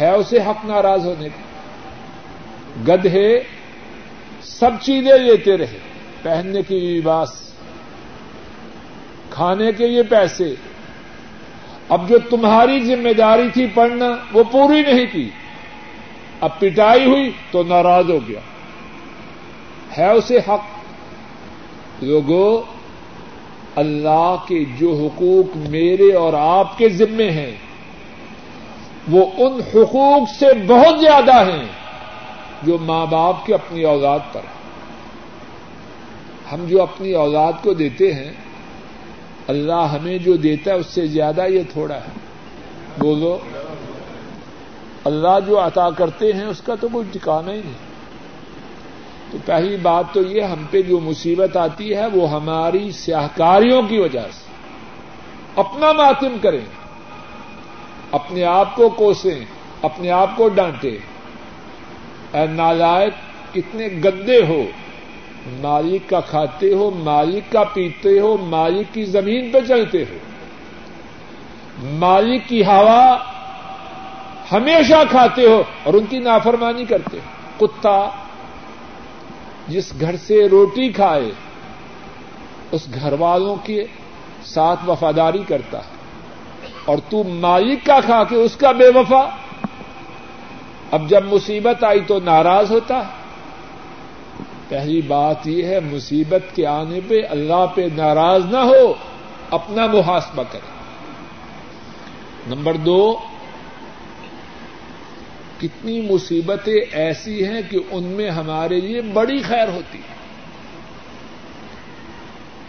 ہے 0.00 0.10
اسے 0.10 0.38
حق 0.38 0.64
ناراض 0.64 1.06
ہونے 1.06 1.28
کا۔ 1.28 1.42
گدھے 2.88 3.40
سب 4.42 4.70
چیزیں 4.82 5.18
لیتے 5.18 5.56
رہے۔ 5.56 5.78
پہننے 6.22 6.62
کے 6.62 6.80
لیے 6.80 7.00
لباس 7.00 7.47
کھانے 9.38 9.72
کے 9.72 9.86
لیے 9.86 10.02
پیسے۔ 10.02 10.54
اب 11.88 12.08
جو 12.08 12.18
تمہاری 12.18 12.80
ذمہ 12.80 13.12
داری 13.12 13.48
تھی 13.54 13.66
پڑھنا، 13.66 14.06
وہ 14.32 14.44
پوری 14.52 14.82
نہیں 14.82 15.06
کی۔ 15.12 15.30
اب 16.40 16.58
پٹائی 16.58 17.04
ہوئی 17.04 17.30
تو 17.50 17.62
ناراض 17.62 18.10
ہو 18.10 18.18
گیا۔ 18.28 18.40
ہے 19.98 20.10
اسے 20.10 20.38
حق؟ 20.38 20.60
لوگوں 22.00 22.62
اللہ 23.76 24.36
کے 24.48 24.64
جو 24.78 24.92
حقوق 25.04 25.56
میرے 25.56 26.12
اور 26.12 26.32
آپ 26.32 26.78
کے 26.78 26.88
ذمے 26.88 27.30
ہیں، 27.30 27.56
وہ 29.10 29.26
ان 29.38 29.52
حقوق 29.52 30.28
سے 30.38 30.46
بہت 30.66 31.00
زیادہ 31.00 31.34
ہیں 31.34 31.64
جو 32.62 32.78
ماں 32.78 33.06
باپ 33.06 33.46
کے 33.46 33.54
اپنی 33.54 33.82
اولاد 33.82 34.18
پر۔ 34.32 34.40
ہم 36.52 36.66
جو 36.66 36.82
اپنی 36.82 37.12
اولاد 37.12 37.52
کو 37.62 37.74
دیتے 37.74 38.14
ہیں 38.14 38.32
اللہ 39.48 39.86
ہمیں 39.92 40.18
جو 40.18 40.36
دیتا 40.36 40.70
ہے 40.70 40.76
اس 40.76 40.86
سے 40.86 41.06
زیادہ 41.06 41.46
یہ 41.48 41.62
تھوڑا 41.72 41.94
ہے۔ 41.94 42.10
بولو۔ 42.98 43.38
اللہ 45.04 45.38
جو 45.46 45.58
عطا 45.66 45.90
کرتے 45.90 46.32
ہیں 46.32 46.44
اس 46.44 46.60
کا 46.60 46.74
تو 46.80 46.88
کوئی 46.92 47.06
ٹھکانا 47.12 47.52
ہی 47.52 47.56
نہیں۔ 47.56 47.88
تو 49.30 49.38
پہلی 49.46 49.76
بات 49.76 50.04
تو 50.12 50.22
یہ 50.22 50.42
ہم 50.42 50.64
پہ 50.70 50.82
جو 50.82 51.00
مصیبت 51.00 51.56
آتی 51.56 51.96
ہے 51.96 52.06
وہ 52.06 52.30
ہماری 52.30 52.90
سیاہکاریوں 52.90 53.82
کی 53.82 53.98
وجہ 53.98 54.20
سے۔ 54.20 54.50
اپنا 55.56 55.92
ماتم 55.92 56.36
کریں۔ 56.42 56.64
اپنے 58.12 58.44
آپ 58.44 58.76
کو 58.76 58.88
کوسیں۔ 58.88 59.44
اپنے 59.82 60.10
آپ 60.10 60.30
کو 60.36 60.48
ڈانٹے 60.48 60.98
اے 62.32 62.46
نالائق، 62.46 63.12
کتنے 63.54 63.88
گندے 64.04 64.44
ہو۔ 64.48 64.62
مالک 65.50 66.08
کا 66.08 66.20
کھاتے 66.20 66.74
ہو، 66.74 66.90
مالک 66.90 67.52
کا 67.52 67.64
پیتے 67.64 68.20
ہو، 68.20 68.36
مالک 68.36 68.94
کی 68.94 69.04
زمین 69.04 69.50
پہ 69.52 69.58
چلتے 69.68 70.02
ہو۔ 70.02 70.18
مالک 71.82 72.48
کی 72.48 72.64
ہوا 72.64 73.16
ہمیشہ 74.52 75.02
کھاتے 75.10 75.46
ہو 75.46 75.62
اور 75.82 75.94
ان 75.94 76.06
کی 76.06 76.18
نافرمانی 76.18 76.84
کرتے 76.84 77.18
ہو۔ 77.18 77.66
کتا 77.66 78.08
جس 79.68 79.92
گھر 80.00 80.16
سے 80.16 80.48
روٹی 80.48 80.92
کھائے، 80.92 81.30
اس 82.72 82.86
گھر 82.94 83.14
والوں 83.18 83.56
کے 83.62 83.84
ساتھ 84.44 84.90
وفاداری 84.90 85.42
کرتا 85.48 85.78
ہے۔ 85.78 85.98
اور 86.84 86.98
تو 87.08 87.24
مالک 87.24 87.86
کا 87.86 88.00
کھا 88.00 88.24
کے 88.24 88.36
اس 88.36 88.56
کا 88.56 88.72
بے 88.72 88.88
وفا۔ 88.94 89.28
اب 90.90 91.08
جب 91.08 91.24
مصیبت 91.32 91.84
آئی 91.84 92.00
تو 92.00 92.18
ناراض 92.24 92.70
ہوتا 92.70 92.98
ہے۔ 92.98 93.27
پہلی 94.68 95.02
بات 95.02 95.46
یہ 95.46 95.66
ہے، 95.66 95.80
مصیبت 95.80 96.56
کے 96.56 96.66
آنے 96.66 97.00
پہ 97.08 97.14
اللہ 97.30 97.66
پہ 97.74 97.88
ناراض 97.94 98.44
نہ 98.44 98.58
ہو، 98.58 98.94
اپنا 99.50 99.86
محاسبہ 99.86 100.42
کرے 100.52 100.78
نمبر 102.54 102.74
دو، 102.74 103.18
کتنی 105.60 106.00
مصیبتیں 106.00 106.80
ایسی 106.92 107.46
ہیں 107.46 107.60
کہ 107.70 107.78
ان 107.90 108.04
میں 108.04 108.30
ہمارے 108.30 108.80
لیے 108.80 109.00
بڑی 109.00 109.42
خیر 109.42 109.68
ہوتی 109.68 109.98
ہے۔ 109.98 110.14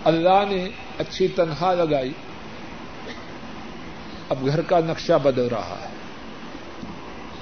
اللہ 0.03 0.43
نے 0.49 0.69
اچھی 0.97 1.27
تنخواہ 1.27 1.75
لگائی، 1.75 2.11
اب 4.29 4.45
گھر 4.45 4.61
کا 4.61 4.79
نقشہ 4.79 5.13
بدل 5.23 5.47
رہا 5.47 5.77
ہے۔ 5.81 5.87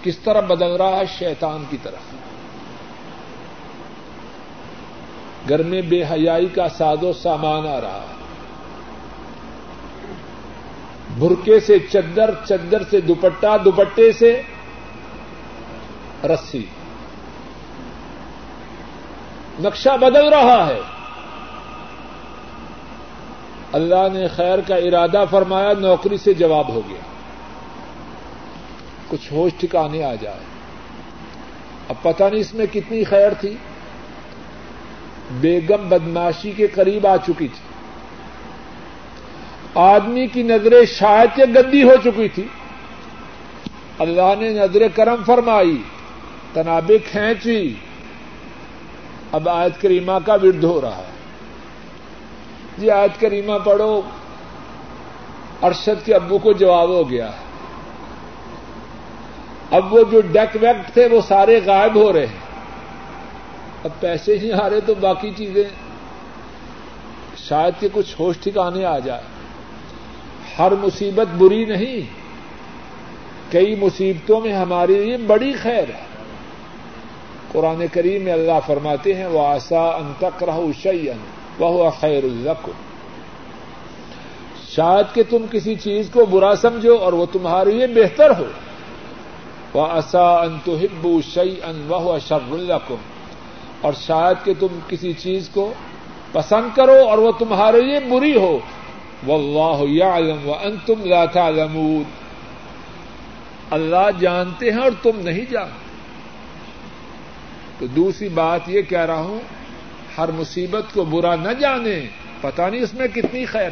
کس 0.04 0.18
طرح 0.18 0.40
بدل 0.40 0.76
رہا 0.76 0.98
ہے؟ 0.98 1.04
شیطان 1.20 1.64
کی 1.70 1.78
طرف 1.84 2.14
گھر 5.50 5.64
میں 5.64 5.82
بے 5.82 6.04
حیائی 6.04 6.46
کا 6.46 6.70
ساز 6.70 7.04
و 7.04 7.14
سامان 7.14 7.68
آ 7.68 7.82
رہا۔ 7.82 8.02
ہے 8.02 8.18
برکے 11.20 11.60
سے 11.60 11.80
چدر 11.80 12.30
چدر 12.48 12.84
سے 12.84 13.02
دوپٹہ، 13.02 13.58
دوپٹے 13.66 14.12
سے 14.12 14.42
رسی۔ 16.24 16.66
نقشہ 19.60 19.98
بدل 20.02 20.28
رہا 20.30 20.68
ہے۔ 20.68 20.80
اللہ 23.74 24.08
نے 24.14 24.28
خیر 24.28 24.60
کا 24.62 24.76
ارادہ 24.76 25.24
فرمایا، 25.32 25.74
نوکری 25.80 26.18
سے 26.18 26.34
جواب 26.34 26.70
ہو 26.70 26.82
گیا۔ 26.90 27.02
کچھ 29.08 29.34
ہوش 29.34 29.52
ٹھکانے 29.60 30.04
آ 30.04 30.14
جائے۔ 30.22 30.40
اب 31.90 31.96
پتہ 32.02 32.24
نہیں 32.24 32.42
اس 32.42 32.54
میں 32.54 32.66
کتنی 32.74 33.04
خیر 33.04 33.34
تھی۔ 33.34 33.58
بیگم 35.32 35.90
بدماشی 35.90 36.52
کے 36.52 36.68
قریب 36.68 37.08
آ 37.08 37.18
چکی 37.18 37.48
تھی۔ 37.48 37.68
آدمی 39.76 40.28
کی 40.28 40.44
نظریں 40.44 40.86
شاید 40.86 41.30
کے 41.36 41.44
گندی 41.56 41.84
ہو 41.84 41.96
چکی 42.04 42.28
تھی۔ 42.28 42.48
اللہ 44.00 44.36
نے 44.40 44.50
نظر 44.50 44.88
کرم 44.96 45.24
فرمائی، 45.26 45.82
تنابے 46.54 46.98
کھینچی۔ 46.98 47.74
اب 49.32 49.50
آیت 49.50 49.82
کریمہ 49.82 50.12
کا 50.26 50.34
ورد 50.34 50.64
ہو 50.64 50.82
رہا 50.82 50.98
ہے۔ 50.98 51.12
جی 52.78 52.90
آیت 52.90 53.22
کریمہ 53.22 53.54
پڑھو، 53.66 54.02
ارشد 55.62 56.06
کے 56.06 56.14
ابو 56.14 56.38
کو 56.38 56.54
جواب 56.54 56.90
ہو 56.90 57.10
گیا۔ 57.10 57.32
اب 59.72 59.94
وہ 59.94 60.04
جو 60.12 60.22
ڈیک 60.22 60.58
ویکٹ 60.62 60.94
تھے 60.94 61.08
وہ 61.12 61.22
سارے 61.22 61.60
غائب 61.66 61.96
ہو 61.96 62.14
رہے 62.14 62.26
ہیں۔ 62.26 62.47
اب 63.84 63.92
پیسے 64.00 64.38
ہی 64.38 64.52
آ 64.52 64.70
رہے 64.70 64.80
تو 64.82 64.94
باقی 64.96 65.32
چیزیں۔ 65.38 65.64
شاید 67.38 67.74
کہ 67.80 67.88
کچھ 67.94 68.16
ہوش 68.20 68.38
ٹھکانے 68.38 68.86
آ 68.86 69.00
جائے۔ 69.00 69.22
ہر 70.60 70.72
مصیبت 70.72 71.36
بری 71.38 71.66
نہیں۔ 71.66 72.28
کئی 73.52 73.76
مصیبتوں 73.76 74.42
میں 74.42 74.54
ہمارے 74.54 75.04
لیے 75.04 75.18
بڑی 75.18 75.54
خیر 75.54 75.90
ہے۔ 75.90 76.08
قرآن 77.52 77.86
کریم 77.92 78.22
میں 78.24 78.34
اللہ 78.34 78.60
فرماتے 78.66 79.14
ہیں 79.14 79.28
وہ 79.28 79.48
آسا 79.48 79.80
انتک 79.80 80.44
رہو 80.44 80.72
شعین 80.84 81.18
وہ 81.60 81.92
خیر 82.00 82.24
الزق 82.24 82.70
شاید 84.76 85.16
کہ 85.16 85.24
تم 85.30 85.46
کسی 85.52 85.76
چیز 85.76 86.10
کو 86.14 86.26
برا 86.26 86.56
سمجھو 86.56 86.96
اور 86.96 87.14
وہ 87.14 87.26
تمہارے 87.32 87.72
لیے 87.72 87.88
بہتر 87.88 88.30
ہو۔ 88.40 88.46
وہ 89.74 89.88
آسا 89.92 90.44
انتحبو 90.44 91.22
شعی 91.22 91.56
ان 91.64 91.86
وہ 91.88 92.20
شر 92.20 92.52
القم 92.52 93.17
اور 93.82 93.94
شاید 93.94 94.46
کہ 94.46 94.54
تم 94.60 94.80
کسی 94.88 95.14
چیز 95.14 95.50
کو 95.50 95.74
پسند 96.32 96.76
کرو 96.76 97.10
اور 97.10 97.18
وہ 97.18 97.32
تمہارے 97.32 97.82
لیے 97.82 98.00
بری 98.00 98.36
ہو۔ 98.36 98.60
واللہ 99.28 99.92
یعلم 99.92 100.50
وانتم 100.50 101.06
لا 101.06 101.26
تعلمون۔ 101.26 102.04
اللہ 103.72 104.20
جانتے 104.20 104.72
ہیں 104.72 104.80
اور 104.80 104.92
تم 105.02 105.20
نہیں 105.20 105.52
جانتے۔ 105.52 105.88
تو 107.80 107.88
دوسری 107.88 108.30
بات 108.30 108.62
یہ 108.68 108.82
کہہ 108.82 109.06
رہا 109.06 109.22
ہوں، 109.22 109.40
ہر 110.18 110.32
مصیبت 110.32 110.94
کو 110.94 111.06
برا 111.06 111.36
نہ 111.36 111.54
جانے 111.60 112.08
پتا 112.42 112.70
نہیں 112.70 112.82
اس 112.82 112.94
میں 112.94 113.08
کتنی 113.08 113.46
خیر۔ 113.46 113.70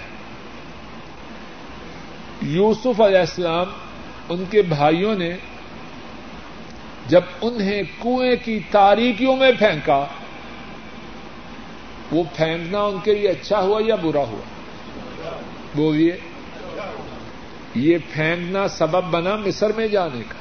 یوسف 2.42 3.02
علیہ 3.02 3.20
السلام 3.20 3.66
ان 4.30 4.44
کے 4.50 4.62
بھائیوں 4.62 5.16
نے 5.16 5.38
جب 7.08 7.22
انہیں 7.42 7.84
کنویں 8.02 8.36
کی 8.46 8.60
تاریکیوں 8.72 9.36
میں 9.36 9.52
پھینکا، 9.60 10.06
وہ 12.12 12.24
پھینکنا 12.36 12.84
ان 12.84 12.98
کے 13.04 13.16
لیے 13.16 13.30
اچھا 13.30 13.60
ہوا 13.60 13.82
یا 13.86 13.96
برا 13.96 14.20
ہوا؟ 14.20 14.42
بولیے، 15.76 16.18
یہ 17.76 17.98
پھینکنا 18.14 18.68
سبب 18.68 19.04
بنا 19.12 19.36
مصر 19.36 19.72
میں 19.78 19.88
جانے 19.88 20.22
کا۔ 20.30 20.36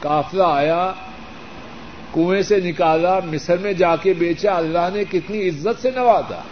کافلا 0.00 0.46
آیا، 0.46 0.92
کنویں 2.14 2.42
سے 2.42 2.60
نکالا، 2.60 3.18
مصر 3.24 3.56
میں 3.56 3.72
جا 3.72 3.96
کے 3.96 4.12
بیچا، 4.12 4.56
اللہ 4.56 4.88
نے 4.94 5.04
کتنی 5.04 5.48
عزت 5.48 5.82
سے 5.82 5.90
نوازا۔ 5.94 6.42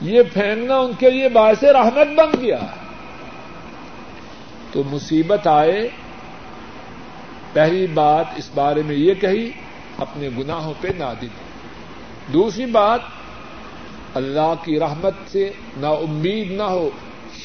یہ 0.00 0.22
پھینکنا 0.32 0.78
ان 0.78 0.92
کے 0.98 1.10
لیے 1.10 1.28
باعث 1.28 1.64
رحمت 1.64 2.06
بن 2.16 2.42
گیا۔ 2.42 2.58
تو 4.72 4.82
مصیبت 4.90 5.46
آئے۔ 5.46 5.88
پہلی 7.52 7.86
بات 7.86 8.24
اس 8.36 8.50
بارے 8.54 8.82
میں 8.82 8.96
یہ 8.96 9.14
کہی، 9.14 9.50
اپنے 9.98 10.28
گناہوں 10.38 10.74
پہ 10.80 10.88
نادم 10.98 11.26
دوسری 12.32 12.66
بات، 12.66 13.00
اللہ 14.14 14.54
کی 14.64 14.80
رحمت 14.80 15.14
سے 15.32 15.50
نا 15.76 15.88
امید 15.88 16.50
نہ 16.50 16.62
ہو، 16.62 16.90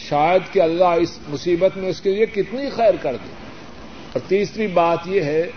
شاید 0.09 0.53
کہ 0.53 0.61
اللہ 0.61 0.84
اس 0.84 1.19
مصیبت 1.30 1.78
میں 1.78 1.89
اس 1.89 2.01
کے 2.01 2.15
لیے 2.15 2.26
کتنی 2.26 2.69
خیر 2.69 2.93
کر 3.01 3.15
دے۔ 3.15 3.30
اور 4.13 4.19
تیسری 4.28 4.67
بات 4.67 4.99
یہ 5.05 5.21
ہے 5.21 5.51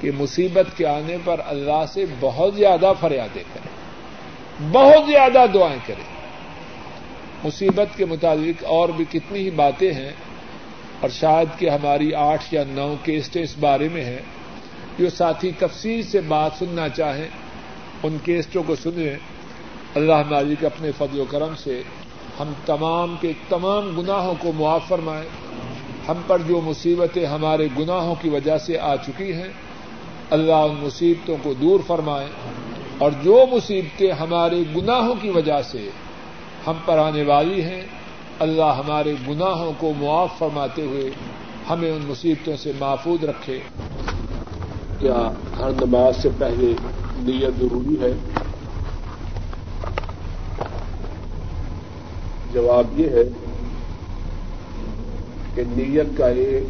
کہ 0.00 0.10
مصیبت 0.18 0.76
کے 0.76 0.86
آنے 0.86 1.16
پر 1.24 1.40
اللہ 1.46 1.84
سے 1.92 2.04
بہت 2.20 2.54
زیادہ 2.54 2.92
فریادیں 3.00 3.44
کریں۔ 3.54 3.78
بہت 4.72 5.06
زیادہ 5.06 5.44
دعائیں 5.54 5.78
کریں۔ 5.86 6.18
مصیبت 7.44 7.96
کے 7.96 8.04
متعلق 8.04 8.64
اور 8.64 8.88
بھی 8.88 9.04
کتنی 9.10 9.38
ہی 9.38 9.50
باتیں 9.50 9.92
ہیں 9.92 10.12
اور 11.00 11.10
شاید 11.10 11.58
کہ 11.58 11.70
ہماری 11.70 12.14
آٹھ 12.14 12.54
یا 12.54 12.64
نو 12.68 12.94
کیسٹیں 13.04 13.42
اس 13.42 13.54
بارے 13.60 13.88
میں 13.92 14.04
ہیں، 14.04 14.18
جو 14.98 15.10
ساتھی 15.10 15.50
تفصیل 15.58 16.02
سے 16.02 16.20
بات 16.20 16.50
سننا 16.58 16.88
چاہیں، 16.88 17.28
ان 18.02 18.16
کیسٹوں 18.24 18.62
کو 18.66 18.74
سنیں۔ 18.76 19.16
اللہ 19.94 20.22
مالک 20.30 20.64
اپنے 20.64 20.90
فضل 20.98 21.20
و 21.20 21.24
کرم 21.30 21.54
سے 21.56 21.82
ہم 22.40 22.52
تمام 22.66 23.16
کے 23.20 23.32
تمام 23.48 24.00
گناہوں 24.00 24.34
کو 24.40 24.52
معاف 24.52 24.88
فرمائے۔ 24.88 25.28
ہم 26.08 26.20
پر 26.26 26.38
جو 26.48 26.60
مصیبتیں 26.60 27.26
ہمارے 27.26 27.68
گناہوں 27.78 28.14
کی 28.22 28.28
وجہ 28.28 28.58
سے 28.58 28.78
آ 28.78 28.96
چکی 28.96 29.32
ہیں، 29.32 29.48
اللہ 30.30 30.52
ان 30.52 30.76
مصیبتوں 30.80 31.36
کو 31.42 31.54
دور 31.54 31.80
فرمائے۔ 31.86 32.26
اور 32.98 33.10
جو 33.22 33.44
مصیبتیں 33.52 34.12
ہمارے 34.12 34.62
گناہوں 34.76 35.14
کی 35.22 35.30
وجہ 35.30 35.62
سے 35.62 35.90
ہم 36.66 36.72
پر 36.84 36.98
آنے 36.98 37.22
والی 37.22 37.62
ہیں 37.62 37.82
اللہ 38.38 38.82
ہمارے 38.86 39.14
گناہوں 39.28 39.72
کو 39.78 39.92
معاف 39.98 40.28
فرماتے 40.38 40.82
ہوئے 40.82 41.10
ہمیں 41.70 41.90
ان 41.90 42.00
مصیبتوں 42.06 42.56
سے 42.56 42.72
محفوظ 42.80 43.24
رکھے۔ 43.24 43.58
کیا 44.98 45.30
ہر 45.58 45.70
نماز 45.70 46.22
سے 46.22 46.28
پہلے 46.38 46.72
نیت 47.16 47.60
ضروری 47.60 47.96
ہے؟ 48.00 48.12
جواب 52.52 53.00
یہ 53.00 53.08
ہے 53.08 53.22
کہ 55.54 55.62
نیت 55.76 56.18
کا 56.18 56.26
ایک 56.26 56.64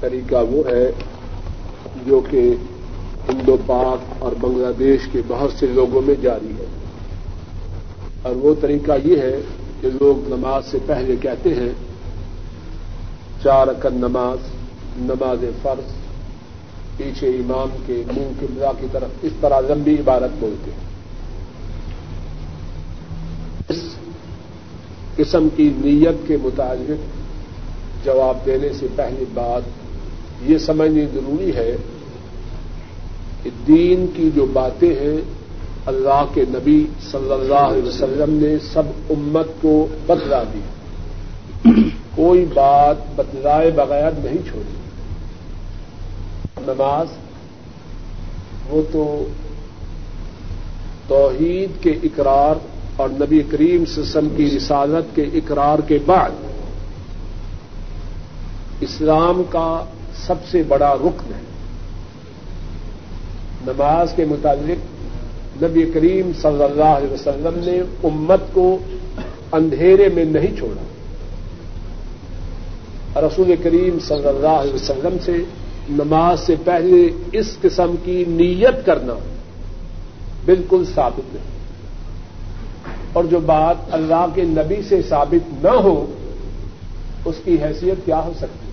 طریقہ 0.00 0.36
وہ 0.50 0.62
ہے 0.68 0.90
جو 2.06 2.20
کہ 2.30 2.54
ہندو 3.28 3.56
پاک 3.66 4.14
اور 4.18 4.32
بنگلہ 4.40 4.72
دیش 4.78 5.00
کے 5.12 5.20
بہت 5.28 5.52
سے 5.52 5.66
لوگوں 5.66 6.02
میں 6.02 6.14
جاری 6.14 6.50
ہے۔ 6.50 6.66
اور 8.22 8.36
وہ 8.36 8.54
طریقہ 8.60 8.92
یہ 9.04 9.16
ہے 9.16 9.40
کہ 9.80 9.88
لوگ 10.00 10.28
نماز 10.28 10.66
سے 10.66 10.78
پہلے 10.86 11.16
کہتے 11.16 11.54
ہیں 11.54 11.72
چار 13.42 13.66
اکن 13.66 13.94
نماز 13.94 14.38
نماز 14.96 15.44
فرض، 15.62 15.92
پیچھے 16.96 17.28
امام 17.28 17.76
کے 17.86 18.02
منہ 18.06 18.30
کے 18.40 18.46
ملا 18.50 18.72
کی 18.80 18.86
طرف 18.92 19.10
اس 19.22 19.32
طرح 19.40 19.60
لمبی 19.60 19.94
عبارت 19.94 20.30
بولتے 20.38 20.70
ہیں۔ 20.70 20.84
اس 23.68 23.82
قسم 25.16 25.48
کی 25.56 25.72
نیت 25.76 26.28
کے 26.28 26.36
مطابق 26.42 28.04
جواب 28.04 28.46
دینے 28.46 28.68
سے 28.72 28.86
پہلی 28.96 29.24
بات 29.34 29.62
یہ 30.50 30.58
سمجھنی 30.58 31.06
ضروری 31.12 31.56
ہے 31.56 31.76
کہ 33.42 33.50
دین 33.66 34.06
کی 34.16 34.30
جو 34.34 34.46
باتیں 34.52 34.90
ہیں 34.90 35.16
اللہ 35.86 36.24
کے 36.34 36.44
نبی 36.48 36.86
صلی 37.10 37.32
اللہ 37.32 37.54
علیہ 37.54 37.82
وسلم 37.82 38.34
نے 38.42 38.58
سب 38.72 38.82
امت 39.10 39.46
کو 39.60 39.86
بدلا 40.06 40.42
دی 40.42 40.60
کوئی 42.14 42.44
بات 42.54 42.96
بدلائے 43.16 43.70
بغیر 43.70 44.10
نہیں 44.24 44.48
چھوڑی۔ 44.48 44.76
نماز، 46.66 47.06
وہ 48.68 48.82
تو 48.92 49.24
توحید 51.08 51.82
کے 51.82 51.90
اقرار 51.90 52.54
اور 52.96 53.08
نبی 53.08 53.42
کریم 53.50 53.84
سسم 53.84 54.28
کی 54.36 54.50
رسالت 54.56 55.16
کے 55.16 55.22
اقرار 55.22 55.78
کے 55.78 55.98
بعد 56.06 56.30
اسلام 58.80 59.42
کا 59.50 59.84
سب 60.26 60.34
سے 60.50 60.62
بڑا 60.62 60.94
رکن 60.94 61.34
ہے۔ 61.34 61.40
نماز 63.66 64.12
کے 64.16 64.24
متعلق 64.24 64.95
نبی 65.62 65.90
کریم 65.94 66.30
صلی 66.42 66.62
اللہ 66.62 66.84
علیہ 66.84 67.12
وسلم 67.12 67.60
نے 67.64 67.80
امت 68.04 68.40
کو 68.52 68.78
اندھیرے 69.52 70.08
میں 70.14 70.24
نہیں 70.24 70.56
چھوڑا۔ 70.56 70.82
رسول 73.20 73.54
کریم 73.62 73.98
صلی 73.98 74.28
اللہ 74.28 74.48
علیہ 74.48 74.74
وسلم 74.74 75.16
سے 75.24 75.32
نماز 75.90 76.40
سے 76.40 76.54
پہلے 76.64 77.08
اس 77.32 77.56
قسم 77.60 77.94
کی 78.04 78.24
نیت 78.28 78.86
کرنا 78.86 79.14
بالکل 80.44 80.84
ثابت 80.94 81.34
نہیں۔ 81.34 81.56
اور 83.12 83.24
جو 83.24 83.40
بات 83.40 83.76
اللہ 83.90 84.26
کے 84.34 84.42
نبی 84.42 84.82
سے 84.88 85.02
ثابت 85.02 85.64
نہ 85.64 85.70
ہو، 85.70 86.06
اس 87.24 87.34
کی 87.44 87.56
حیثیت 87.62 88.04
کیا 88.04 88.20
ہو 88.24 88.32
سکتی؟ 88.36 88.66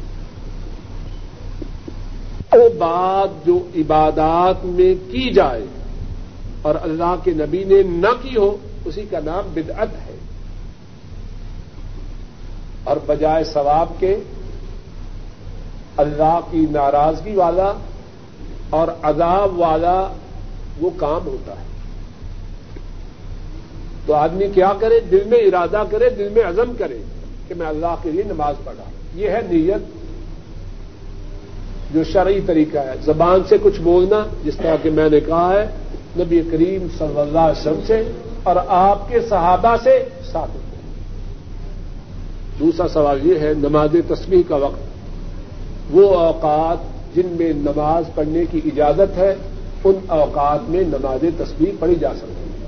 وہ 2.58 2.70
بات 2.78 3.46
جو 3.46 3.60
عبادات 3.76 4.66
میں 4.66 5.12
کی 5.12 5.34
جائے 5.34 5.66
اور 6.64 6.76
اللہ 6.82 7.16
کے 7.24 7.32
نبی 7.32 7.64
نے 7.64 7.84
نہ 7.84 8.08
کی 8.22 8.38
ہو، 8.38 8.58
اسی 8.86 9.02
کا 9.12 9.20
نام 9.26 9.50
بدعت 9.54 9.88
ہے۔ 9.94 10.18
اور 12.84 12.98
بجائے 13.06 13.44
ثواب 13.44 13.90
کے، 14.00 14.18
اللہ 15.98 16.40
کی 16.52 16.66
ناراضگی 16.72 17.36
والا 17.36 17.74
اور 18.70 18.88
عذاب 19.02 19.60
والا 19.60 20.08
وہ 20.82 20.90
کام 20.98 21.28
ہوتا 21.28 21.52
ہے۔ 21.52 21.66
تو 24.06 24.14
آدمی 24.14 24.48
کیا 24.48 24.74
کرے؟ 24.80 25.00
دل 25.00 25.24
میں 25.26 25.38
ارادہ 25.38 25.84
کرے، 25.92 26.10
دل 26.10 26.30
میں 26.30 26.44
عزم 26.44 26.74
کرے 26.78 26.98
کہ 27.48 27.56
میں 27.56 27.68
اللہ 27.68 27.96
کے 28.02 28.12
لیے 28.12 28.24
نماز 28.24 28.56
پڑھا۔ 28.64 28.84
یہ 29.16 29.30
ہے 29.30 29.40
نیت۔ 29.50 30.04
جو 31.94 32.04
شرعی 32.04 32.42
طریقہ 32.42 32.78
ہے، 32.78 32.94
زبان 33.02 33.40
سے 33.50 33.58
کچھ 33.64 33.82
بولنا، 33.82 34.28
جس 34.44 34.56
طرح 34.58 34.76
کہ 34.82 34.90
میں 34.90 35.10
نے 35.10 35.20
کہا 35.20 35.54
ہے 35.54 35.68
نبی 36.18 36.42
کریم 36.52 36.88
صلی 36.98 37.20
اللہ 37.20 37.40
علیہ 37.40 37.62
وسلم 37.62 37.80
سے 37.88 38.12
اور 38.44 38.56
آپ 38.68 39.10
کے 39.10 39.22
صحابہ 39.22 39.76
سے 39.84 40.04
ثابت 40.32 40.74
دوسرا 42.60 42.88
سوال 42.88 43.28
یہ 43.28 43.40
ہے، 43.40 43.54
نماز 43.58 43.90
تسبیح 44.08 44.42
کا 44.48 44.56
وقت۔ 44.56 44.80
وہ 45.92 46.16
اوقات 46.16 46.78
جن 47.16 47.26
میں 47.26 47.54
نماز 47.54 48.04
پڑھنے 48.16 48.44
کی 48.52 48.62
اجازت 48.66 49.18
ہے، 49.18 49.36
ان 49.84 49.94
اوقات 50.08 50.70
میں 50.70 50.82
نماز 50.82 51.26
تسبیح 51.38 51.72
پڑھی 51.80 51.96
جا 51.96 52.14
سکتی 52.14 52.34
ہے۔ 52.34 52.68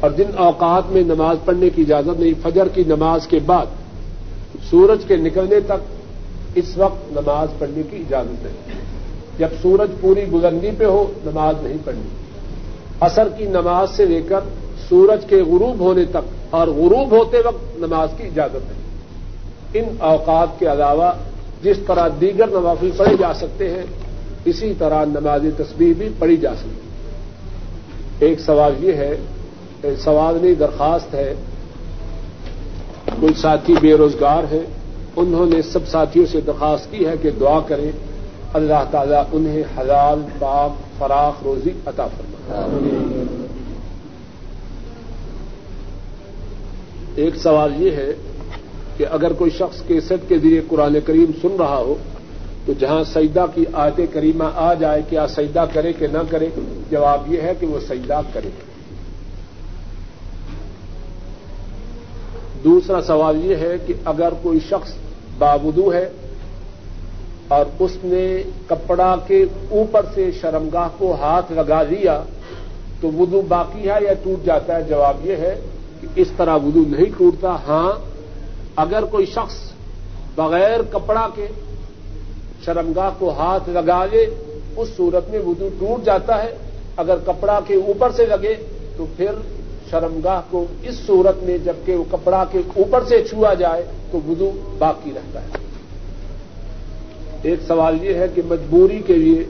اور 0.00 0.10
جن 0.10 0.30
اوقات 0.36 0.82
میں 0.90 1.02
نماز 1.02 1.36
پڑھنے 1.44 1.70
کی 1.70 1.82
اجازت 1.82 2.20
نہیں، 2.20 2.32
فجر 2.42 2.68
کی 2.68 2.84
نماز 2.86 3.26
کے 3.26 3.38
بعد، 3.46 3.66
سورج 4.70 5.04
کے 5.08 5.16
نکلنے 5.16 5.60
تک 5.60 5.94
اس 6.54 6.76
وقت 6.76 7.12
نماز 7.12 7.48
پڑھنے 7.58 7.82
کی 7.90 7.96
اجازت 7.96 8.46
ہے۔ 8.46 8.50
جب 9.38 9.48
سورج 9.62 9.90
پوری 10.00 10.24
بلندی 10.30 10.70
پہ 10.78 10.84
ہو، 10.84 11.12
نماز 11.24 11.54
نہیں 11.62 11.76
پڑھنی۔ 11.84 12.08
اثر 13.00 13.28
کی 13.28 13.44
نماز 13.44 13.90
سے 13.90 14.04
لے 14.04 14.22
کر 14.22 14.40
سورج 14.88 15.24
کے 15.26 15.36
غروب 15.36 15.80
ہونے 15.80 16.04
تک 16.04 16.54
اور 16.54 16.68
غروب 16.68 17.10
ہوتے 17.10 17.36
وقت 17.44 17.78
نماز 17.78 18.08
کی 18.16 18.22
اجازت 18.22 18.54
ہے۔ 18.54 19.78
ان 19.78 19.84
اوقات 19.98 20.48
کے 20.58 20.72
علاوہ 20.72 21.12
جس 21.62 21.76
طرح 21.86 22.08
دیگر 22.20 22.46
نوافل 22.46 22.90
پڑھے 22.96 23.16
جا 23.16 23.34
سکتے 23.34 23.70
ہیں، 23.70 23.82
اسی 24.44 24.72
طرح 24.78 25.04
نماز 25.04 25.42
تصویر 25.56 25.94
بھی 25.98 26.08
پڑھی 26.18 26.36
جا 26.36 26.54
سکتی 26.54 28.26
ایک 28.26 28.40
سوال 28.40 28.84
یہ 28.84 28.92
ہے 28.92 29.16
سوال 30.04 30.38
نہیں، 30.42 30.54
درخواست 30.54 31.14
ہے۔ 31.14 31.34
کوئی 33.20 33.34
ساتھی 33.34 33.74
بے 33.80 33.94
روزگار 33.94 34.42
ہے 34.50 34.60
انہوں 35.16 35.46
نے 35.46 35.62
سب 35.62 35.88
ساتھیوں 35.88 36.26
سے 36.26 36.40
درخواست 36.40 36.90
کی 36.90 37.06
ہے 37.06 37.14
کہ 37.22 37.30
دعا 37.30 37.60
کریں۔ 37.66 37.92
اللہ 38.54 38.84
تعالیٰ 38.90 39.22
انہیں 39.32 39.62
حلال 39.78 40.20
پاک 40.38 40.98
فراخ، 40.98 41.42
روزی 41.44 41.70
عطا 41.86 42.06
فرما 42.06 42.66
ایک 47.14 47.36
سوال 47.36 47.82
یہ 47.82 47.90
ہے 47.90 48.10
کہ 48.96 49.06
اگر 49.10 49.32
کوئی 49.32 49.50
شخص 49.50 49.80
کیسٹ 49.86 50.28
کے 50.28 50.38
ذریعے 50.38 50.60
قرآن 50.68 50.98
کریم 51.06 51.30
سن 51.42 51.56
رہا 51.58 51.78
ہو، 51.78 51.94
تو 52.66 52.72
جہاں 52.72 53.02
سجدہ 53.04 53.46
کی 53.54 53.64
آیت 53.72 54.00
کریمہ 54.12 54.44
آ 54.54 54.72
جائے 54.74 55.02
کیا 55.08 55.26
سجدہ 55.28 55.64
کرے 55.72 55.92
کہ 55.92 56.06
نہ 56.06 56.22
کرے، 56.30 56.48
جواب 56.90 57.32
یہ 57.32 57.40
ہے 57.40 57.52
کہ 57.60 57.66
وہ 57.66 57.80
سجدہ 57.88 58.20
کرے۔ 58.32 58.50
دوسرا 62.64 63.00
سوال 63.00 63.44
یہ 63.44 63.56
ہے 63.56 63.76
کہ 63.86 63.94
اگر 64.04 64.32
کوئی 64.42 64.60
شخص 64.68 64.92
باودو 65.38 65.92
ہے 65.92 66.08
اور 67.48 67.64
اس 67.78 67.96
نے 68.04 68.42
کپڑا 68.66 69.16
کے 69.26 69.44
اوپر 69.70 70.04
سے 70.14 70.30
شرمگاہ 70.40 70.88
کو 70.98 71.14
ہاتھ 71.20 71.52
لگا 71.52 71.82
لیا 71.82 72.22
تو 73.00 73.10
وضو 73.12 73.40
باقی 73.40 73.90
ہے 73.90 73.98
یا 74.02 74.12
ٹوٹ 74.22 74.44
جاتا 74.46 74.76
ہے؟ 74.76 74.82
جواب 74.82 75.26
یہ 75.26 75.36
ہے 75.36 75.54
کہ 76.00 76.06
اس 76.16 76.28
طرح 76.36 76.56
وضو 76.56 76.82
نہیں 76.88 77.10
ٹوٹتا۔ 77.18 77.56
ہاں 77.66 77.92
اگر 78.76 79.04
کوئی 79.04 79.26
شخص 79.26 79.56
بغیر 80.36 80.82
کپڑا 80.90 81.28
کے 81.34 81.46
شرمگاہ 82.64 83.10
کو 83.18 83.30
ہاتھ 83.30 83.68
لگا 83.70 84.04
لے 84.04 84.24
اس 84.76 84.88
صورت 84.96 85.28
میں 85.30 85.38
وضو 85.38 85.68
ٹوٹ 85.78 86.04
جاتا 86.04 86.42
ہے۔ 86.42 86.54
اگر 86.96 87.16
کپڑا 87.26 87.60
کے 87.66 87.74
اوپر 87.74 88.10
سے 88.10 88.26
لگے 88.26 88.54
تو 88.96 89.06
پھر 89.16 89.32
شرمگاہ 89.90 90.40
کو 90.50 90.64
اس 90.82 90.94
صورت 91.06 91.42
میں 91.42 91.58
جبکہ 91.58 91.94
وہ 91.94 92.04
کپڑا 92.10 92.44
کے 92.52 92.58
اوپر 92.76 93.04
سے 93.04 93.22
چھوا 93.24 93.54
جائے 93.54 93.82
تو 94.10 94.18
وضو 94.28 94.50
باقی 94.78 95.10
رہتا 95.14 95.42
ہے۔ 95.42 95.63
ایک 97.44 97.58
سوال 97.66 97.96
یہ 98.02 98.14
ہے 98.14 98.26
کہ 98.34 98.42
مجبوری 98.44 99.00
کے 99.06 99.14
لیے 99.14 99.44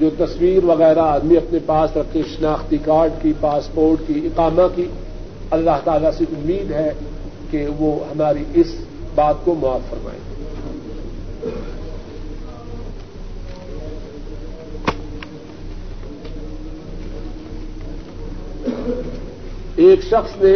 جو 0.00 0.10
تصویر 0.18 0.64
وغیرہ 0.64 0.98
آدمی 0.98 1.36
اپنے 1.36 1.58
پاس 1.66 1.96
رکھے، 1.96 2.22
شناختی 2.36 2.78
کارڈ 2.84 3.12
کی، 3.22 3.32
پاسپورٹ 3.40 3.98
کی، 4.06 4.20
اقامہ 4.24 4.62
کی، 4.74 4.86
اللہ 5.50 5.78
تعالی 5.84 6.06
سے 6.18 6.24
امید 6.28 6.70
ہے 6.70 6.92
کہ 7.50 7.66
وہ 7.78 8.04
ہماری 8.10 8.44
اس 8.54 8.74
بات 9.14 9.34
کو 9.44 9.54
معاف 9.54 9.90
فرمائیں 9.90 10.20
ایک 19.76 20.00
شخص 20.02 20.42
نے 20.42 20.52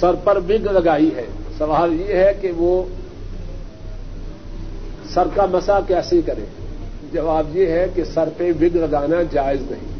سر 0.00 0.14
پر 0.24 0.40
بگ 0.40 0.66
لگائی 0.72 1.10
ہے۔ 1.16 1.26
سوال 1.58 2.00
یہ 2.00 2.14
ہے 2.14 2.32
کہ 2.40 2.52
وہ 2.56 2.84
سر 5.16 5.28
کا 5.34 5.46
مسا 5.46 5.78
کیسے 5.86 6.20
کرے؟ 6.26 6.44
جواب 7.12 7.56
یہ 7.56 7.66
ہے 7.66 7.86
کہ 7.94 8.04
سر 8.04 8.28
پہ 8.36 8.50
وگ 8.60 8.76
لگانا 8.76 9.22
جائز 9.32 9.60
نہیں۔ 9.70 9.94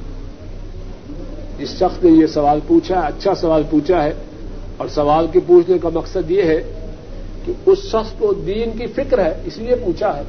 جس 1.59 1.71
شخص 1.79 2.03
نے 2.05 2.11
یہ 2.11 2.27
سوال 2.27 2.59
پوچھا 2.67 3.03
ہے 3.03 3.07
اچھا 3.07 3.35
سوال 3.35 3.63
پوچھا 3.71 4.03
ہے، 4.05 4.13
اور 4.77 4.89
سوال 4.89 5.27
کے 5.33 5.41
پوچھنے 5.47 5.79
کا 5.79 5.89
مقصد 5.89 6.31
یہ 6.31 6.43
ہے 6.43 6.61
کہ 7.45 7.53
اس 7.67 7.79
شخص 7.83 8.19
کو 8.19 8.33
دین 8.47 8.77
کی 8.79 8.87
فکر 8.87 9.19
ہے، 9.19 9.33
اس 9.45 9.59
لیے 9.59 9.77
پوچھا 9.85 10.17
ہے۔ 10.17 10.23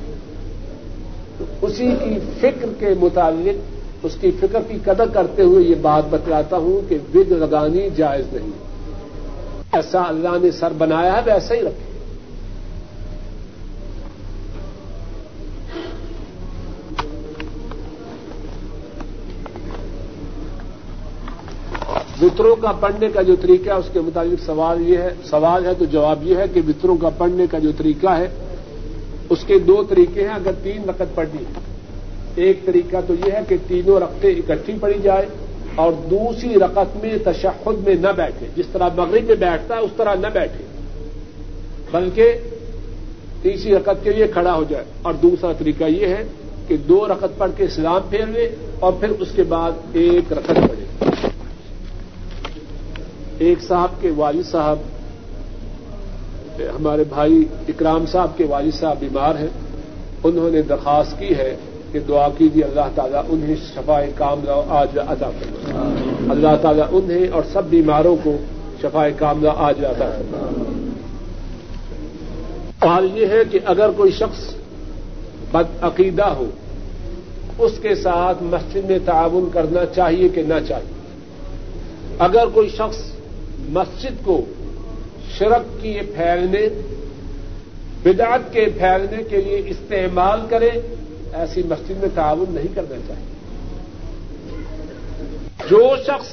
تو 1.38 1.46
اسی 1.62 1.90
کی 2.04 2.20
فکر 2.40 2.70
کے 2.80 2.94
متعلق، 3.00 4.06
اس 4.06 4.16
کی 4.22 4.32
فکر 4.40 4.62
کی 4.68 4.78
قدر 4.84 5.10
کرتے 5.14 5.42
ہوئے 5.42 5.66
یہ 5.66 5.76
بات 5.82 6.04
بتلاتا 6.10 6.58
ہوں 6.58 6.90
کہ 6.90 6.98
وگ 7.16 7.32
لگانی 7.34 7.88
جائز 7.96 8.34
نہیں۔ 8.34 8.52
ایسا 9.74 10.04
اللہ 10.08 10.38
نے 10.42 10.52
سر 10.52 10.74
بنایا 10.78 11.16
ہے، 11.16 11.22
ویسا 11.26 11.56
ہی 11.56 11.62
رکھے۔ 11.62 11.87
وطروں 22.28 22.55
کا 22.55 22.71
پڑھنے 22.71 23.09
کا 23.09 23.21
جو 23.21 23.36
طریقہ 23.36 23.69
ہے، 23.69 23.75
اس 23.75 23.89
کے 23.93 23.99
مطابق 23.99 24.45
سوال 24.45 24.89
یہ 24.89 24.97
ہے، 24.97 25.09
سوال 25.23 25.65
ہے 25.65 25.73
تو 25.73 25.86
جواب 25.86 26.19
یہ 26.23 26.36
ہے 26.36 26.43
کہ 26.53 26.61
وطروں 26.67 26.97
کا 26.97 27.09
پڑھنے 27.09 27.45
کا 27.51 27.59
جو 27.59 27.71
طریقہ 27.78 28.07
ہے، 28.07 28.28
اس 29.30 29.43
کے 29.47 29.59
دو 29.59 29.84
طریقے 29.89 30.21
ہیں 30.21 30.36
اگر 30.36 30.51
تین 30.63 30.89
رقط 30.89 31.15
پڑھنی 31.15 31.43
ہے۔ 31.43 31.59
ایک 32.36 32.65
طریقہ 32.65 32.97
تو 33.07 33.13
یہ 33.13 33.32
ہے 33.32 33.39
کہ 33.49 33.55
تینوں 33.67 33.99
رقطیں 33.99 34.30
اکٹھی 34.30 34.73
پڑھی 34.82 34.99
جائے 35.03 35.25
اور 35.75 35.91
دوسری 35.91 36.55
رقط 36.55 37.03
میں 37.03 37.17
تشخد 37.23 37.88
میں 37.88 37.95
نہ 37.95 38.07
بیٹھے۔ 38.15 38.45
جس 38.55 38.65
طرح 38.71 38.89
مغرب 38.95 39.23
میں 39.28 39.36
بیٹھتا 39.36 39.75
ہے، 39.75 39.80
اس 39.80 39.91
طرح 39.97 40.15
نہ 40.15 40.28
بیٹھے۔ 40.34 40.65
بلکہ 41.91 42.34
تیسری 43.41 43.75
رقط 43.75 44.03
کے 44.03 44.11
لیے 44.11 44.28
کھڑا 44.28 44.55
ہو 44.55 44.63
جائے۔ 44.69 44.84
اور 45.01 45.13
دوسرا 45.13 45.53
طریقہ 45.53 45.84
یہ 45.84 46.05
ہے 46.05 46.23
کہ 46.67 46.78
دو 46.78 47.07
رقط 47.07 47.38
پڑھ 47.38 47.51
کے 47.57 47.63
اسلام 47.63 48.01
پھیر 48.09 48.25
لے 48.25 48.55
اور 48.80 48.93
پھر 48.99 49.09
اس 49.09 49.28
کے 49.36 49.43
بعد 49.43 49.71
ایک 49.93 50.34
رقط 50.34 50.47
پڑھے۔ 50.47 51.26
ایک 53.40 53.62
صاحب 53.62 53.90
کے 54.02 54.12
والد 54.16 54.46
صاحب، 54.52 54.78
ہمارے 56.60 57.04
بھائی 57.10 57.46
اکرام 57.68 58.06
صاحب 58.06 58.38
کے 58.38 58.46
والد 58.46 58.80
صاحب 58.80 58.96
بیمار 59.00 59.36
ہیں۔ 59.36 59.48
انہوں 60.24 60.50
نے 60.50 60.62
درخواست 60.62 61.20
کی 61.20 61.36
ہے 61.36 61.56
کہ 61.92 62.00
دعا 62.00 62.28
کیجیے 62.38 62.64
اللہ 62.64 62.90
تعالیٰ 62.96 63.22
انہیں 63.30 63.56
شفا 63.56 64.02
کام 64.16 64.40
آج 64.70 65.00
ادا 65.00 65.30
کرنا 65.40 66.30
اللہ 66.30 66.56
تعالیٰ 66.62 66.86
انہیں 66.92 67.28
اور 67.28 67.42
سب 67.54 67.64
بیماروں 67.66 68.16
کو 68.24 68.38
شفا 68.82 69.10
کام 69.18 69.46
آج 69.56 69.86
ادا 69.86 70.10
کرنا 70.10 70.44
حال 72.86 73.10
یہ 73.14 73.26
ہے 73.26 73.44
کہ 73.52 73.60
اگر 73.66 73.90
کوئی 73.98 74.12
شخص 74.12 74.54
بد 75.52 75.84
عقیدہ 75.84 76.26
ہو، 76.26 76.46
اس 77.58 77.72
کے 77.82 77.96
ساتھ 77.96 78.44
مسجد 78.44 78.90
میں 78.90 79.00
تعاون 79.06 79.50
کرنا 79.54 79.86
چاہیے 79.86 80.30
کہ 80.30 80.44
نہ 80.44 80.54
چاہیے؟ 80.68 80.94
اگر 82.20 82.46
کوئی 82.54 82.70
شخص 82.70 83.16
مسجد 83.68 84.26
کو 84.26 84.45
شرک 85.38 85.82
کی 85.82 85.99
پھیلنے، 86.15 86.70
بدعت 88.03 88.53
کے 88.53 88.65
پھیلنے 88.65 89.24
کے 89.24 89.38
لیے 89.41 89.61
استعمال 89.65 90.39
کرے، 90.49 90.70
ایسی 91.34 91.63
مسجد 91.63 91.91
میں 91.91 92.09
تعاون 92.15 92.45
نہیں 92.49 92.76
کرنا 92.76 92.95
چاہیے۔ 93.07 93.38
جو 95.70 95.95
شخص 96.07 96.28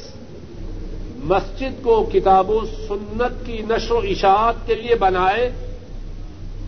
مسجد 1.17 1.85
کو 1.85 2.09
کتاب 2.13 2.51
و 2.51 2.61
سنت 2.89 3.47
کی 3.47 3.63
نشر 3.69 3.93
و 3.93 3.99
اشاعت 3.99 4.55
کے 4.67 4.75
لیے 4.75 4.95
بنائے، 4.95 5.51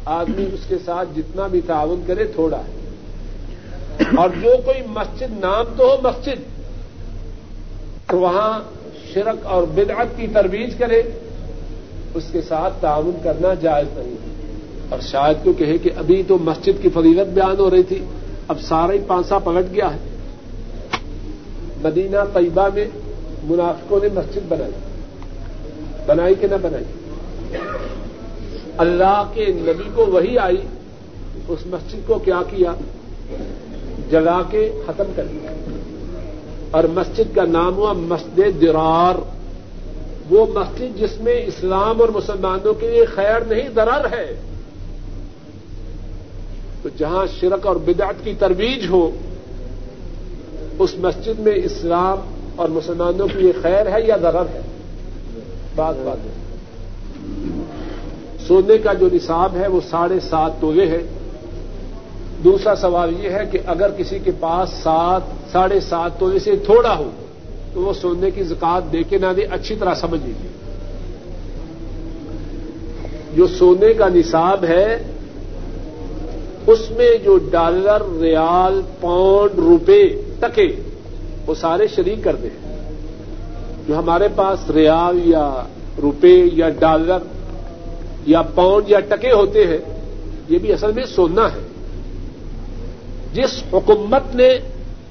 آدمی 0.04 0.44
اس 0.52 0.60
کے 0.68 0.74
ساتھ 0.84 1.08
جتنا 1.16 1.46
بھی 1.46 1.60
تعاون 1.60 2.02
کرے، 2.06 2.24
تھوڑا 2.24 2.58
ہے۔ 2.58 2.76
اور 4.16 4.28
جو 4.42 4.50
کوئی 4.64 4.82
مسجد، 4.86 5.38
نام 5.38 5.64
تو 5.76 5.84
ہو 5.84 5.96
مسجد، 6.02 6.60
تو 8.10 8.18
وہاں 8.18 8.75
شرک 9.16 9.46
اور 9.46 9.62
بدعت 9.62 10.06
کی 10.16 10.26
ترویج 10.34 10.74
کرے، 10.74 11.02
اس 12.14 12.24
کے 12.32 12.40
ساتھ 12.42 12.74
تعاون 12.80 13.18
کرنا 13.22 13.54
جائز 13.54 13.98
نہیں 13.98 14.14
اور 14.88 14.98
شاید 15.00 15.44
کو 15.44 15.52
کہے 15.52 15.78
کہ 15.78 15.90
ابھی 15.96 16.22
تو 16.28 16.38
مسجد 16.38 16.82
کی 16.82 16.88
فضیلت 16.88 17.28
بیان 17.34 17.58
ہو 17.58 17.70
رہی 17.70 17.82
تھی، 17.82 18.04
اب 18.48 18.60
سارا 18.60 18.92
ہی 18.92 18.98
پانسا 19.06 19.38
پلٹ 19.38 19.74
گیا 19.74 19.94
ہے۔ 19.94 19.98
مدینہ 21.82 22.16
طیبہ 22.32 22.68
میں 22.74 22.84
منافقوں 23.44 24.00
نے 24.02 24.08
مسجد 24.14 24.40
بنائی۔ 24.48 24.72
بنائی 26.06 26.34
کہ 26.40 26.46
نہ 26.46 26.54
بنائی؟ 26.62 26.84
اللہ 28.78 29.24
کے 29.34 29.46
نبی 29.46 29.90
کو 29.94 30.06
وہی 30.06 30.38
آئی، 30.38 30.56
اس 31.48 31.66
مسجد 31.66 32.06
کو 32.06 32.18
کیا 32.18 32.42
کیا؟ 32.50 32.72
جلا 34.10 34.42
کے 34.50 34.72
ختم 34.86 35.04
کر 35.16 35.24
دیا۔ 35.24 35.55
اور 36.70 36.84
مسجد 36.84 37.34
کا 37.34 37.44
نام 37.44 37.74
ہوا 37.74 37.92
مسجد 37.92 38.62
درار۔ 38.62 39.14
وہ 40.30 40.46
مسجد 40.46 40.98
جس 40.98 41.20
میں 41.20 41.42
اسلام 41.46 42.00
اور 42.00 42.08
مسلمانوں 42.08 42.74
کے 42.74 42.90
لیے 42.90 43.04
خیر 43.04 43.40
نہیں 43.40 43.68
درر 43.68 44.06
ہے۔ 44.12 44.40
تو 46.82 46.88
جہاں 46.98 47.26
شرک 47.40 47.66
اور 47.66 47.76
بدعت 47.76 48.14
کی 48.24 48.32
ترویج 48.38 48.86
ہو، 48.90 49.10
اس 50.78 50.94
مسجد 50.98 51.38
میں 51.38 51.52
اسلام 51.54 52.18
اور 52.56 52.68
مسلمانوں 52.68 53.28
کے 53.28 53.38
لیے 53.38 53.52
خیر 53.62 53.86
ہے 53.86 54.02
یا 54.06 54.16
ضرر 54.16 54.46
ہے؟ 54.54 54.60
بات 55.74 55.94
بات۔ 56.04 56.18
ہے 56.26 56.30
سونے 58.46 58.78
کا 58.78 58.92
جو 58.92 59.08
نصاب 59.12 59.56
ہے، 59.56 59.66
وہ 59.66 59.80
ساڑھے 59.90 60.20
سات 60.20 60.52
تولے 60.60 60.86
ہے۔ 60.86 61.02
دوسرا 62.44 62.74
سوال 62.74 63.12
یہ 63.20 63.30
ہے 63.30 63.42
کہ 63.50 63.58
اگر 63.66 63.90
کسی 63.96 64.18
کے 64.24 64.30
پاس 64.40 64.70
سات، 64.70 65.20
ساڑھے 65.52 65.80
سات 65.80 66.18
تولے 66.18 66.38
سے 66.38 66.56
تھوڑا 66.56 66.98
ہو، 66.98 67.10
تو 67.74 67.80
وہ 67.80 67.92
سونے 67.92 68.30
کی 68.30 68.42
زکات 68.42 68.92
دے 68.92 69.02
کے 69.02 69.18
نہ 69.18 69.26
دے، 69.36 69.42
اچھی 69.42 69.74
طرح 69.74 69.94
سمجھ 69.94 70.26
لیجیے۔ 70.26 70.50
جو 73.36 73.46
سونے 73.46 73.94
کا 73.94 74.08
نصاب 74.08 74.64
ہے، 74.64 75.02
اس 76.66 76.90
میں 76.90 77.10
جو 77.24 77.38
ڈالر، 77.50 78.02
ریال، 78.20 78.80
پاؤنڈ، 79.00 79.58
روپے 79.58 80.22
ٹکے 80.40 80.68
وہ 81.46 81.54
سارے 81.54 81.86
شریک 81.88 82.24
کر 82.24 82.36
دیں۔ 82.36 82.76
جو 83.88 83.98
ہمارے 83.98 84.28
پاس 84.36 84.70
ریال 84.70 85.20
یا 85.24 85.62
روپے 86.02 86.48
یا 86.52 86.68
ڈالر 86.68 87.18
یا 88.26 88.42
پاؤنڈ 88.42 88.90
یا 88.90 89.00
ٹکے 89.00 89.32
ہوتے 89.32 89.66
ہیں، 89.66 89.78
یہ 90.48 90.58
بھی 90.58 90.72
اصل 90.72 90.92
میں 90.92 91.04
سونا 91.04 91.46
ہے۔ 91.46 91.75
جس 93.32 93.62
حکومت 93.72 94.34
نے 94.34 94.58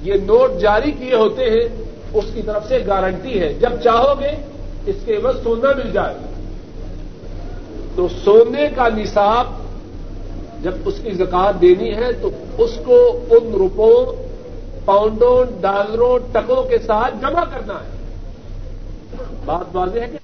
یہ 0.02 0.14
نوٹ 0.14 0.62
جاری 0.62 0.92
کیے 0.92 1.16
ہوتے 1.16 1.44
ہیں، 1.44 1.84
اس 2.14 2.26
کی 2.34 2.42
طرف 2.42 2.68
سے 2.68 2.84
گارنٹی 2.88 3.40
ہے۔ 3.40 3.54
جب 3.54 3.70
چاہو 3.84 4.20
گے، 4.20 4.32
اس 4.86 4.96
کے 5.06 5.20
بعد 5.24 5.34
سونا 5.44 5.72
مل 5.84 5.92
جائے۔ 5.92 6.16
گا 6.16 6.28
تو 7.96 8.08
سونے 8.24 8.68
کا 8.76 8.90
نصاب 8.90 9.48
جب 10.64 10.72
اس 10.86 10.94
کی 11.04 11.12
زکات 11.12 11.62
دینی 11.62 11.96
ہے، 11.96 12.14
تو 12.22 12.30
اس 12.58 12.72
کو 12.86 13.20
ان 13.30 13.54
روپوں، 13.54 14.06
پاؤنڈوں، 14.86 15.62
ڈالروں، 15.62 16.20
ٹکوں 16.32 16.64
کے 16.64 16.78
ساتھ 16.78 17.16
جمع 17.22 17.44
کرنا 17.44 17.74
ہے۔ 17.74 17.96
بات 19.46 19.76
واضح 19.76 20.00
ہے 20.00 20.08
کہ 20.12 20.18